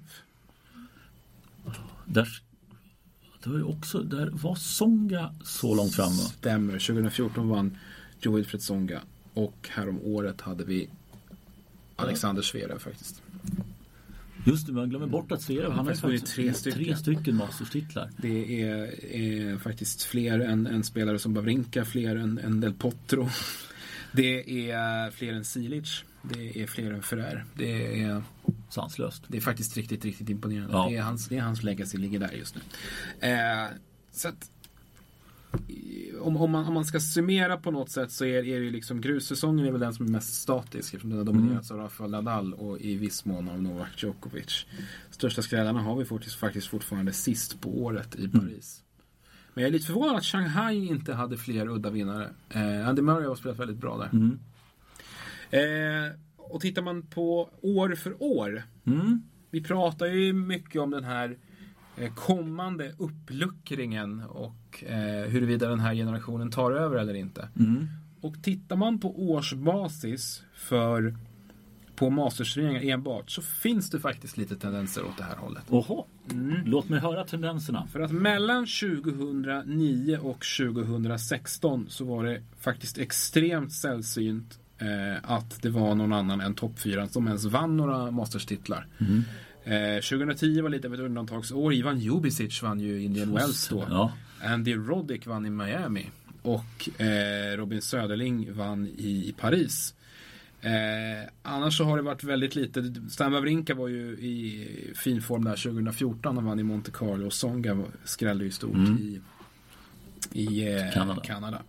Där, 2.05 2.27
det 3.43 3.49
var 3.49 3.57
ju 3.57 3.63
också, 3.63 3.99
där 3.99 4.29
var 4.33 4.55
Songa 4.55 5.35
så 5.43 5.75
långt 5.75 5.95
fram 5.95 6.11
va? 6.17 6.23
Stämmer. 6.23 6.73
2014 6.73 7.49
vann 7.49 7.77
Joe 8.21 8.35
Wilfred 8.35 8.61
Songa. 8.61 9.01
Och 9.33 9.69
härom 9.71 9.99
året 10.03 10.41
hade 10.41 10.63
vi 10.63 10.89
Alexander 11.95 12.41
Zverev 12.41 12.79
faktiskt. 12.79 13.21
Just 14.45 14.67
det, 14.67 14.73
man 14.73 14.89
glömmer 14.89 15.07
bort 15.07 15.31
att 15.31 15.41
Zverev, 15.41 15.71
han 15.71 15.87
har 15.87 15.93
vunnit 15.93 16.25
tre 16.25 16.53
stycken. 16.53 16.83
tre 16.83 16.95
stycken 16.95 17.35
Masters-titlar. 17.35 18.09
Det 18.17 18.61
är, 18.63 19.05
är 19.15 19.57
faktiskt 19.57 20.03
fler 20.03 20.39
än, 20.39 20.67
än 20.67 20.83
spelare 20.83 21.19
som 21.19 21.33
Bavrinka, 21.33 21.85
fler 21.85 22.15
än, 22.15 22.37
än 22.37 22.59
Del 22.59 22.73
Potro. 22.73 23.29
Det 24.11 24.69
är 24.71 25.11
fler 25.11 25.33
än 25.33 25.45
Silic. 25.45 26.03
Det 26.21 26.61
är 26.61 26.67
fler 26.67 26.91
än 26.91 27.01
Ferrer. 27.01 27.45
Det 27.53 28.01
är, 28.01 28.23
Sanslöst. 28.69 29.23
det 29.27 29.37
är 29.37 29.41
faktiskt 29.41 29.77
riktigt, 29.77 30.05
riktigt 30.05 30.29
imponerande. 30.29 30.73
Ja. 30.73 30.87
Det, 30.89 30.97
är 30.97 31.01
hans, 31.01 31.27
det 31.27 31.37
är 31.37 31.41
hans 31.41 31.63
legacy 31.63 31.97
ligger 31.97 32.19
där 32.19 32.31
just 32.31 32.55
nu. 32.55 32.61
Eh, 33.29 33.67
så 34.11 34.27
att, 34.27 34.51
om, 36.21 36.37
om, 36.37 36.51
man, 36.51 36.65
om 36.65 36.73
man 36.73 36.85
ska 36.85 36.99
summera 36.99 37.57
på 37.57 37.71
något 37.71 37.89
sätt 37.89 38.11
så 38.11 38.25
är, 38.25 38.47
är 38.47 38.59
det 38.59 38.69
liksom 38.69 39.01
grussäsongen 39.01 39.65
är 39.65 39.71
väl 39.71 39.81
den 39.81 39.93
som 39.93 40.05
är 40.05 40.09
mest 40.09 40.33
statisk 40.33 40.93
eftersom 40.93 41.09
den 41.09 41.19
har 41.19 41.25
dominerats 41.25 41.71
av 41.71 41.77
Rafael 41.77 42.11
Nadal 42.11 42.53
och 42.53 42.79
i 42.79 42.95
viss 42.95 43.25
mån 43.25 43.49
av 43.49 43.61
Novak 43.61 44.03
Djokovic. 44.03 44.65
Största 45.09 45.41
skrällarna 45.41 45.81
har 45.81 45.95
vi 45.95 46.05
faktiskt, 46.05 46.35
faktiskt 46.35 46.67
fortfarande 46.67 47.13
sist 47.13 47.61
på 47.61 47.83
året 47.83 48.15
i 48.15 48.27
Paris. 48.27 48.83
Men 49.53 49.61
jag 49.61 49.67
är 49.67 49.71
lite 49.71 49.85
förvånad 49.85 50.15
att 50.15 50.25
Shanghai 50.25 50.85
inte 50.85 51.13
hade 51.13 51.37
fler 51.37 51.67
udda 51.67 51.89
vinnare. 51.89 52.29
Eh, 52.49 52.87
Andy 52.87 53.01
Murray 53.01 53.27
har 53.27 53.35
spelat 53.35 53.59
väldigt 53.59 53.77
bra 53.77 53.97
där. 53.97 54.09
Mm. 54.13 54.39
Eh, 55.49 56.11
och 56.37 56.61
tittar 56.61 56.81
man 56.81 57.01
på 57.01 57.49
år 57.61 57.95
för 57.95 58.23
år. 58.23 58.63
Mm. 58.85 59.21
Vi 59.49 59.63
pratar 59.63 60.05
ju 60.05 60.33
mycket 60.33 60.81
om 60.81 60.91
den 60.91 61.03
här 61.03 61.37
kommande 62.09 62.93
uppluckringen 62.97 64.23
och 64.23 64.83
eh, 64.83 65.29
huruvida 65.29 65.69
den 65.69 65.79
här 65.79 65.95
generationen 65.95 66.51
tar 66.51 66.71
över 66.71 66.97
eller 66.97 67.13
inte. 67.13 67.49
Mm. 67.59 67.87
Och 68.21 68.43
tittar 68.43 68.75
man 68.75 68.99
på 68.99 69.31
årsbasis 69.31 70.43
för 70.53 71.15
på 71.95 72.09
mastersturneringar 72.09 72.93
enbart 72.93 73.31
så 73.31 73.41
finns 73.41 73.89
det 73.89 73.99
faktiskt 73.99 74.37
lite 74.37 74.55
tendenser 74.55 75.05
åt 75.05 75.17
det 75.17 75.23
här 75.23 75.35
hållet. 75.35 75.63
Oho. 75.69 76.05
Låt 76.65 76.89
mig 76.89 76.99
höra 76.99 77.23
tendenserna. 77.23 77.87
För 77.87 77.99
att 77.99 78.11
mellan 78.11 78.65
2009 78.65 80.17
och 80.17 80.45
2016 80.57 81.85
så 81.89 82.05
var 82.05 82.23
det 82.23 82.41
faktiskt 82.59 82.97
extremt 82.97 83.73
sällsynt 83.73 84.59
eh, 84.77 85.31
att 85.31 85.61
det 85.61 85.69
var 85.69 85.95
någon 85.95 86.13
annan 86.13 86.41
än 86.41 86.53
toppfyran 86.53 87.09
som 87.09 87.27
ens 87.27 87.45
vann 87.45 87.77
några 87.77 88.11
masterstitlar. 88.11 88.87
Eh, 89.63 90.01
2010 90.01 90.61
var 90.61 90.69
lite 90.69 90.87
av 90.87 90.93
ett 90.93 90.99
undantagsår. 90.99 91.73
Ivan 91.73 91.99
Jubicic 91.99 92.63
vann 92.63 92.79
ju 92.79 93.03
Indian 93.03 93.33
Wells 93.33 93.67
då. 93.67 93.85
Ja. 93.89 94.11
Andy 94.43 94.75
Roddick 94.75 95.27
vann 95.27 95.45
i 95.45 95.49
Miami. 95.49 96.09
Och 96.41 97.01
eh, 97.01 97.57
Robin 97.57 97.81
Söderling 97.81 98.53
vann 98.53 98.87
i, 98.87 99.29
i 99.29 99.35
Paris. 99.37 99.93
Eh, 100.61 101.29
annars 101.43 101.77
så 101.77 101.83
har 101.83 101.97
det 101.97 102.03
varit 102.03 102.23
väldigt 102.23 102.55
lite. 102.55 102.93
Stan 103.09 103.31
Wawrinka 103.31 103.75
var 103.75 103.87
ju 103.87 104.11
i 104.11 104.67
fin 104.95 105.21
form 105.21 105.43
där 105.43 105.55
2014. 105.55 106.35
Han 106.35 106.45
vann 106.45 106.59
i 106.59 106.63
Monte 106.63 106.91
Carlo 106.91 107.25
och 107.25 107.33
Songa 107.33 107.83
skrällde 108.03 108.43
ju 108.43 108.51
stort 108.51 108.75
i, 108.75 109.21
i 110.31 110.75
eh, 110.75 110.93
Kanada. 110.93 111.21
Kanada. 111.21 111.61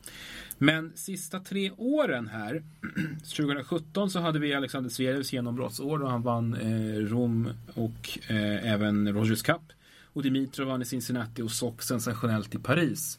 Men 0.62 0.92
sista 0.94 1.40
tre 1.40 1.70
åren 1.76 2.28
här. 2.28 2.62
2017 3.36 4.10
så 4.10 4.20
hade 4.20 4.38
vi 4.38 4.54
Alexander 4.54 4.90
Zverevs 4.90 5.32
genombrottsår 5.32 6.02
och 6.02 6.10
han 6.10 6.22
vann 6.22 6.54
eh, 6.54 6.96
Rom 6.96 7.48
och 7.74 8.18
eh, 8.28 8.72
även 8.72 9.12
Rogers 9.12 9.42
Cup. 9.42 9.62
Och 10.04 10.22
Dimitrov 10.22 10.68
vann 10.68 10.82
i 10.82 10.84
Cincinnati 10.84 11.42
och 11.42 11.50
Sock 11.50 11.82
sensationellt 11.82 12.54
i 12.54 12.58
Paris. 12.58 13.18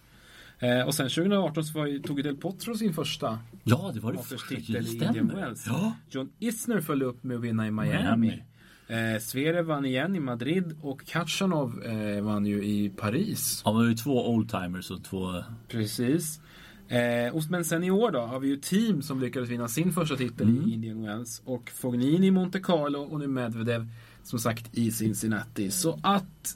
Eh, 0.60 0.82
och 0.82 0.96
sen 0.96 1.10
2018 1.10 1.64
så 1.64 1.80
var, 1.80 2.04
tog 2.08 2.24
Del 2.24 2.38
Potro 2.38 2.76
sin 2.76 2.94
första 2.94 3.40
Ja, 3.64 3.92
det 3.94 4.00
var 4.00 4.12
det 4.12 4.18
Masters-titel 4.18 4.74
det 4.74 5.06
i. 5.06 5.08
Indian 5.08 5.28
Wells. 5.36 5.64
Ja. 5.68 5.94
John 6.10 6.30
Isner 6.40 6.82
följde 6.82 7.06
upp 7.06 7.24
med 7.24 7.38
att 7.38 7.44
vinna 7.44 7.68
i 7.68 7.72
Miami. 7.72 8.18
Miami. 8.18 8.44
Eh, 8.88 9.20
Zverev 9.20 9.66
vann 9.66 9.86
igen 9.86 10.16
i 10.16 10.20
Madrid 10.20 10.78
och 10.82 11.06
Kachanov 11.06 11.84
eh, 11.84 12.24
vann 12.24 12.46
ju 12.46 12.64
i 12.64 12.90
Paris. 12.90 13.62
Han 13.66 13.76
var 13.76 13.84
ju 13.84 13.94
två 13.94 14.30
oldtimers 14.30 14.92
och 14.92 15.04
två... 15.04 15.44
Precis. 15.68 16.40
Eh, 16.88 17.36
och, 17.36 17.44
men 17.50 17.66
sen 17.66 17.84
i 17.84 17.92
år 17.92 18.12
då 18.12 18.20
har 18.20 18.40
vi 18.40 18.48
ju 18.48 18.58
team 18.58 19.02
som 19.02 19.20
lyckades 19.22 19.50
vinna 19.50 19.68
sin 19.68 19.94
första 19.94 20.16
titel 20.16 20.50
Mm. 20.50 20.70
i 20.70 20.74
Indian 20.74 21.02
Wells. 21.04 21.42
Och 21.46 21.70
Fognini 21.70 22.28
i 22.28 22.32
Monte 22.32 22.60
Carlo 22.60 23.00
och 23.00 23.20
nu 23.20 23.28
Medvedev 23.28 23.88
som 24.24 24.40
sagt 24.40 24.78
i 24.78 24.92
Cincinnati. 24.92 25.72
Så 25.72 26.00
att 26.04 26.56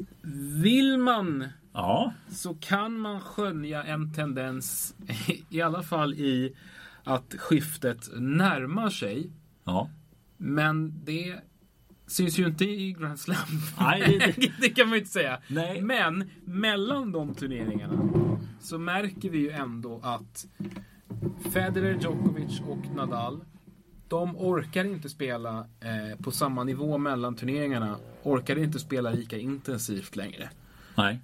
vill 0.64 0.98
man 0.98 1.48
Ja. 1.74 2.14
så 2.30 2.54
kan 2.54 3.00
man 3.00 3.22
skönja 3.22 3.84
en 3.84 4.14
tendens 4.14 4.96
i 5.50 5.62
alla 5.62 5.84
fall 5.84 6.14
i 6.14 6.56
att 7.04 7.34
skiftet 7.38 8.10
närmar 8.20 8.90
sig. 8.90 9.30
Ja. 9.64 9.90
Men 10.38 10.94
det 11.06 11.36
syns 12.08 12.40
ju 12.40 12.46
inte 12.48 12.66
i 12.66 12.92
Grand 13.00 13.20
Slam. 13.20 13.38
Nej, 13.80 14.34
det- 14.38 14.52
det 14.62 14.70
kan 14.70 14.88
man 14.88 14.94
ju 14.94 15.00
inte 15.00 15.12
säga. 15.12 15.40
Nej. 15.48 15.82
Men 15.82 16.30
mellan 16.46 17.12
de 17.12 17.36
turneringarna 17.36 18.10
så 18.62 18.78
märker 18.80 19.30
vi 19.30 19.38
ju 19.38 19.50
ändå 19.50 20.00
att 20.04 20.46
Federer, 21.52 21.98
Djokovic 22.02 22.62
och 22.68 22.96
Nadal 22.96 23.40
de 24.08 24.36
orkar 24.38 24.86
inte 24.86 25.10
spela 25.10 25.60
eh, 25.60 26.20
på 26.24 26.32
samma 26.32 26.64
nivå 26.64 26.98
mellan 26.98 27.36
turneringarna. 27.36 27.98
Orkar 28.24 28.58
inte 28.58 28.80
spela 28.80 29.12
lika 29.12 29.38
intensivt 29.38 30.16
längre. 30.16 30.50
Nej. 30.98 31.20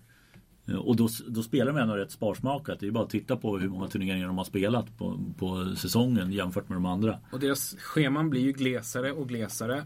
Och 0.79 0.95
då, 0.95 1.09
då 1.27 1.43
spelar 1.43 1.73
de 1.73 1.77
ändå 1.81 1.95
rätt 1.95 2.11
sparsmakat. 2.11 2.79
Det 2.79 2.87
är 2.87 2.91
bara 2.91 3.03
att 3.03 3.09
titta 3.09 3.37
på 3.37 3.57
hur 3.57 3.69
många 3.69 3.87
turneringar 3.87 4.27
de 4.27 4.37
har 4.37 4.45
spelat 4.45 4.97
på, 4.97 5.19
på 5.37 5.75
säsongen 5.75 6.31
jämfört 6.31 6.69
med 6.69 6.75
de 6.75 6.85
andra. 6.85 7.19
Och 7.31 7.39
deras 7.39 7.75
scheman 7.79 8.29
blir 8.29 8.41
ju 8.41 8.51
glesare 8.51 9.11
och 9.11 9.29
glesare 9.29 9.83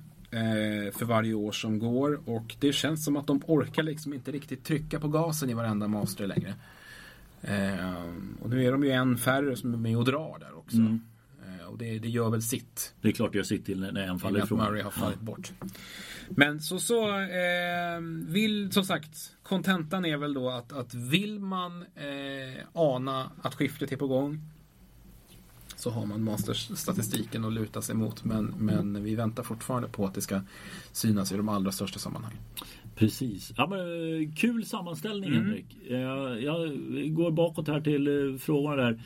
för 0.93 1.05
varje 1.05 1.34
år 1.34 1.51
som 1.51 1.80
går. 1.80 2.30
Och 2.30 2.55
det 2.59 2.73
känns 2.73 3.05
som 3.05 3.17
att 3.17 3.28
de 3.28 3.41
orkar 3.47 3.84
liksom 3.84 4.13
inte 4.13 4.32
riktigt 4.32 4.63
trycka 4.63 4.99
på 4.99 5.07
gasen 5.07 5.49
i 5.49 5.53
varenda 5.53 5.88
master 5.88 6.28
längre. 6.28 6.55
Eh, 7.41 8.03
och 8.41 8.49
nu 8.49 8.65
är 8.65 8.71
de 8.71 8.84
ju 8.84 8.91
en 8.91 9.17
färre 9.17 9.55
som 9.55 9.73
är 9.73 9.78
med 9.78 9.97
och 9.97 10.05
drar 10.05 10.38
där 10.39 10.57
också. 10.57 10.78
Eh, 10.78 11.65
och 11.67 11.78
det, 11.78 11.99
det 11.99 12.09
gör 12.09 12.30
väl 12.30 12.41
sitt. 12.41 12.93
Det 13.01 13.07
är 13.07 13.11
klart 13.11 13.36
jag 13.36 13.45
sitter 13.45 13.65
till 13.65 13.80
när 13.80 14.07
en 14.07 14.19
faller 14.19 14.43
ifrån. 14.43 14.59
Murray 14.59 14.82
har 14.82 14.91
fallit 14.91 15.21
bort. 15.21 15.51
Men 16.30 16.61
så, 16.61 16.80
så 16.80 17.19
eh, 17.19 17.99
vill 18.28 18.71
som 18.71 18.84
sagt 18.84 19.36
kontentan 19.43 20.05
är 20.05 20.17
väl 20.17 20.34
då 20.34 20.49
att, 20.49 20.73
att 20.73 20.93
vill 20.93 21.39
man 21.39 21.82
eh, 21.82 22.63
ana 22.73 23.32
att 23.41 23.55
skiftet 23.55 23.91
är 23.91 23.97
på 23.97 24.07
gång 24.07 24.41
så 25.78 25.89
har 25.89 26.05
man 26.05 26.23
Masters-statistiken 26.23 27.45
att 27.45 27.53
luta 27.53 27.82
sig 27.82 27.95
mot. 27.95 28.23
Men, 28.23 28.45
men 28.45 29.03
vi 29.03 29.15
väntar 29.15 29.43
fortfarande 29.43 29.88
på 29.88 30.05
att 30.05 30.13
det 30.13 30.21
ska 30.21 30.41
synas 30.91 31.32
i 31.32 31.38
de 31.38 31.49
allra 31.49 31.71
största 31.71 31.99
sammanhangen. 31.99 32.38
Precis. 32.95 33.51
Ja, 33.57 33.67
men, 33.67 33.80
eh, 33.80 34.34
kul 34.36 34.65
sammanställning 34.65 35.30
Mm. 35.30 35.43
Henrik. 35.45 35.65
Eh, 35.89 35.97
Jag 36.45 36.69
går 37.15 37.32
bakåt 37.32 37.67
här 37.67 37.82
till 37.82 38.07
eh, 38.07 38.38
frågorna 38.38 38.75
där. 38.75 39.01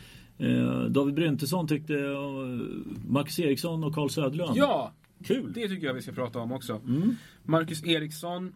David 0.90 1.16
Bryntesson 1.16 1.68
tyckte 1.68 1.94
Max 3.08 3.40
Eriksson 3.40 3.84
och 3.84 3.96
Carl 3.96 4.10
Söderlund. 4.10 4.52
Ja, 4.58 4.94
Kul! 5.26 5.54
det 5.54 5.68
tycker 5.68 5.88
jag 5.88 5.94
vi 5.94 6.02
ska 6.02 6.12
prata 6.12 6.40
om 6.40 6.52
också. 6.52 6.82
Mm. 6.88 7.16
Marcus 7.44 7.84
Eriksson. 7.84 8.54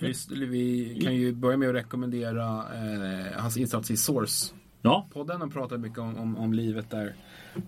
Just, 0.00 0.30
vi 0.32 0.98
kan 1.04 1.16
ju 1.16 1.32
börja 1.32 1.56
med 1.56 1.68
att 1.68 1.74
rekommendera 1.74 2.58
eh, 2.58 3.40
hans 3.40 3.56
insats 3.56 3.90
i 3.90 3.96
Source 3.96 4.54
Ja, 4.86 5.06
podden. 5.12 5.40
Han 5.40 5.50
pratar 5.50 5.78
mycket 5.78 5.98
om, 5.98 6.16
om, 6.18 6.36
om 6.36 6.52
livet 6.52 6.90
där 6.90 7.14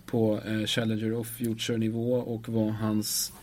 på 0.05 0.39
eh, 0.45 0.65
Challenger 0.65 1.13
och 1.13 1.27
Future 1.27 1.77
nivå 1.77 2.13
och 2.13 2.49
vad 2.49 2.73
hans 2.73 3.33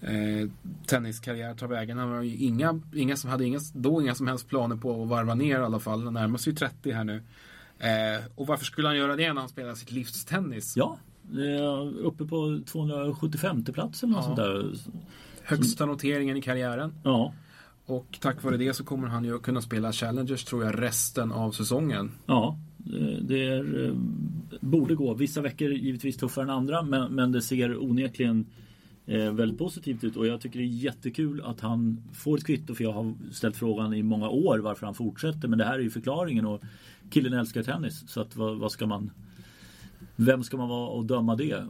eh, 0.00 0.48
tenniskarriär 0.86 1.54
tar 1.54 1.66
vägen. 1.66 1.98
Han 1.98 2.10
var 2.10 2.22
ju 2.22 2.36
inga, 2.36 2.80
inga 2.94 3.16
som 3.16 3.30
hade 3.30 3.44
inga, 3.44 3.60
då 3.74 4.02
inga 4.02 4.14
som 4.14 4.26
helst 4.26 4.48
planer 4.48 4.76
på 4.76 5.02
att 5.02 5.08
varva 5.08 5.34
ner 5.34 5.60
i 5.60 5.62
alla 5.62 5.80
fall. 5.80 6.04
Han 6.04 6.14
närmar 6.14 6.38
sig 6.38 6.52
ju 6.52 6.56
30 6.56 6.92
här 6.92 7.04
nu. 7.04 7.22
Eh, 7.78 8.24
och 8.34 8.46
varför 8.46 8.64
skulle 8.64 8.88
han 8.88 8.96
göra 8.96 9.16
det 9.16 9.32
när 9.32 9.40
han 9.40 9.48
spelar 9.48 9.74
sitt 9.74 9.90
livs 9.92 10.24
tennis? 10.24 10.76
ja. 10.76 10.98
Uppe 12.02 12.24
på 12.24 12.60
275 12.66 13.64
plats 13.64 14.02
eller 14.02 14.12
något 14.12 14.20
Ja. 14.20 14.26
sånt 14.26 14.36
där. 14.36 14.72
Högsta 15.44 15.86
noteringen 15.86 16.36
i 16.36 16.42
karriären. 16.42 16.94
Ja. 17.04 17.32
Och 17.86 18.18
tack 18.20 18.42
vare 18.42 18.56
det 18.56 18.74
så 18.74 18.84
kommer 18.84 19.08
han 19.08 19.24
ju 19.24 19.38
kunna 19.38 19.62
spela 19.62 19.92
Challengers 19.92 20.44
tror 20.44 20.64
jag 20.64 20.82
resten 20.82 21.32
av 21.32 21.52
säsongen. 21.52 22.12
Ja, 22.26 22.58
Eh, 22.86 23.18
det, 23.20 23.44
är, 23.44 23.84
eh, 23.84 23.94
borde 24.60 24.94
gå. 24.94 25.14
Vissa 25.14 25.40
veckor 25.40 25.70
givetvis 25.72 26.16
tuffare 26.16 26.44
än 26.44 26.50
andra 26.50 26.82
men, 26.82 27.14
men 27.14 27.32
det 27.32 27.42
ser 27.42 27.82
onekligen 27.82 28.46
eh, 29.06 29.32
väldigt 29.32 29.58
positivt 29.58 30.04
ut. 30.04 30.16
Och 30.16 30.26
jag 30.26 30.40
tycker 30.40 30.58
det 30.58 30.64
är 30.64 30.66
jättekul 30.66 31.42
att 31.44 31.60
han 31.60 32.02
får 32.12 32.38
ett 32.38 32.46
kvitto 32.46 32.74
för 32.74 32.84
jag 32.84 32.92
har 32.92 33.14
ställt 33.32 33.56
frågan 33.56 33.94
i 33.94 34.02
många 34.02 34.28
år 34.28 34.58
varför 34.58 34.86
han 34.86 34.94
fortsätter. 34.94 35.48
Men 35.48 35.58
det 35.58 35.64
här 35.64 35.74
är 35.74 35.82
ju 35.82 35.90
förklaringen. 35.90 36.46
Och 36.46 36.62
killen 37.10 37.32
älskar 37.32 37.62
tennis 37.62 38.04
så 38.08 38.20
att 38.20 38.36
vad, 38.36 38.58
vad 38.58 38.72
ska 38.72 38.86
man 38.86 39.10
vem 40.16 40.44
ska 40.44 40.56
man 40.56 40.68
vara 40.68 40.88
och 40.88 41.04
döma 41.04 41.36
det? 41.36 41.54
Och... 41.54 41.64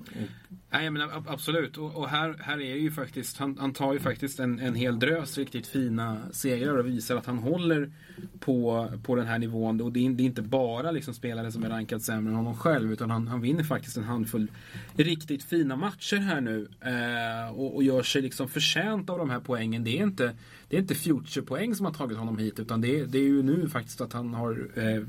Nej, 0.70 0.91
men 0.91 1.03
absolut. 1.26 1.78
Och, 1.78 1.97
och, 1.97 2.09
här, 2.09 2.37
här 2.41 2.61
är 2.61 2.76
ju 2.76 2.91
faktiskt, 2.91 3.39
han, 3.39 3.57
han 3.61 3.72
tar 3.72 3.93
ju 3.93 3.99
faktiskt 3.99 4.41
en, 4.41 4.59
en 4.59 4.74
hel 4.74 4.99
drös 4.99 5.39
riktigt 5.39 5.66
fina 5.66 6.18
segrar 6.30 6.76
och 6.76 6.87
visar 6.87 7.16
att 7.16 7.26
han 7.26 7.39
håller 7.39 7.93
på, 8.41 8.89
på 9.03 9.16
den 9.16 9.26
här 9.26 9.39
nivån. 9.39 9.80
Och 9.80 9.93
det 9.93 10.07
är, 10.07 10.11
det 10.11 10.22
är 10.22 10.24
inte 10.24 10.43
bara 10.43 10.91
liksom 10.91 11.14
spelare 11.14 11.53
som 11.53 11.64
är 11.64 11.68
rankad 11.68 12.03
sämre 12.03 12.30
än 12.30 12.37
honom 12.37 12.57
själv, 12.57 12.93
utan 12.93 13.11
han, 13.11 13.28
han 13.28 13.41
vinner 13.41 13.64
faktiskt 13.64 13.97
en 13.97 14.05
handfull 14.05 14.49
riktigt 14.97 15.43
fina 15.43 15.76
matcher 15.76 16.16
här 16.16 16.41
nu. 16.41 16.68
Eh, 16.80 17.55
och, 17.55 17.74
och, 17.74 17.83
gör 17.83 18.03
sig 18.03 18.22
liksom 18.22 18.49
förtjänt 18.49 19.11
av 19.11 19.18
de 19.18 19.30
här 19.30 19.41
poängen. 19.41 19.85
Det 19.85 19.99
är 19.99 20.03
inte, 20.03 20.37
det 20.68 20.76
är 20.76 20.80
inte 20.80 20.95
future-poäng 20.95 21.74
som 21.74 21.87
har 21.87 21.93
tagit 21.93 22.18
honom 22.18 22.39
hit, 22.39 22.61
utan 22.61 22.80
det 22.80 23.01
är, 23.01 23.07
det 23.07 23.18
är 23.18 23.22
ju 23.22 23.43
nu 23.43 23.68
faktiskt 23.68 24.01
att 24.01 24.12
han 24.12 24.35
har 24.35 24.68
eh, 24.74 25.03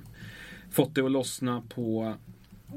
fått 0.71 0.95
det 0.95 1.01
att 1.05 1.11
lossna 1.11 1.63
på 1.69 2.15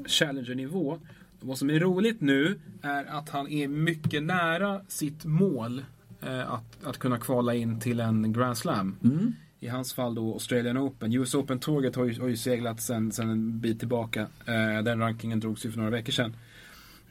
Challenger-nivå. 0.05 0.99
Vad 1.39 1.57
som 1.57 1.69
är 1.69 1.79
roligt 1.79 2.21
nu 2.21 2.59
är 2.81 3.05
att 3.05 3.29
han 3.29 3.47
är 3.47 3.67
mycket 3.67 4.23
nära 4.23 4.81
sitt 4.87 5.25
mål 5.25 5.83
eh, 6.21 6.53
att, 6.53 6.83
att 6.83 6.97
kunna 6.97 7.17
kvala 7.17 7.53
in 7.53 7.79
till 7.79 7.99
en 7.99 8.33
Grand 8.33 8.57
Slam. 8.57 8.95
Mm. 9.03 9.33
I 9.59 9.67
hans 9.67 9.93
fall 9.93 10.15
då 10.15 10.33
Australian 10.33 10.77
Open. 10.77 11.13
US 11.13 11.35
Open-tåget 11.35 11.95
har 11.95 12.05
ju, 12.05 12.21
har 12.21 12.27
ju 12.27 12.37
seglat 12.37 12.81
sen, 12.81 13.11
sen 13.11 13.29
en 13.29 13.59
bit 13.59 13.79
tillbaka. 13.79 14.21
Eh, 14.45 14.83
den 14.83 14.99
rankingen 14.99 15.39
drogs 15.39 15.65
ju 15.65 15.71
för 15.71 15.77
några 15.77 15.91
veckor 15.91 16.11
sedan. 16.11 16.35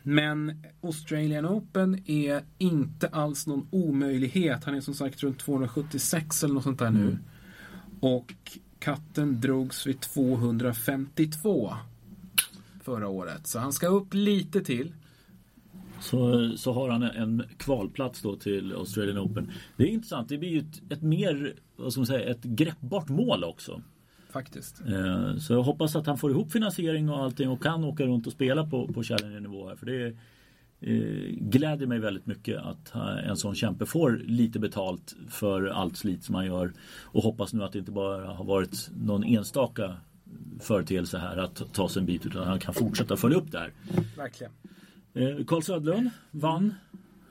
Men 0.03 0.63
Australian 0.81 1.47
Open 1.47 2.03
är 2.07 2.43
inte 2.59 3.09
alls 3.09 3.47
någon 3.47 3.69
omöjlighet. 3.71 4.65
Han 4.65 4.75
är 4.75 4.81
som 4.81 4.95
sagt 4.95 5.23
runt 5.23 5.39
276 5.39 6.45
eller 6.45 6.55
något 6.55 6.63
sånt 6.63 6.79
där 6.79 6.87
mm. 6.87 7.03
nu. 7.03 7.19
Och 8.01 8.35
katten 8.79 9.41
drogs 9.41 9.87
vid 9.87 10.01
252 10.01 11.75
förra 12.87 13.09
året. 13.09 13.47
Så 13.47 13.59
han 13.59 13.73
ska 13.73 13.87
upp 13.87 14.15
lite 14.15 14.61
till. 14.61 14.95
Så, 16.01 16.51
så 16.57 16.73
har 16.73 16.89
han 16.89 17.03
en 17.03 17.43
kvalplats 17.57 18.23
då 18.23 18.37
till 18.37 18.73
Australian 18.73 19.19
Open. 19.19 19.51
Det 19.77 19.85
är 19.85 19.89
intressant. 19.89 20.29
Det 20.29 20.39
blir 20.39 20.49
ju 20.49 20.59
ett, 20.59 20.93
ett 20.93 21.03
mer, 21.03 21.55
vad 21.77 21.93
ska 21.93 22.01
man 22.01 22.07
säga, 22.07 22.31
ett 22.31 22.43
greppbart 22.43 23.09
mål 23.09 23.45
också. 23.45 23.83
Faktiskt. 24.31 24.81
Eh, 24.81 25.37
så 25.37 25.53
jag 25.53 25.63
hoppas 25.63 25.97
att 25.97 26.07
han 26.07 26.19
får 26.19 26.31
ihop 26.31 26.53
finansiering 26.53 27.11
och 27.11 27.23
allting 27.23 27.49
och 27.49 27.63
kan 27.63 27.85
åka 27.85 28.07
runt 28.07 28.27
och 28.27 28.33
spela 28.33 28.67
på, 28.67 28.93
på 28.93 29.03
Challenger-nivå 29.03 29.69
här. 29.69 29.77
För 29.77 29.87
det 29.87 30.07
eh, 30.81 30.97
gläder 31.31 31.87
mig 31.87 31.99
väldigt 31.99 32.27
mycket 32.27 32.59
att 32.59 32.95
en 33.25 33.37
sån 33.37 33.55
kämpe 33.55 33.87
får 33.87 34.23
lite 34.25 34.59
betalt 34.59 35.17
för 35.29 35.67
allt 35.67 35.97
slit 35.97 36.25
som 36.25 36.35
han 36.35 36.47
gör. 36.47 36.73
Och 37.03 37.23
hoppas 37.23 37.53
nu 37.53 37.65
att 37.65 37.73
det 37.73 37.79
inte 37.79 37.93
bara 37.93 38.27
har 38.27 38.45
varit 38.45 38.91
någon 38.97 39.25
enstaka 39.25 39.97
företeelse 40.61 41.19
här 41.19 41.37
att 41.37 41.73
ta 41.73 41.89
sig 41.89 42.01
en 42.01 42.07
bit 42.07 42.27
utan 42.27 42.47
han 42.47 42.59
kan 42.59 42.75
fortsätta 42.75 43.17
följa 43.17 43.39
upp 43.39 43.53
det 43.53 43.59
här. 43.59 43.73
Verkligen. 44.17 44.53
Eh, 45.15 45.45
Carl 45.47 45.63
Södlund 45.63 46.11
vann 46.31 46.75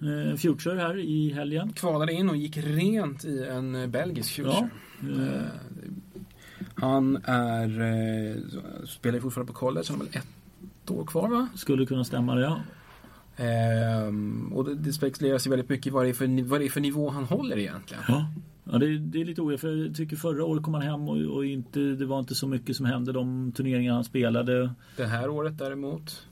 eh, 0.01 0.37
Future 0.37 0.79
här 0.79 0.97
i 0.97 1.31
helgen. 1.33 1.73
Kvalade 1.73 2.13
in 2.13 2.29
och 2.29 2.37
gick 2.37 2.57
rent 2.57 3.25
i 3.25 3.43
en 3.43 3.75
eh, 3.75 3.87
belgisk 3.87 4.35
Future. 4.35 4.69
Ja. 5.01 5.23
Eh, 5.23 5.41
han 6.75 7.17
är, 7.23 7.81
eh, 7.81 8.35
spelar 8.85 9.19
fortfarande 9.19 9.53
på 9.53 9.59
college, 9.59 9.85
han 9.89 9.97
har 9.97 10.05
väl 10.05 10.15
ett 10.15 10.91
år 10.91 11.05
kvar 11.05 11.29
va? 11.29 11.47
Skulle 11.55 11.85
kunna 11.85 12.03
stämma 12.03 12.35
det 12.35 12.41
ja. 12.41 12.59
Um, 13.37 14.53
och 14.53 14.65
det, 14.65 14.75
det 14.75 14.93
spekuleras 14.93 15.47
ju 15.47 15.49
väldigt 15.49 15.69
mycket 15.69 15.93
vad 15.93 16.05
det, 16.05 16.09
är 16.09 16.13
för, 16.13 16.43
vad 16.43 16.61
det 16.61 16.65
är 16.65 16.69
för 16.69 16.81
nivå 16.81 17.09
han 17.09 17.23
håller 17.23 17.57
egentligen. 17.57 18.03
Ja. 18.07 18.27
Ja, 18.72 18.78
det, 18.78 18.97
det 18.97 19.22
är 19.22 19.26
lite 19.26 19.41
ojämnt. 19.41 19.61
För 19.61 19.76
jag 19.76 19.95
tycker 19.95 20.16
förra 20.16 20.45
året 20.45 20.63
kom 20.63 20.74
han 20.74 20.84
hem 20.84 21.09
och, 21.09 21.18
och, 21.18 21.45
inte, 21.45 21.80
det 21.80 22.05
var 22.05 22.20
inte 22.20 22.36
så 22.36 22.47
mycket 22.47 22.76
som 22.76 22.86
hände 22.86 23.11
de 23.11 23.51
turneringar 23.51 23.93
han 23.93 24.03
spelade. 24.03 24.74
Det 24.97 25.05
här 25.05 25.30
året 25.30 25.57
däremot 25.57 26.26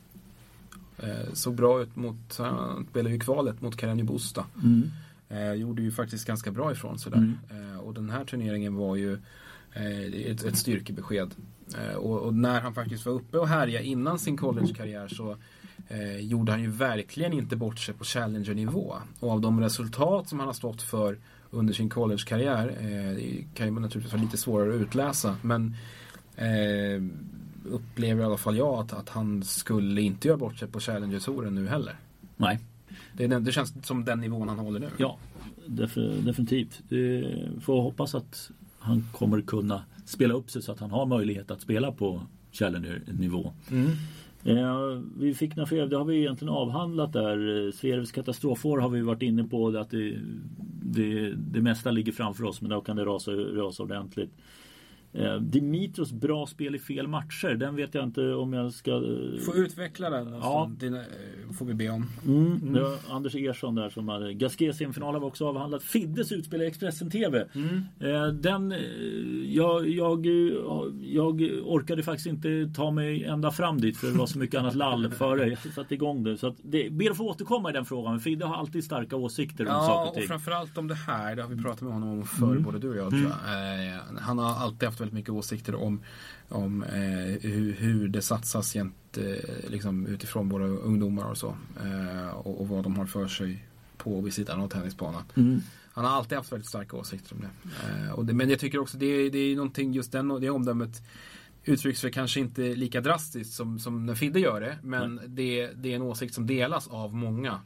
eh, 0.98 1.34
såg 1.34 1.56
bra 1.56 1.82
ut 1.82 1.96
mot, 1.96 2.38
han 2.38 2.88
spelade 2.90 3.16
ju 3.16 3.20
kvalet 3.20 3.62
mot 3.62 3.78
Karenji 3.78 4.04
Busta. 4.04 4.46
Mm. 4.64 4.92
Eh, 5.30 5.54
gjorde 5.54 5.82
ju 5.82 5.92
faktiskt 5.92 6.28
ganska 6.28 6.52
bra 6.52 6.72
ifrån 6.72 7.00
sig 7.00 7.12
där. 7.12 7.18
Mm. 7.18 7.38
Eh, 7.50 7.80
och 7.80 7.94
den 7.94 8.10
här 8.10 8.26
turneringen 8.26 8.76
var 8.76 8.96
ju 8.96 9.14
eh, 9.74 10.32
ett, 10.32 10.44
ett 10.44 10.58
styrkebesked. 10.58 11.32
Eh, 11.78 11.96
och, 11.96 12.20
och, 12.20 12.34
när 12.34 12.62
han 12.62 12.74
faktiskt 12.74 13.06
var 13.06 13.14
uppe 13.14 13.38
och 13.38 13.48
härjade 13.48 13.86
innan 13.86 14.20
sin 14.20 14.38
collegekarriär 14.38 15.08
så 15.08 15.38
eh, 15.88 16.20
gjorde 16.20 16.52
han 16.52 16.62
ju 16.62 16.70
verkligen 16.70 17.34
inte 17.34 17.56
bort 17.56 17.80
sig 17.80 17.96
på 17.96 18.04
challenger-nivå. 18.04 18.96
Och 19.20 19.32
av 19.32 19.42
de 19.42 19.60
resultat 19.60 20.30
som 20.30 20.40
han 20.40 20.48
har 20.48 20.54
stått 20.54 20.82
för 20.82 21.18
under 21.54 21.74
sin 21.74 21.90
collegekarriär. 21.90 22.68
Eh, 22.68 23.16
det 23.16 23.46
kan 23.54 23.68
ju 23.68 23.80
naturligtvis 23.80 24.14
vara 24.14 24.24
lite 24.24 24.38
svårare 24.38 24.76
att 24.76 24.82
utläsa 24.82 25.36
men 25.42 25.76
eh, 26.36 27.04
upplever 27.66 28.22
i 28.22 28.26
alla 28.26 28.38
fall 28.38 28.58
jag 28.58 28.80
att, 28.80 28.94
att 28.94 29.10
han 29.10 29.44
skulle 29.44 30.02
inte 30.02 30.28
göra 30.28 30.38
bort 30.38 30.58
sig 30.58 30.68
på 30.68 30.80
Challenger-touren 30.80 31.56
nu 31.56 31.68
heller. 31.68 31.96
Nej. 32.38 32.60
Det, 33.14 33.28
det, 33.28 33.52
känns 33.52 33.74
som 33.88 34.06
den 34.06 34.20
nivån 34.20 34.50
han 34.50 34.60
håller 34.60 34.80
nu. 34.80 34.90
Ja, 34.98 35.18
definitivt. 36.26 36.82
Det 36.90 37.26
får 37.62 37.82
hoppas 37.82 38.16
att 38.16 38.52
han 38.80 39.08
kommer 39.12 39.42
kunna 39.42 39.84
spela 40.06 40.34
upp 40.34 40.52
sig 40.52 40.62
så 40.62 40.72
att 40.72 40.80
han 40.80 40.92
har 40.92 41.06
möjlighet 41.06 41.52
att 41.52 41.62
spela 41.62 41.92
på 41.92 42.22
Challenger-nivå. 42.52 43.54
Mm. 43.72 43.92
Eh, 44.46 45.02
vi 45.18 45.34
fick 45.34 45.56
några 45.56 45.68
fel, 45.68 45.90
det 45.90 45.98
har 45.98 46.06
vi 46.06 46.18
egentligen 46.18 46.54
avhandlat 46.54 47.14
där. 47.14 47.66
Eh, 47.66 47.72
Sverevs 47.72 48.12
katastrofår 48.12 48.78
har 48.78 48.90
vi 48.90 49.02
varit 49.02 49.22
inne 49.22 49.44
på. 49.44 49.68
Att 49.68 49.90
det, 49.90 50.20
det, 50.82 51.34
det 51.36 51.62
mesta 51.62 51.92
ligger 51.92 52.12
framför 52.12 52.44
oss 52.44 52.62
men 52.62 52.70
då 52.70 52.82
kan 52.82 52.96
det 52.96 53.06
rasa, 53.06 53.32
rasa 53.32 53.84
ordentligt. 53.84 54.32
Eh, 55.16 55.36
Dimitros 55.36 56.12
bra 56.12 56.46
spel 56.46 56.76
i 56.76 56.80
fel 56.80 57.08
matcher. 57.08 57.56
Den 57.56 57.76
vet 57.76 57.94
jag 57.94 58.04
inte 58.04 58.34
om 58.34 58.54
jag 58.54 58.74
ska... 58.74 58.92
Eh, 58.92 59.40
Få 59.46 59.56
utveckla 59.56 60.10
den. 60.10 60.34
Ja. 60.34 60.72
Dina, 60.80 61.00
eh, 61.00 61.54
får 61.58 61.66
vi 61.66 61.74
be 61.74 61.90
om. 61.90 62.10
Mm. 62.26 62.46
Mm. 62.46 62.76
Ja, 62.76 62.98
Anders 63.10 63.36
Ersson 63.36 63.76
där 63.76 63.90
som 63.90 64.10
hade... 64.10 64.34
Gasquet 64.34 64.76
semifinal 64.76 65.14
har 65.14 65.20
vi 65.20 65.26
också 65.26 65.48
avhandlat. 65.48 65.84
Fiddes 65.84 66.32
utspel 66.32 66.62
i 66.62 66.68
Expressen 66.68 67.10
TV. 67.10 67.48
Mm. 67.54 68.42
Den... 68.42 68.74
Jag, 69.46 69.90
jag, 69.90 70.26
jag 71.02 71.42
orkade 71.64 72.04
faktiskt 72.04 72.28
inte 72.28 72.72
ta 72.76 72.92
mig 72.92 73.24
ända 73.24 73.52
fram 73.52 73.82
dit 73.82 73.98
för 73.98 74.08
det 74.08 74.18
var 74.18 74.26
så 74.26 74.40
mycket 74.40 74.60
annat 74.60 74.76
lall 74.76 75.12
före. 75.18 75.48
Jag 75.48 75.58
satte 75.58 75.94
igång 75.94 76.24
det. 76.24 76.38
Så 76.38 76.48
att 76.48 76.56
det 76.64 76.94
ber 76.94 77.12
att 77.12 77.18
få 77.18 77.30
återkomma 77.30 77.70
i 77.70 77.74
den 77.74 77.86
frågan. 77.86 78.20
Fidde 78.20 78.46
har 78.46 78.56
alltid 78.56 78.84
starka 78.84 79.16
åsikter 79.16 79.64
om 79.64 79.72
ja, 79.72 79.86
saker 79.86 80.10
och 80.10 80.14
ting. 80.14 80.22
Ja, 80.22 80.24
och 80.24 80.28
framförallt 80.28 80.78
om 80.78 80.88
det 80.88 80.96
här. 80.96 81.36
Det 81.36 81.42
har 81.42 81.50
vi 81.50 81.64
pratat 81.64 81.82
med 81.82 81.94
honom 81.94 82.10
om 82.10 82.24
förr, 82.26 82.52
mm. 82.52 82.64
både 82.64 82.80
du 82.80 82.90
och 82.90 82.98
jag 82.98 83.10
tror 83.10 83.22
jag. 83.22 83.84
Mm. 84.10 84.18
Han 84.22 84.38
har 84.38 84.56
alltid 84.56 84.90
haft 84.90 85.02
väldigt 85.04 85.14
mycket 85.14 85.30
åsikter 85.30 85.76
om, 85.76 86.02
om 86.50 86.84
eh, 86.84 87.50
hur, 87.52 87.74
hur, 87.74 88.08
det 88.08 88.22
satsas 88.22 88.76
gent, 88.76 89.18
eh, 89.18 89.70
liksom, 89.70 90.08
utifrån 90.08 90.50
våra 90.50 90.66
ungdomar 90.66 91.30
och 91.30 91.38
så. 91.38 91.56
Eh, 91.84 92.30
och, 92.30 92.62
och, 92.62 92.68
vad 92.68 92.84
de 92.84 92.96
har 92.98 93.06
för 93.06 93.28
sig 93.28 93.66
på 93.98 94.22
vid 94.22 94.34
sidan 94.34 94.62
av 94.62 94.68
tennisbanan. 94.68 95.24
Mm. 95.36 95.62
Han 95.92 96.06
har 96.06 96.12
alltid 96.12 96.38
haft 96.38 96.52
väldigt 96.52 96.70
starka 96.70 96.98
åsikter 96.98 97.36
om 97.36 97.42
det. 97.42 97.70
Eh, 97.88 98.12
och 98.12 98.26
det 98.26 98.34
men 98.34 98.50
jag 98.50 98.60
tycker 98.60 98.80
också 98.80 98.98
det, 98.98 99.30
det 99.30 99.38
är 99.38 99.56
någonting, 99.56 99.94
just 99.94 100.12
den, 100.12 100.28
det 100.28 100.50
omdömet 100.50 101.02
uttrycks 101.66 102.04
väl 102.04 102.12
kanske 102.12 102.40
inte 102.40 102.62
lika 102.62 103.02
drastiskt 103.02 103.54
som, 103.54 103.80
som 103.80 104.06
när 104.06 104.16
Fidde 104.16 104.40
gör 104.40 104.62
det. 104.62 104.78
Men 104.84 105.22
det, 105.28 105.72
det 105.76 105.92
är 105.92 105.96
en 105.96 106.02
åsikt 106.02 106.34
som 106.34 106.48
delas 106.48 106.88
av 106.88 107.16
många 107.16 107.60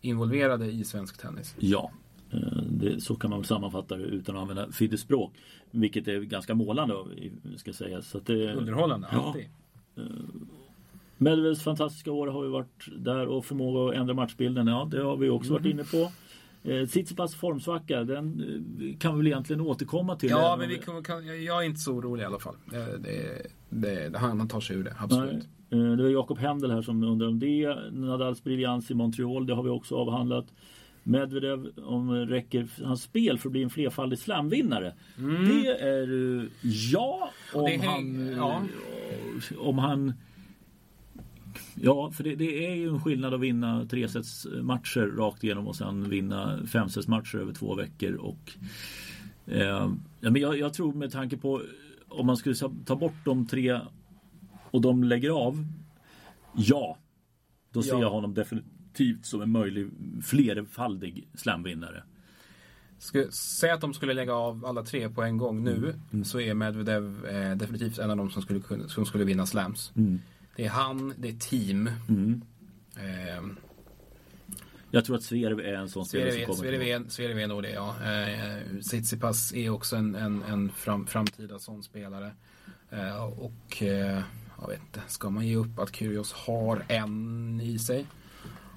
involverade 0.00 0.66
i 0.66 0.84
svensk 0.84 1.18
tennis. 1.18 1.54
Ja, 1.58 1.92
Eh, 2.32 2.61
det, 2.82 3.00
så 3.00 3.14
kan 3.14 3.30
man 3.30 3.38
väl 3.38 3.46
sammanfatta 3.46 3.96
det 3.96 4.04
utan 4.04 4.36
att 4.36 4.42
använda 4.42 4.72
Fiddes 4.72 5.00
språk. 5.00 5.32
Vilket 5.70 6.08
är 6.08 6.20
ganska 6.20 6.54
målande 6.54 6.94
ska 7.56 7.72
sägas. 7.72 8.08
Så 8.08 8.18
det, 8.18 8.54
Underhållande, 8.54 9.08
ja. 9.12 9.26
alltid. 9.26 9.46
Eh, 9.96 10.04
Medvedevs 11.18 11.62
fantastiska 11.62 12.12
år 12.12 12.26
har 12.26 12.44
ju 12.44 12.50
varit 12.50 12.88
där 12.96 13.26
och 13.26 13.44
förmåga 13.44 13.90
att 13.90 14.00
ändra 14.00 14.14
matchbilden. 14.14 14.66
Ja, 14.66 14.88
det 14.90 15.02
har 15.02 15.16
vi 15.16 15.28
också 15.28 15.50
mm. 15.50 15.62
varit 15.62 15.72
inne 15.72 15.84
på. 15.84 16.12
Eh, 16.70 16.86
Tsitsipas 16.86 17.34
formsvacka, 17.34 18.04
den 18.04 18.40
eh, 18.40 18.98
kan 18.98 19.14
vi 19.14 19.18
väl 19.18 19.26
egentligen 19.26 19.60
återkomma 19.60 20.16
till. 20.16 20.30
Ja, 20.30 20.56
men 20.58 20.68
vi 20.68 20.78
kan, 20.78 21.02
kan, 21.02 21.44
jag 21.44 21.62
är 21.62 21.66
inte 21.66 21.80
så 21.80 21.92
orolig 21.92 22.22
i 22.22 22.26
alla 22.26 22.38
fall. 22.38 22.56
Det, 22.70 22.98
det, 23.68 24.08
det, 24.08 24.18
han 24.18 24.48
tar 24.48 24.60
sig 24.60 24.76
ur 24.76 24.84
det, 24.84 24.94
absolut. 24.98 25.32
Nej. 25.32 25.96
Det 25.96 26.02
var 26.02 26.10
Jakob 26.10 26.38
Händel 26.38 26.70
här 26.70 26.82
som 26.82 27.04
undrar 27.04 27.28
om 27.28 27.38
det. 27.38 27.90
Nadals 27.90 28.44
briljans 28.44 28.90
i 28.90 28.94
Montreal, 28.94 29.46
det 29.46 29.54
har 29.54 29.62
vi 29.62 29.70
också 29.70 29.96
avhandlat. 29.96 30.46
Medvedev 31.02 31.70
om 31.84 32.10
räcker 32.12 32.68
hans 32.84 33.02
spel 33.02 33.38
för 33.38 33.48
att 33.48 33.52
bli 33.52 33.62
en 33.62 33.70
flerfaldig 33.70 34.18
slamvinnare. 34.18 34.94
Mm. 35.18 35.48
Det 35.48 35.68
är 35.68 36.48
ja 36.92 37.30
om 37.54 37.66
är, 37.66 37.78
han... 37.78 38.34
Ja. 38.36 38.62
Om 39.58 39.78
han... 39.78 40.12
Ja, 41.74 42.10
för 42.10 42.24
det, 42.24 42.34
det, 42.34 42.66
är 42.66 42.74
ju 42.74 42.88
en 42.88 43.00
skillnad 43.00 43.34
att 43.34 43.40
vinna 43.40 43.86
matcher 44.62 45.16
rakt 45.16 45.44
igenom 45.44 45.66
och 45.66 45.76
sen 45.76 46.10
vinna 46.10 46.58
matcher 47.08 47.36
över 47.36 47.52
två 47.52 47.74
veckor. 47.74 48.14
Och, 48.14 48.52
eh, 49.46 49.90
ja, 50.20 50.30
men 50.30 50.36
jag, 50.36 50.58
jag, 50.58 50.74
tror 50.74 50.92
med 50.92 51.12
tanke 51.12 51.36
på 51.36 51.62
om 52.08 52.26
man 52.26 52.36
skulle 52.36 52.54
ta 52.84 52.96
bort 52.96 53.24
de 53.24 53.46
tre 53.46 53.80
och 54.70 54.80
de 54.80 55.04
lägger 55.04 55.30
av. 55.30 55.66
Ja, 56.56 56.98
då 57.72 57.82
ser 57.82 57.92
ja. 57.92 58.00
jag 58.00 58.10
honom 58.10 58.34
definitivt 58.34 58.71
definitivt 58.92 59.26
som 59.26 59.42
en 59.42 59.50
möjlig 59.50 59.90
flerfaldig 60.22 61.28
slamvinnare. 61.34 62.02
Säg 63.30 63.70
att 63.70 63.80
de 63.80 63.94
skulle 63.94 64.14
lägga 64.14 64.34
av 64.34 64.66
alla 64.66 64.82
tre 64.82 65.08
på 65.08 65.22
en 65.22 65.38
gång 65.38 65.64
nu 65.64 65.76
mm. 65.76 66.00
mm. 66.12 66.24
så 66.24 66.40
är 66.40 66.54
Medvedev 66.54 67.26
eh, 67.26 67.56
definitivt 67.56 67.98
en 67.98 68.10
av 68.10 68.16
de 68.16 68.30
som 68.30 68.42
skulle, 68.42 68.88
som 68.88 69.06
skulle 69.06 69.24
vinna 69.24 69.46
slams. 69.46 69.92
Mm. 69.96 70.20
Det 70.56 70.64
är 70.64 70.68
han, 70.68 71.14
det 71.18 71.28
är 71.28 71.32
team. 71.32 71.90
Mm. 72.08 72.42
Eh, 72.96 73.42
jag 74.90 75.04
tror 75.04 75.16
att 75.16 75.22
Zverev 75.22 75.60
är 75.60 75.74
en 75.74 75.88
sån 75.88 76.06
spelare 76.06 76.32
som 76.32 76.54
kommer 76.54 77.08
Zverev 77.08 77.38
är 77.38 77.46
nog 77.46 77.62
det 77.62 77.70
ja. 77.70 77.96
Eh, 78.02 78.80
Tsitsipas 78.80 79.54
är 79.54 79.70
också 79.70 79.96
en, 79.96 80.14
en, 80.14 80.42
en 80.42 80.70
fram, 80.70 81.06
framtida 81.06 81.58
sån 81.58 81.82
spelare. 81.82 82.32
Eh, 82.90 83.24
och 83.24 83.82
eh, 83.82 84.22
jag 84.60 84.68
vet 84.68 84.80
inte, 84.80 85.00
ska 85.08 85.30
man 85.30 85.46
ge 85.46 85.56
upp 85.56 85.78
att 85.78 85.96
Kyrgios 85.96 86.32
har 86.32 86.84
en 86.88 87.60
i 87.60 87.78
sig? 87.78 88.06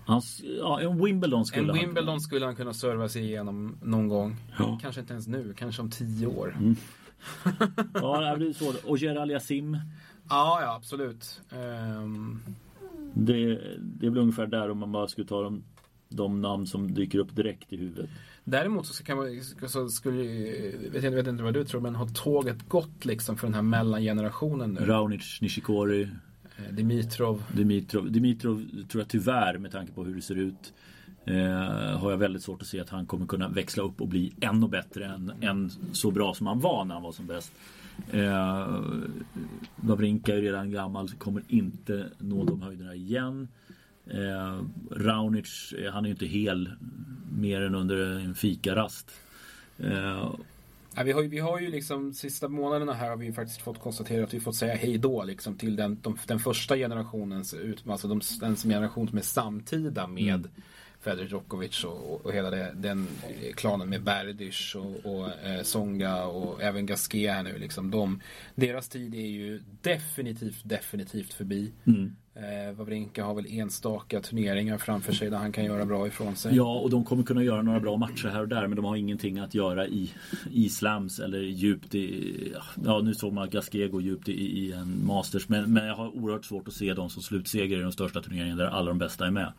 Hans, 0.05 0.41
ja, 0.59 0.81
en 0.81 1.03
Wimbledon 1.03 1.45
skulle 1.45 1.73
en 1.73 1.79
Wimbledon 1.79 2.09
han 2.09 2.21
skulle 2.21 2.45
han 2.45 2.55
kunna 2.55 2.73
serva 2.73 3.09
sig 3.09 3.23
igenom 3.23 3.77
någon 3.81 4.07
gång. 4.07 4.35
Ja. 4.59 4.79
Kanske 4.81 5.01
inte 5.01 5.13
ens 5.13 5.27
nu, 5.27 5.53
kanske 5.57 5.81
om 5.81 5.89
tio 5.89 6.27
år. 6.27 6.55
Mm. 6.59 6.75
ja, 7.93 8.31
det 8.31 8.37
blir 8.37 8.53
så. 8.53 8.73
Och 8.89 8.97
Gerald 8.97 9.31
Yassim? 9.31 9.77
Ja, 10.29 10.61
ja 10.61 10.75
absolut. 10.75 11.41
Um... 11.51 12.41
Det, 13.13 13.61
det 13.79 14.09
blir 14.09 14.21
ungefär 14.21 14.47
där 14.47 14.71
om 14.71 14.77
man 14.77 14.91
bara 14.91 15.07
skulle 15.07 15.27
ta 15.27 15.41
de, 15.41 15.63
de 16.09 16.41
namn 16.41 16.67
som 16.67 16.93
dyker 16.93 17.19
upp 17.19 17.35
direkt 17.35 17.73
i 17.73 17.77
huvudet. 17.77 18.09
Däremot 18.43 18.87
så 18.87 19.03
kan 19.03 19.17
man, 19.17 19.41
så 19.67 19.89
skulle, 19.89 20.23
vet 20.89 21.03
jag 21.03 21.11
vet 21.11 21.27
inte 21.27 21.43
vad 21.43 21.53
du 21.53 21.63
tror, 21.65 21.81
men 21.81 21.95
har 21.95 22.07
tåget 22.07 22.69
gått 22.69 23.05
liksom 23.05 23.37
för 23.37 23.47
den 23.47 23.53
här 23.53 23.61
mellangenerationen 23.61 24.73
nu? 24.73 24.85
Raonic, 24.85 25.41
Nishikori. 25.41 26.09
Eh, 26.57 26.73
Dimitrov. 26.73 27.43
Dimitrov. 27.51 28.11
Dimitrov 28.11 28.65
tror 28.89 29.01
jag 29.01 29.07
tyvärr 29.07 29.57
med 29.57 29.71
tanke 29.71 29.91
på 29.91 30.03
hur 30.03 30.15
det 30.15 30.21
ser 30.21 30.35
ut 30.35 30.73
eh, 31.25 31.97
har 31.99 32.11
jag 32.11 32.17
väldigt 32.17 32.43
svårt 32.43 32.61
att 32.61 32.67
se 32.67 32.79
att 32.79 32.89
han 32.89 33.05
kommer 33.05 33.25
kunna 33.25 33.47
växla 33.47 33.83
upp 33.83 34.01
och 34.01 34.07
bli 34.07 34.33
ännu 34.41 34.67
bättre 34.67 35.05
än, 35.05 35.31
än 35.41 35.69
så 35.91 36.11
bra 36.11 36.33
som 36.33 36.47
han 36.47 36.59
var 36.59 36.85
när 36.85 36.93
han 36.93 37.03
var 37.03 37.11
som 37.11 37.27
bäst. 37.27 37.51
Eh, 38.11 38.81
Wawrinka 39.75 40.35
är 40.35 40.41
redan 40.41 40.71
gammal, 40.71 41.09
kommer 41.09 41.43
inte 41.47 42.09
nå 42.19 42.43
de 42.43 42.61
höjderna 42.61 42.95
igen. 42.95 43.47
Eh, 44.07 44.59
Raunic, 44.91 45.73
eh, 45.77 45.93
han 45.93 46.05
är 46.05 46.07
ju 46.07 46.13
inte 46.13 46.25
hel 46.25 46.71
mer 47.39 47.61
än 47.61 47.75
under 47.75 48.19
en 48.19 48.35
fikarast. 48.35 49.11
Eh, 49.77 50.33
Ja, 50.95 51.03
vi, 51.03 51.11
har 51.11 51.21
ju, 51.21 51.27
vi 51.27 51.39
har 51.39 51.59
ju 51.59 51.71
liksom 51.71 52.13
sista 52.13 52.47
månaderna 52.47 52.93
här 52.93 53.09
har 53.09 53.17
vi 53.17 53.33
faktiskt 53.33 53.61
fått 53.61 53.79
konstatera 53.79 54.23
att 54.23 54.33
vi 54.33 54.39
fått 54.39 54.55
säga 54.55 54.75
hej 54.75 54.97
då 54.97 55.23
liksom 55.23 55.57
till 55.57 55.75
den, 55.75 55.97
de, 56.01 56.17
den 56.27 56.39
första 56.39 56.75
generationens, 56.75 57.53
ut, 57.53 57.83
alltså 57.87 58.07
de, 58.07 58.21
den 58.39 58.55
generation 58.55 59.07
som 59.07 59.17
är 59.17 59.21
samtida 59.21 60.07
med 60.07 60.33
mm. 60.33 60.51
Fedor 61.01 61.25
Djokovic 61.25 61.83
och, 61.83 62.25
och 62.25 62.33
hela 62.33 62.49
det, 62.49 62.71
den 62.75 63.07
klanen 63.55 63.89
med 63.89 64.03
Berdych 64.03 64.75
och, 64.75 65.05
och 65.05 65.45
eh, 65.45 65.63
Songa 65.63 66.23
och 66.23 66.63
även 66.63 66.85
Gasquet 66.85 67.33
här 67.33 67.43
nu. 67.43 67.57
Liksom, 67.57 67.91
de, 67.91 68.21
deras 68.55 68.89
tid 68.89 69.15
är 69.15 69.27
ju 69.27 69.61
definitivt, 69.81 70.61
definitivt 70.63 71.33
förbi. 71.33 71.73
Mm. 71.85 72.15
Eh, 72.37 72.75
Wawrinka 72.75 73.23
har 73.23 73.33
väl 73.33 73.45
enstaka 73.49 74.21
turneringar 74.21 74.77
framför 74.77 75.13
sig 75.13 75.29
där 75.29 75.37
han 75.37 75.51
kan 75.51 75.65
göra 75.65 75.85
bra 75.85 76.07
ifrån 76.07 76.35
sig. 76.35 76.55
Ja, 76.55 76.79
och 76.79 76.89
de 76.89 77.03
kommer 77.03 77.23
kunna 77.23 77.43
göra 77.43 77.61
några 77.61 77.79
bra 77.79 77.97
matcher 77.97 78.27
här 78.27 78.41
och 78.41 78.47
där 78.47 78.67
men 78.67 78.75
de 78.75 78.85
har 78.85 78.95
ingenting 78.95 79.39
att 79.39 79.53
göra 79.53 79.87
i, 79.87 80.11
i 80.51 80.69
slams 80.69 81.19
eller 81.19 81.39
djupt 81.39 81.95
i... 81.95 82.53
Ja, 82.85 83.01
nu 83.03 83.13
såg 83.13 83.33
man 83.33 83.49
Gasquet 83.49 83.91
gå 83.91 84.01
djupt 84.01 84.29
i, 84.29 84.31
i 84.31 84.71
en 84.71 85.05
Masters 85.05 85.49
men, 85.49 85.73
men 85.73 85.85
jag 85.85 85.95
har 85.95 86.15
oerhört 86.15 86.45
svårt 86.45 86.67
att 86.67 86.73
se 86.73 86.93
dem 86.93 87.09
som 87.09 87.21
slutseger 87.21 87.79
i 87.79 87.81
de 87.81 87.91
största 87.91 88.21
turneringarna 88.21 88.63
där 88.63 88.69
alla 88.69 88.87
de 88.87 88.97
bästa 88.97 89.27
är 89.27 89.31
med. 89.31 89.53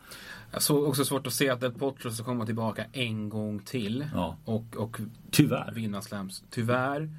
Jag 0.51 0.61
såg 0.61 0.83
också 0.83 1.05
svårt 1.05 1.27
att 1.27 1.33
se 1.33 1.49
att 1.49 1.59
Del 1.59 1.71
Potro 1.71 2.11
ska 2.11 2.23
komma 2.23 2.45
tillbaka 2.45 2.85
en 2.93 3.29
gång 3.29 3.59
till. 3.59 4.05
Ja. 4.13 4.37
Och, 4.45 4.75
och 4.77 4.97
tyvärr. 5.31 5.71
vinna 5.71 6.01
slams. 6.01 6.43
Tyvärr. 6.49 7.09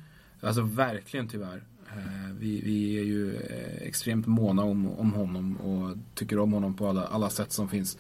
Alltså 0.41 0.63
verkligen 0.63 1.29
tyvärr. 1.29 1.63
Eh, 1.97 2.35
vi, 2.39 2.61
vi 2.61 2.99
är 2.99 3.05
ju 3.05 3.37
eh, 3.37 3.87
extremt 3.89 4.27
måna 4.27 4.63
om, 4.63 4.99
om 4.99 5.13
honom 5.13 5.57
och 5.57 5.97
tycker 6.15 6.39
om 6.39 6.53
honom 6.53 6.75
på 6.75 6.89
alla, 6.89 7.05
alla 7.05 7.31
sätt 7.31 7.53
som 7.53 7.69
finns. 7.69 7.99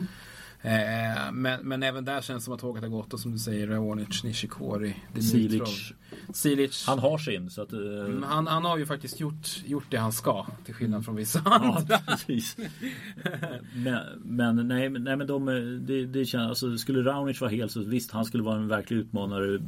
Eh, 0.62 1.32
men, 1.32 1.60
men 1.68 1.82
även 1.82 2.04
där 2.04 2.20
känns 2.20 2.42
det 2.42 2.44
som 2.44 2.54
att 2.54 2.60
tåget 2.60 2.82
har 2.82 2.90
gått 2.90 3.14
och 3.14 3.20
som 3.20 3.32
du 3.32 3.38
säger 3.38 3.66
Raonic, 3.66 4.24
Nishikori, 4.24 4.96
Silic. 5.14 5.92
Silic. 6.32 6.84
Han 6.86 6.98
har 6.98 7.18
sin 7.18 7.50
så 7.50 7.62
att, 7.62 7.72
uh... 7.72 8.22
han, 8.24 8.46
han 8.46 8.64
har 8.64 8.78
ju 8.78 8.86
faktiskt 8.86 9.20
gjort, 9.20 9.62
gjort 9.66 9.90
det 9.90 9.96
han 9.96 10.12
ska 10.12 10.46
till 10.64 10.74
skillnad 10.74 11.04
från 11.04 11.16
vissa 11.16 11.40
andra. 11.40 11.98
precis. 11.98 12.56
men, 13.74 13.98
men, 14.24 14.68
nej, 14.68 14.88
nej 14.88 15.16
men 15.16 15.26
de, 15.26 15.46
det, 15.86 16.06
det 16.06 16.24
känns, 16.24 16.48
alltså, 16.48 16.78
skulle 16.78 17.02
Raonic 17.02 17.40
vara 17.40 17.50
hel 17.50 17.70
så 17.70 17.80
visst 17.80 18.10
han 18.10 18.24
skulle 18.24 18.42
vara 18.42 18.56
en 18.56 18.68
verklig 18.68 18.96
utmanare 18.96 19.58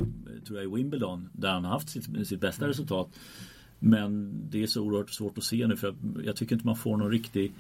tror 0.46 0.58
jag 0.58 0.72
i 0.72 0.76
Wimbledon 0.76 1.28
där 1.32 1.52
han 1.52 1.64
haft 1.64 1.88
sitt, 1.88 2.28
sitt 2.28 2.40
bästa 2.40 2.64
mm. 2.64 2.68
resultat. 2.68 3.08
Men 3.80 4.32
det 4.50 4.62
är 4.62 4.66
så 4.66 4.82
oerhört 4.82 5.10
svårt 5.10 5.38
att 5.38 5.44
se 5.44 5.66
nu 5.66 5.76
för 5.76 5.94
jag 6.24 6.36
tycker 6.36 6.54
inte 6.54 6.66
man 6.66 6.76
får 6.76 6.96
någon 6.96 7.10
riktig 7.10 7.52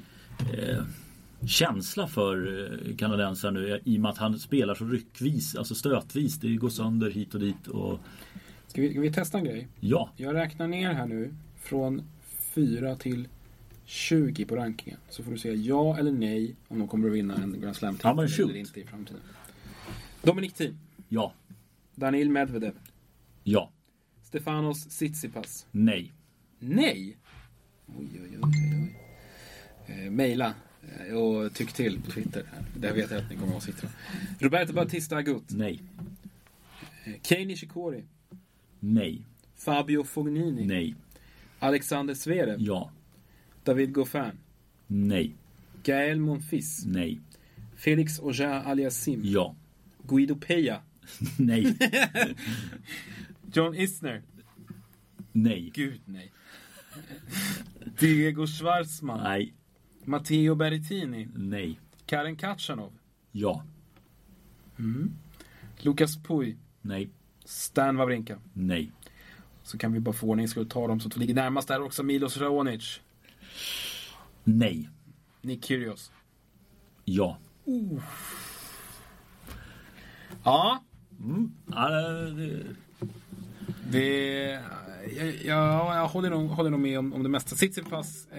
eh, 0.52 0.84
känsla 1.46 2.06
för 2.06 2.62
eh, 2.62 2.96
kanadensaren 2.96 3.54
nu 3.54 3.80
i 3.84 3.96
och 3.96 4.00
med 4.00 4.10
att 4.10 4.18
han 4.18 4.38
spelar 4.38 4.74
så 4.74 4.84
ryckvis, 4.84 5.56
alltså 5.56 5.74
stötvis. 5.74 6.36
Det 6.36 6.56
går 6.56 6.68
sönder 6.68 7.10
hit 7.10 7.34
och 7.34 7.40
dit. 7.40 7.66
Och... 7.66 7.98
Ska, 8.66 8.82
vi, 8.82 8.90
ska 8.90 9.00
vi 9.00 9.12
testa 9.12 9.38
en 9.38 9.44
grej? 9.44 9.68
Ja. 9.80 10.10
Jag 10.16 10.34
räknar 10.34 10.68
ner 10.68 10.92
här 10.92 11.06
nu 11.06 11.34
från 11.60 12.02
4 12.54 12.96
till 12.96 13.28
20 13.84 14.44
på 14.44 14.56
rankingen. 14.56 14.98
Så 15.08 15.22
får 15.22 15.32
du 15.32 15.38
säga 15.38 15.54
ja 15.54 15.98
eller 15.98 16.12
nej 16.12 16.56
om 16.68 16.78
de 16.78 16.88
kommer 16.88 17.08
att 17.08 17.14
vinna 17.14 17.34
en 17.34 17.60
Grand 17.60 17.76
Slam 17.76 17.98
ja, 18.02 18.22
eller 18.22 18.56
inte 18.56 18.80
i 18.80 18.84
framtiden. 18.84 19.20
Dominic 20.22 20.52
Thiem. 20.52 20.78
Ja. 21.08 21.32
Daniil 21.94 22.30
Medvedev. 22.30 22.74
Ja. 23.44 23.70
Stefanos 24.30 24.86
Tsitsipas. 24.86 25.66
Nej. 25.70 26.12
Nej? 26.58 27.16
Oj, 27.86 28.08
oj, 28.12 28.20
oj, 28.22 28.38
oj. 28.42 28.94
Eh, 29.86 30.10
maila 30.10 30.54
eh, 31.08 31.14
och 31.14 31.54
tyck 31.54 31.72
till 31.72 32.02
på 32.02 32.10
Twitter. 32.10 32.44
Där 32.76 32.92
vet 32.92 33.10
jag 33.10 33.20
att 33.20 33.30
ni 33.30 33.36
kommer 33.36 33.56
att 33.56 33.62
sitta. 33.62 33.88
Roberto 34.38 34.72
Bautista 34.72 35.16
Agut. 35.16 35.44
Nej. 35.48 35.80
Eh, 37.04 37.12
Kei 37.22 37.46
Nishikori. 37.46 38.04
Nej. 38.80 39.22
Fabio 39.56 40.04
Fognini. 40.04 40.66
Nej. 40.66 40.94
Alexander 41.58 42.14
Zverev. 42.14 42.60
Ja. 42.60 42.90
David 43.64 43.92
Goffin. 43.92 44.32
Nej. 44.86 45.34
Gael 45.82 46.20
Monfils. 46.20 46.84
Nej. 46.86 47.20
Felix 47.76 48.20
Auger 48.20 48.62
Aliasim. 48.62 49.20
Ja. 49.24 49.54
Guido 50.08 50.34
Peja. 50.34 50.82
Nej. 51.36 51.76
John 53.52 53.74
Isner. 53.74 54.22
Nej. 55.32 55.70
Gud 55.74 56.00
nej. 56.04 56.32
Diego 58.00 58.46
Schwartzman. 58.46 59.22
Nej. 59.22 59.54
Matteo 60.04 60.54
Berrettini. 60.54 61.28
Nej. 61.34 61.80
Karen 62.06 62.36
Katchanov. 62.36 62.92
Ja. 63.32 63.64
Mm. 64.78 65.16
Lukas 65.78 66.22
Puy. 66.22 66.56
Nej. 66.82 67.10
Stan 67.44 67.96
Wawrinka. 67.96 68.38
Nej. 68.52 68.92
Så 69.62 69.78
kan 69.78 69.92
vi 69.92 70.00
bara 70.00 70.12
få 70.12 70.26
ordning 70.26 70.48
skulle 70.48 70.66
ta 70.66 70.86
dem 70.86 71.00
som 71.00 71.10
ligger 71.14 71.34
närmast 71.34 71.68
där 71.68 71.82
också. 71.82 72.02
Milos 72.02 72.36
Raonic. 72.36 73.00
Nej. 74.44 74.88
Nick 75.42 75.64
Kyrgios. 75.64 76.12
Ja. 77.04 77.38
Uh. 77.66 78.02
Ja. 80.44 80.84
Mm. 81.20 81.52
ja 81.66 81.88
det... 81.90 82.76
det 83.90 84.58
Ja, 85.44 85.96
jag 85.96 86.08
håller 86.08 86.30
nog, 86.30 86.50
håller 86.50 86.70
nog 86.70 86.80
med 86.80 86.98
om, 86.98 87.12
om 87.12 87.22
det 87.22 87.28
mesta. 87.28 87.56
Tsitsipas 87.56 88.26
eh, 88.26 88.38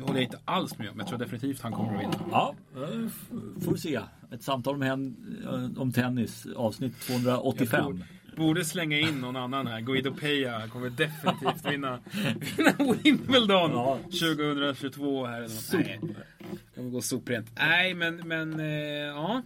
håller 0.00 0.14
jag 0.14 0.22
inte 0.22 0.38
alls 0.44 0.78
med 0.78 0.90
om. 0.90 0.98
Jag 0.98 1.08
tror 1.08 1.18
definitivt 1.18 1.60
han 1.60 1.72
kommer 1.72 1.94
att 1.94 2.00
vinna. 2.00 2.14
Ja, 2.30 2.54
eh, 2.76 3.62
får 3.64 3.72
vi 3.72 3.78
se. 3.78 4.00
Ett 4.32 4.42
samtal 4.42 4.74
om, 4.74 4.82
hen, 4.82 5.16
eh, 5.44 5.82
om 5.82 5.92
tennis, 5.92 6.46
avsnitt 6.56 7.00
285. 7.00 8.04
Borde, 8.36 8.64
slänga 8.64 8.98
in 8.98 9.20
någon 9.20 9.36
annan 9.36 9.66
här. 9.66 9.80
Guido 9.80 10.14
Peja 10.14 10.68
kommer 10.68 10.90
definitivt 10.90 11.72
vinna, 11.72 11.98
vinna 12.56 12.94
Wimbledon 13.02 13.70
ja. 13.70 13.98
2022. 14.04 15.26
Här. 15.26 15.48
Sop. 15.48 15.80
Nej, 15.80 16.00
kommer 16.74 16.90
gå 16.90 17.00
soprent. 17.00 17.50
Nej, 17.56 17.94
men, 17.94 18.16
men 18.16 18.60
eh, 18.60 18.66
ja. 18.66 19.42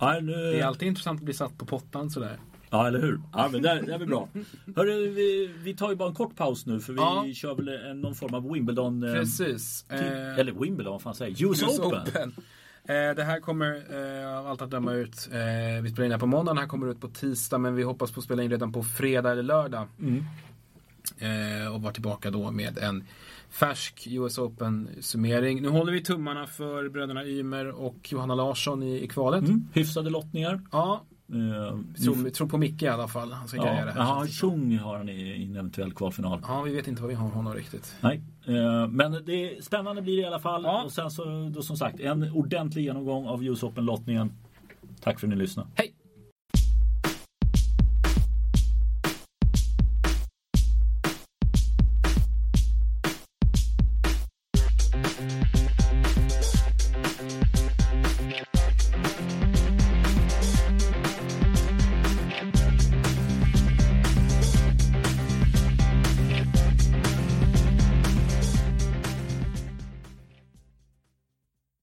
Nej, 0.00 0.22
nu... 0.22 0.32
Det 0.32 0.60
är 0.60 0.64
alltid 0.64 0.88
intressant 0.88 1.20
att 1.20 1.24
bli 1.24 1.34
satt 1.34 1.58
på 1.58 1.66
pottan 1.66 2.10
sådär. 2.10 2.38
Ja, 2.70 2.86
eller 2.86 3.00
hur? 3.00 3.20
Ja, 3.32 3.48
men 3.52 3.62
det, 3.62 3.82
det 3.86 3.94
är 3.94 3.98
väl 3.98 4.08
bra. 4.08 4.28
Hörru, 4.76 5.10
vi, 5.10 5.50
vi 5.62 5.74
tar 5.74 5.90
ju 5.90 5.96
bara 5.96 6.08
en 6.08 6.14
kort 6.14 6.36
paus 6.36 6.66
nu 6.66 6.80
för 6.80 6.92
vi 6.92 6.98
ja. 6.98 7.34
kör 7.34 7.54
väl 7.54 7.96
någon 7.96 8.14
form 8.14 8.34
av 8.34 8.52
Wimbledon. 8.52 9.02
Eh, 9.02 9.14
Precis. 9.14 9.82
Till, 9.88 9.98
eh, 9.98 10.38
eller 10.38 10.52
Wimbledon, 10.52 10.92
vad 10.92 11.02
fan 11.02 11.14
säger 11.14 11.50
US, 11.50 11.62
US 11.62 11.78
Open. 11.78 12.02
Open. 12.08 12.34
Eh, 12.84 13.14
det 13.14 13.24
här 13.24 13.40
kommer 13.40 13.82
av 14.38 14.46
allt 14.46 14.62
att 14.62 14.70
döma 14.70 14.92
ut, 14.92 15.28
vi 15.82 15.90
spelar 15.90 16.04
in 16.04 16.10
det 16.10 16.14
här 16.14 16.18
på 16.18 16.26
måndag, 16.26 16.54
det 16.54 16.60
här 16.60 16.66
kommer 16.66 16.90
ut 16.90 17.00
på 17.00 17.08
tisdag 17.08 17.58
men 17.58 17.74
vi 17.74 17.82
hoppas 17.82 18.12
på 18.12 18.20
att 18.20 18.24
spela 18.24 18.42
in 18.42 18.50
redan 18.50 18.72
på 18.72 18.82
fredag 18.82 19.32
eller 19.32 19.42
lördag. 19.42 19.86
Mm. 20.00 20.24
Eh, 21.18 21.74
och 21.74 21.82
var 21.82 21.92
tillbaka 21.92 22.30
då 22.30 22.50
med 22.50 22.78
en 22.78 23.04
färsk 23.50 24.06
US 24.10 24.38
Open-summering. 24.38 25.62
Nu 25.62 25.68
håller 25.68 25.92
vi 25.92 26.02
tummarna 26.02 26.46
för 26.46 26.88
bröderna 26.88 27.24
Ymer 27.24 27.68
och 27.68 28.12
Johanna 28.12 28.34
Larsson 28.34 28.82
i, 28.82 29.04
i 29.04 29.08
kvalet. 29.08 29.44
Mm. 29.44 29.68
Hyfsade 29.72 30.10
lottningar. 30.10 30.60
Ja, 30.72 31.04
tror, 32.04 32.30
tror 32.30 32.48
på 32.48 32.58
Micke 32.58 32.82
i 32.82 32.88
alla 32.88 33.08
fall. 33.08 33.32
Han 33.32 33.48
ska 33.48 33.56
ja, 33.56 33.64
det 33.64 33.70
här. 33.70 33.92
Ja, 33.96 34.26
Chung 34.26 34.78
har 34.78 34.96
han 34.96 35.08
i, 35.08 35.44
en 35.44 35.56
eventuell 35.56 35.92
kvalfinal. 35.92 36.40
Ja, 36.48 36.62
vi 36.62 36.74
vet 36.74 36.88
inte 36.88 37.02
vad 37.02 37.08
vi 37.08 37.14
har 37.14 37.28
honom 37.28 37.54
riktigt. 37.54 37.96
Nej, 38.00 38.22
uh, 38.48 38.88
men 38.88 39.24
det 39.26 39.32
är, 39.32 39.62
spännande 39.62 40.02
blir 40.02 40.16
det 40.16 40.22
i 40.22 40.26
alla 40.26 40.40
fall. 40.40 40.64
Ja. 40.64 40.82
Och 40.84 40.92
sen 40.92 41.10
så, 41.10 41.50
då 41.54 41.62
som 41.62 41.76
sagt, 41.76 42.00
en 42.00 42.32
ordentlig 42.32 42.82
genomgång 42.82 43.26
av 43.26 43.44
US 43.44 43.62
Open-lottningen. 43.62 44.32
Tack 45.00 45.20
för 45.20 45.26
att 45.26 45.30
ni 45.30 45.36
lyssnade. 45.36 45.68
Hej! 45.74 45.94